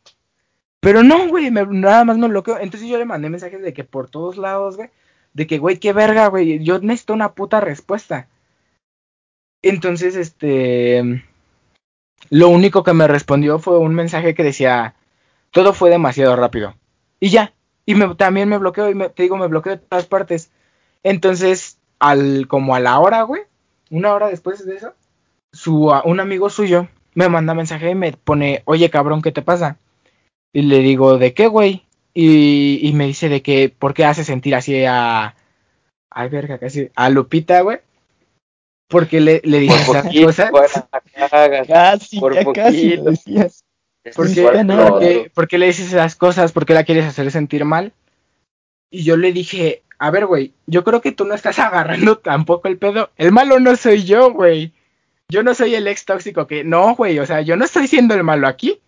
[0.80, 2.58] Pero no, güey, nada más me bloqueó.
[2.58, 4.90] Entonces yo le mandé mensajes de que por todos lados, güey,
[5.34, 8.28] de que, güey, qué verga, güey, yo necesito una puta respuesta.
[9.62, 11.24] Entonces, este,
[12.30, 14.94] lo único que me respondió fue un mensaje que decía,
[15.50, 16.74] todo fue demasiado rápido.
[17.20, 20.06] Y ya, y me, también me bloqueó, y me, te digo, me bloqueó de todas
[20.06, 20.50] partes.
[21.02, 23.42] Entonces, al, como a la hora, güey,
[23.90, 24.94] una hora después de eso,
[25.52, 29.78] su, un amigo suyo me manda mensaje y me pone, oye cabrón, ¿qué te pasa?
[30.52, 31.84] Y le digo, ¿de qué, güey?
[32.14, 35.34] Y, y me dice de que, ¿por qué hace sentir así a...
[36.10, 36.90] Ay, verga, casi...
[36.94, 37.78] A Lupita, güey.
[38.88, 40.84] Porque le, le dices esas cosas.
[41.68, 43.64] casi, por ya casi lo decías.
[44.16, 46.52] ¿Por qué, ¿Por qué le dices esas cosas?
[46.52, 47.92] ¿Por qué la quieres hacer sentir mal?
[48.90, 52.68] Y yo le dije, a ver, güey, yo creo que tú no estás agarrando tampoco
[52.68, 53.10] el pedo.
[53.16, 54.72] El malo no soy yo, güey.
[55.28, 58.14] Yo no soy el ex tóxico que, no, güey, o sea, yo no estoy siendo
[58.14, 58.80] el malo aquí.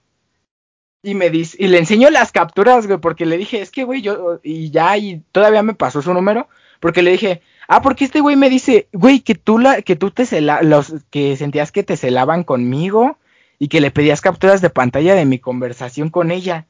[1.02, 4.02] Y me dice, y le enseño las capturas, güey, porque le dije, es que, güey,
[4.02, 6.48] yo, y ya, y todavía me pasó su número,
[6.78, 10.10] porque le dije, ah, porque este güey me dice, güey, que tú la, que tú
[10.10, 13.16] te cela, los, que sentías que te celaban conmigo,
[13.60, 16.66] y que le pedías capturas de pantalla de mi conversación con ella.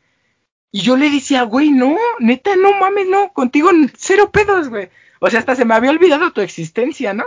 [0.73, 4.91] Y yo le decía, güey, no, neta, no mames, no, contigo cero pedos, güey.
[5.21, 7.25] O sea, hasta se me había olvidado tu existencia, ¿no?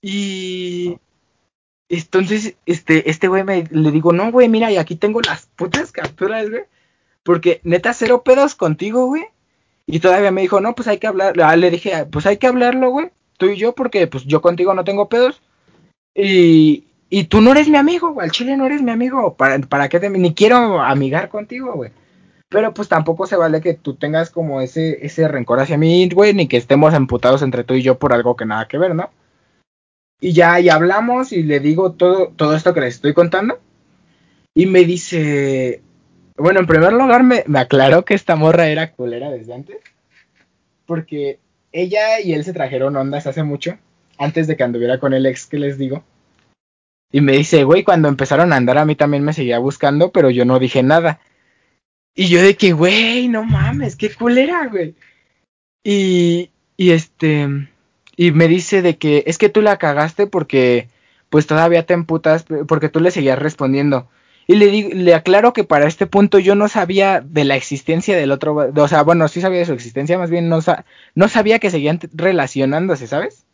[0.00, 0.96] Y,
[1.92, 5.92] entonces, este, este güey me le digo, no, güey, mira, y aquí tengo las putas
[5.92, 6.62] capturas, güey.
[7.22, 9.24] Porque neta, cero pedos contigo, güey.
[9.86, 11.34] Y todavía me dijo, no, pues hay que hablar.
[11.42, 13.10] Ah, le dije, pues hay que hablarlo, güey.
[13.36, 15.42] Tú y yo, porque pues yo contigo no tengo pedos.
[16.14, 18.24] Y, y tú no eres mi amigo, güey.
[18.24, 19.34] Al chile no eres mi amigo.
[19.34, 20.08] ¿Para, para qué?
[20.08, 21.90] Ni quiero amigar contigo, güey.
[22.48, 26.32] Pero pues tampoco se vale que tú tengas como ese, ese rencor hacia mí, güey.
[26.32, 29.10] Ni que estemos emputados entre tú y yo por algo que nada que ver, ¿no?
[30.22, 33.58] Y ya, y hablamos y le digo todo, todo esto que les estoy contando.
[34.54, 35.82] Y me dice,
[36.36, 39.78] bueno, en primer lugar me, me aclaró que esta morra era culera desde antes.
[40.86, 41.40] Porque
[41.72, 43.76] ella y él se trajeron ondas hace mucho,
[44.16, 46.04] antes de que anduviera con el ex que les digo.
[47.10, 50.30] Y me dice, güey, cuando empezaron a andar a mí también me seguía buscando, pero
[50.30, 51.18] yo no dije nada.
[52.14, 54.94] Y yo de que, güey, no mames, qué culera, güey.
[55.82, 57.48] Y, y este,
[58.16, 60.88] y me dice de que es que tú la cagaste porque
[61.30, 64.08] pues todavía te emputas porque tú le seguías respondiendo.
[64.46, 68.16] Y le, digo, le aclaro que para este punto yo no sabía de la existencia
[68.16, 70.58] del otro, o sea, bueno, sí sabía de su existencia, más bien no,
[71.14, 73.46] no sabía que seguían relacionándose, ¿sabes?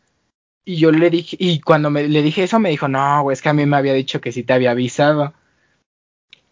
[0.65, 3.41] Y yo le dije, y cuando me, le dije eso me dijo, no, güey, es
[3.41, 5.33] que a mí me había dicho que sí te había avisado.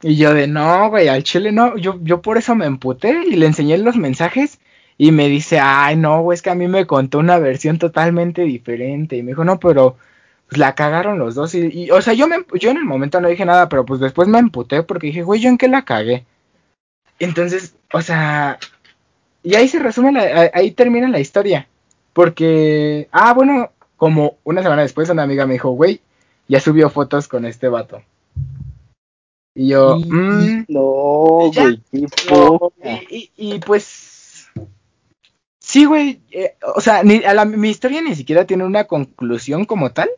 [0.02, 3.36] Y yo de, no, güey, al chile no, yo, yo por eso me emputé y
[3.36, 4.60] le enseñé los mensajes
[4.98, 8.42] y me dice, ay, no, güey, es que a mí me contó una versión totalmente
[8.44, 9.16] diferente.
[9.16, 9.96] Y me dijo, no, pero
[10.48, 11.54] pues la cagaron los dos.
[11.54, 14.28] Y, o sea, yo, me, yo en el momento no dije nada, pero pues después
[14.28, 16.26] me emputé porque dije, güey, ¿yo en qué la cagué?
[17.20, 18.58] Entonces, o sea,
[19.44, 21.68] y ahí se resume, la, ahí termina la historia.
[22.14, 26.02] Porque, ah, bueno, como una semana después una amiga me dijo, güey,
[26.48, 28.02] ya subió fotos con este vato.
[29.54, 31.82] Y yo, mm, no, güey,
[33.10, 34.17] y, y, pues
[35.68, 36.22] Sí, güey.
[36.32, 40.10] Eh, o sea, mi historia ni siquiera tiene una conclusión como tal.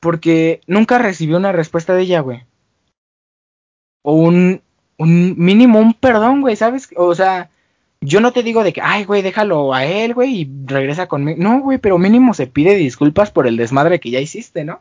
[0.00, 2.44] Porque nunca recibió una respuesta de ella, güey.
[4.02, 4.62] O un,
[4.96, 6.88] un mínimo, un perdón, güey, ¿sabes?
[6.96, 7.50] O sea,
[8.00, 11.36] yo no te digo de que, ay, güey, déjalo a él, güey, y regresa conmigo.
[11.42, 14.80] No, güey, pero mínimo se pide disculpas por el desmadre que ya hiciste, ¿no?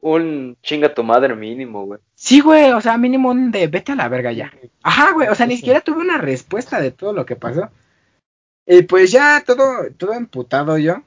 [0.00, 2.00] un chinga tu madre mínimo, güey.
[2.14, 4.52] Sí, güey, o sea, mínimo un de vete a la verga ya.
[4.82, 7.70] Ajá, güey, o sea, ni siquiera tuve una respuesta de todo lo que pasó.
[8.66, 11.02] Y pues ya todo, todo emputado yo.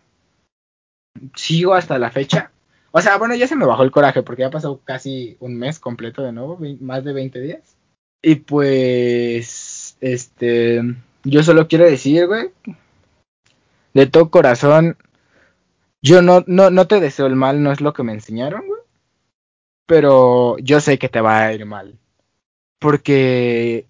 [1.35, 2.51] Sigo hasta la fecha.
[2.91, 5.79] O sea, bueno, ya se me bajó el coraje porque ya pasó casi un mes
[5.79, 7.75] completo de nuevo, más de 20 días.
[8.21, 10.81] Y pues, este,
[11.23, 12.51] yo solo quiero decir, güey,
[13.93, 14.97] de todo corazón,
[16.01, 18.81] yo no, no, no te deseo el mal, no es lo que me enseñaron, güey.
[19.85, 21.97] Pero yo sé que te va a ir mal.
[22.79, 23.87] Porque,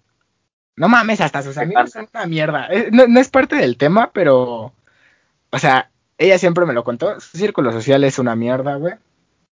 [0.78, 2.68] no mames, hasta sus ¿Qué amigos son una mierda.
[2.70, 4.72] Eh, No, no es parte del tema, pero,
[5.50, 7.20] o sea, ella siempre me lo contó.
[7.20, 8.94] Su círculo social es una mierda, güey.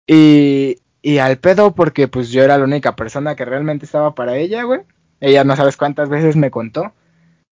[0.08, 4.38] Y, y al pedo porque pues yo era la única persona que realmente estaba para
[4.38, 4.82] ella, güey.
[5.20, 6.94] Ella no sabes cuántas veces me contó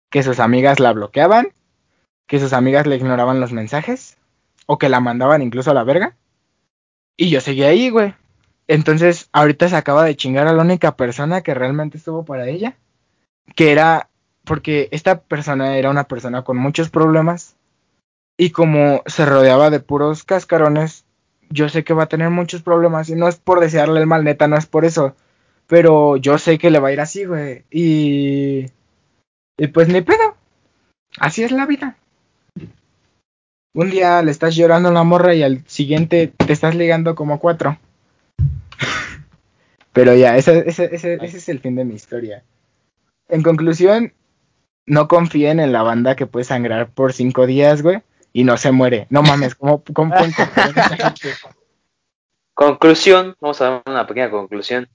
[0.09, 1.49] que sus amigas la bloqueaban,
[2.27, 4.17] que sus amigas le ignoraban los mensajes,
[4.65, 6.15] o que la mandaban incluso a la verga.
[7.17, 8.13] Y yo seguía ahí, güey.
[8.67, 12.77] Entonces, ahorita se acaba de chingar a la única persona que realmente estuvo para ella.
[13.55, 14.09] Que era,
[14.43, 17.55] porque esta persona era una persona con muchos problemas.
[18.37, 21.05] Y como se rodeaba de puros cascarones,
[21.49, 23.09] yo sé que va a tener muchos problemas.
[23.09, 25.15] Y no es por desearle el mal, neta, no es por eso.
[25.67, 27.63] Pero yo sé que le va a ir así, güey.
[27.71, 28.67] Y.
[29.57, 30.35] Y pues ni pedo.
[31.19, 31.97] Así es la vida.
[33.73, 37.39] Un día le estás llorando a la morra y al siguiente te estás ligando como
[37.39, 37.77] cuatro.
[39.93, 42.43] Pero ya, ese, ese, ese, ese es el fin de mi historia.
[43.29, 44.13] En conclusión,
[44.85, 48.01] no confíen en la banda que puede sangrar por cinco días, güey,
[48.33, 49.07] y no se muere.
[49.09, 51.29] No mames, ¿cómo, cómo pueden confiar en esa gente?
[52.53, 54.87] Conclusión, vamos a dar una pequeña conclusión.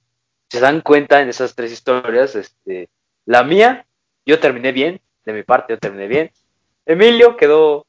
[0.49, 2.89] Si se dan cuenta en esas tres historias, este,
[3.25, 3.85] la mía,
[4.25, 6.31] yo terminé bien, de mi parte yo terminé bien.
[6.85, 7.85] Emilio quedó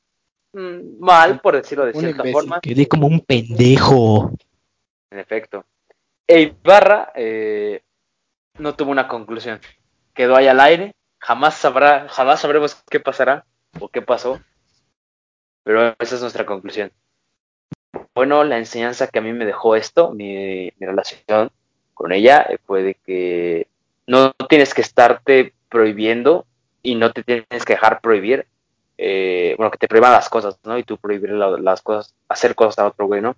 [0.52, 2.32] mm, mal, por decirlo de Un cierta imbécil.
[2.32, 4.30] forma, Quedé como un pendejo.
[5.10, 5.64] en efecto.
[6.26, 7.82] E Ibarra eh,
[8.58, 9.58] no tuvo una conclusión.
[10.14, 13.44] Quedó ahí al aire, jamás sabrá, jamás sabremos qué pasará
[13.80, 14.40] o qué pasó.
[15.64, 16.92] Pero esa es nuestra conclusión.
[18.14, 21.50] Bueno, la enseñanza que a mí me dejó esto, mi, relación
[21.94, 23.68] con ella, eh, fue de que
[24.06, 26.46] no tienes que estarte prohibiendo
[26.82, 28.46] y no te tienes que dejar prohibir.
[28.96, 30.78] eh, bueno, que te prohíban las cosas, ¿no?
[30.78, 33.34] Y tú prohibir la- las cosas, hacer cosas a otro güey, ¿no?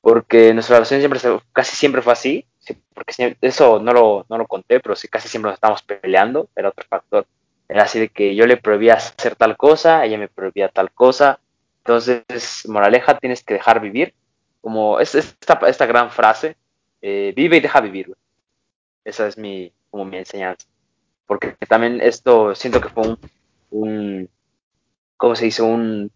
[0.00, 1.20] Porque nuestra relación siempre,
[1.52, 5.28] casi siempre fue así, sí, porque eso no lo, no lo conté, pero sí, casi
[5.28, 7.26] siempre nos estábamos peleando, era otro factor.
[7.68, 11.38] Era así de que yo le prohibía hacer tal cosa, ella me prohibía tal cosa.
[11.78, 14.14] Entonces, moraleja, tienes que dejar vivir.
[14.60, 16.56] Como es esta, esta gran frase,
[17.02, 18.14] eh, vive y deja vivir.
[19.04, 20.66] Esa es mi, como mi enseñanza.
[21.26, 23.18] Porque también esto siento que fue un,
[23.70, 24.30] un
[25.16, 25.62] ¿cómo se dice?
[25.62, 26.10] Un,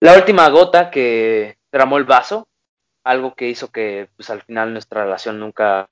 [0.00, 2.46] la última gota que derramó el vaso,
[3.04, 5.88] algo que hizo que pues al final nuestra relación nunca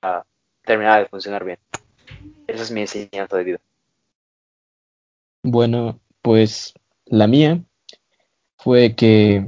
[0.63, 1.59] terminara de funcionar bien.
[2.47, 3.59] Esa es mi enseñanza de vida.
[5.43, 6.73] Bueno, pues
[7.05, 7.63] la mía
[8.57, 9.47] fue que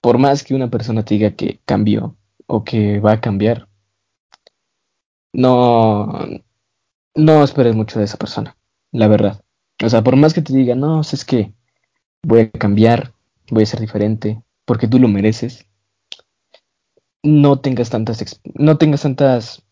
[0.00, 2.16] por más que una persona te diga que cambió
[2.46, 3.68] o que va a cambiar,
[5.32, 6.06] no,
[7.14, 8.56] no esperes mucho de esa persona,
[8.92, 9.42] la verdad.
[9.84, 11.52] O sea, por más que te diga, no, es que
[12.22, 13.12] voy a cambiar,
[13.50, 15.66] voy a ser diferente, porque tú lo mereces,
[17.22, 19.62] no tengas tantas, no tengas tantas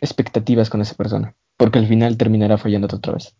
[0.00, 3.36] expectativas con esa persona, porque al final terminará fallándote otra vez.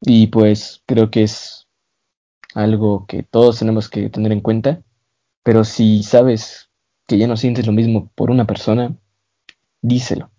[0.00, 1.68] Y pues creo que es
[2.54, 4.82] algo que todos tenemos que tener en cuenta,
[5.42, 6.70] pero si sabes
[7.06, 8.96] que ya no sientes lo mismo por una persona,
[9.80, 10.30] díselo.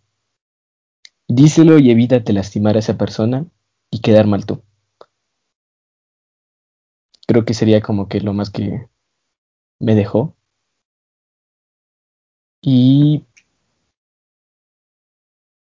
[1.28, 3.46] Díselo y evítate lastimar a esa persona
[3.90, 4.64] y quedar mal tú.
[7.26, 8.88] Creo que sería como que lo más que
[9.80, 10.36] me dejó.
[12.66, 13.26] Y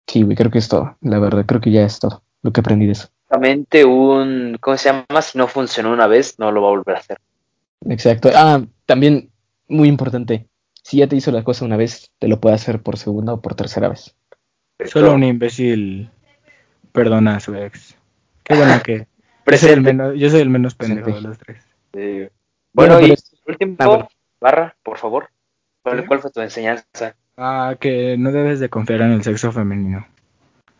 [0.06, 0.96] sí, güey, creo que es todo.
[1.00, 3.08] La verdad, creo que ya es todo lo que aprendí de eso.
[3.24, 5.22] Exactamente un, ¿cómo se llama?
[5.22, 7.18] Si no funcionó una vez, no lo va a volver a hacer.
[7.88, 8.30] Exacto.
[8.34, 9.30] Ah, también
[9.68, 10.48] muy importante.
[10.82, 13.40] Si ya te hizo la cosa una vez, te lo puede hacer por segunda o
[13.40, 14.14] por tercera vez.
[14.84, 16.10] Solo un imbécil
[16.92, 17.96] perdona a su ex.
[18.44, 19.06] Qué bueno que.
[19.46, 21.22] Yo soy, el menos, yo soy el menos pendejo Presente.
[21.22, 21.64] de los tres.
[21.94, 22.30] Eh,
[22.72, 24.08] Bueno, bueno, y es- último, Ah, bueno.
[24.40, 25.28] Barra, por favor.
[25.82, 27.16] ¿Cuál, fue tu enseñanza?
[27.36, 30.06] Ah, que no debes de confiar en el sexo femenino.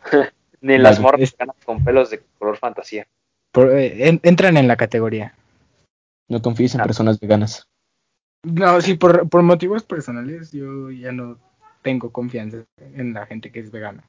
[0.60, 1.02] Ni en las Vale.
[1.02, 3.06] morras Es- veganas con pelos de color fantasía.
[3.50, 5.34] Por- eh, en- entran en la categoría.
[6.28, 6.84] No confíes en Ah.
[6.84, 7.66] personas veganas.
[8.44, 11.38] No, sí, por, por motivos personales yo ya no
[11.82, 14.04] tengo confianza en la gente que es vegana.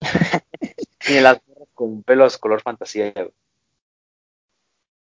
[1.08, 3.12] Ni en las morras con pelos color fantasía.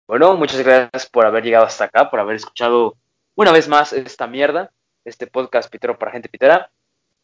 [0.08, 2.96] Bueno, muchas gracias por haber llegado hasta acá, por haber escuchado
[3.34, 4.70] una vez más esta mierda,
[5.06, 6.70] este podcast Pitero para gente pitera.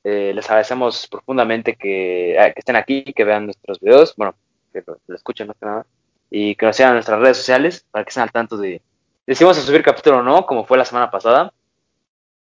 [0.05, 4.35] Eh, les agradecemos profundamente que, eh, que, estén aquí, que vean nuestros videos, bueno,
[4.73, 5.87] que lo, lo escuchen más que nada,
[6.31, 8.83] y que nos sigan en nuestras redes sociales para que estén al tanto de,
[9.27, 11.53] decimos a subir capítulo o no, como fue la semana pasada,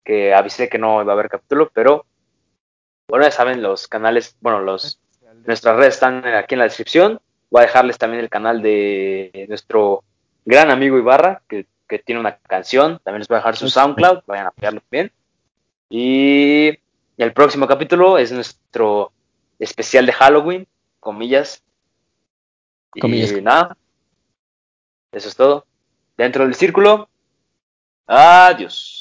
[0.05, 2.05] que avisé que no iba a haber capítulo, pero
[3.07, 4.99] bueno, ya saben, los canales, bueno, los
[5.45, 7.19] nuestras redes están aquí en la descripción.
[7.49, 10.03] Voy a dejarles también el canal de nuestro
[10.45, 12.99] gran amigo Ibarra, que, que tiene una canción.
[13.03, 15.11] También les voy a dejar su SoundCloud, vayan a apoyarlo bien.
[15.89, 16.77] Y
[17.17, 19.11] el próximo capítulo es nuestro
[19.57, 20.67] especial de Halloween,
[20.99, 21.63] comillas.
[22.91, 23.31] Comillas.
[23.31, 23.75] Y nada,
[25.11, 25.65] eso es todo.
[26.17, 27.09] Dentro del círculo,
[28.05, 28.98] adiós.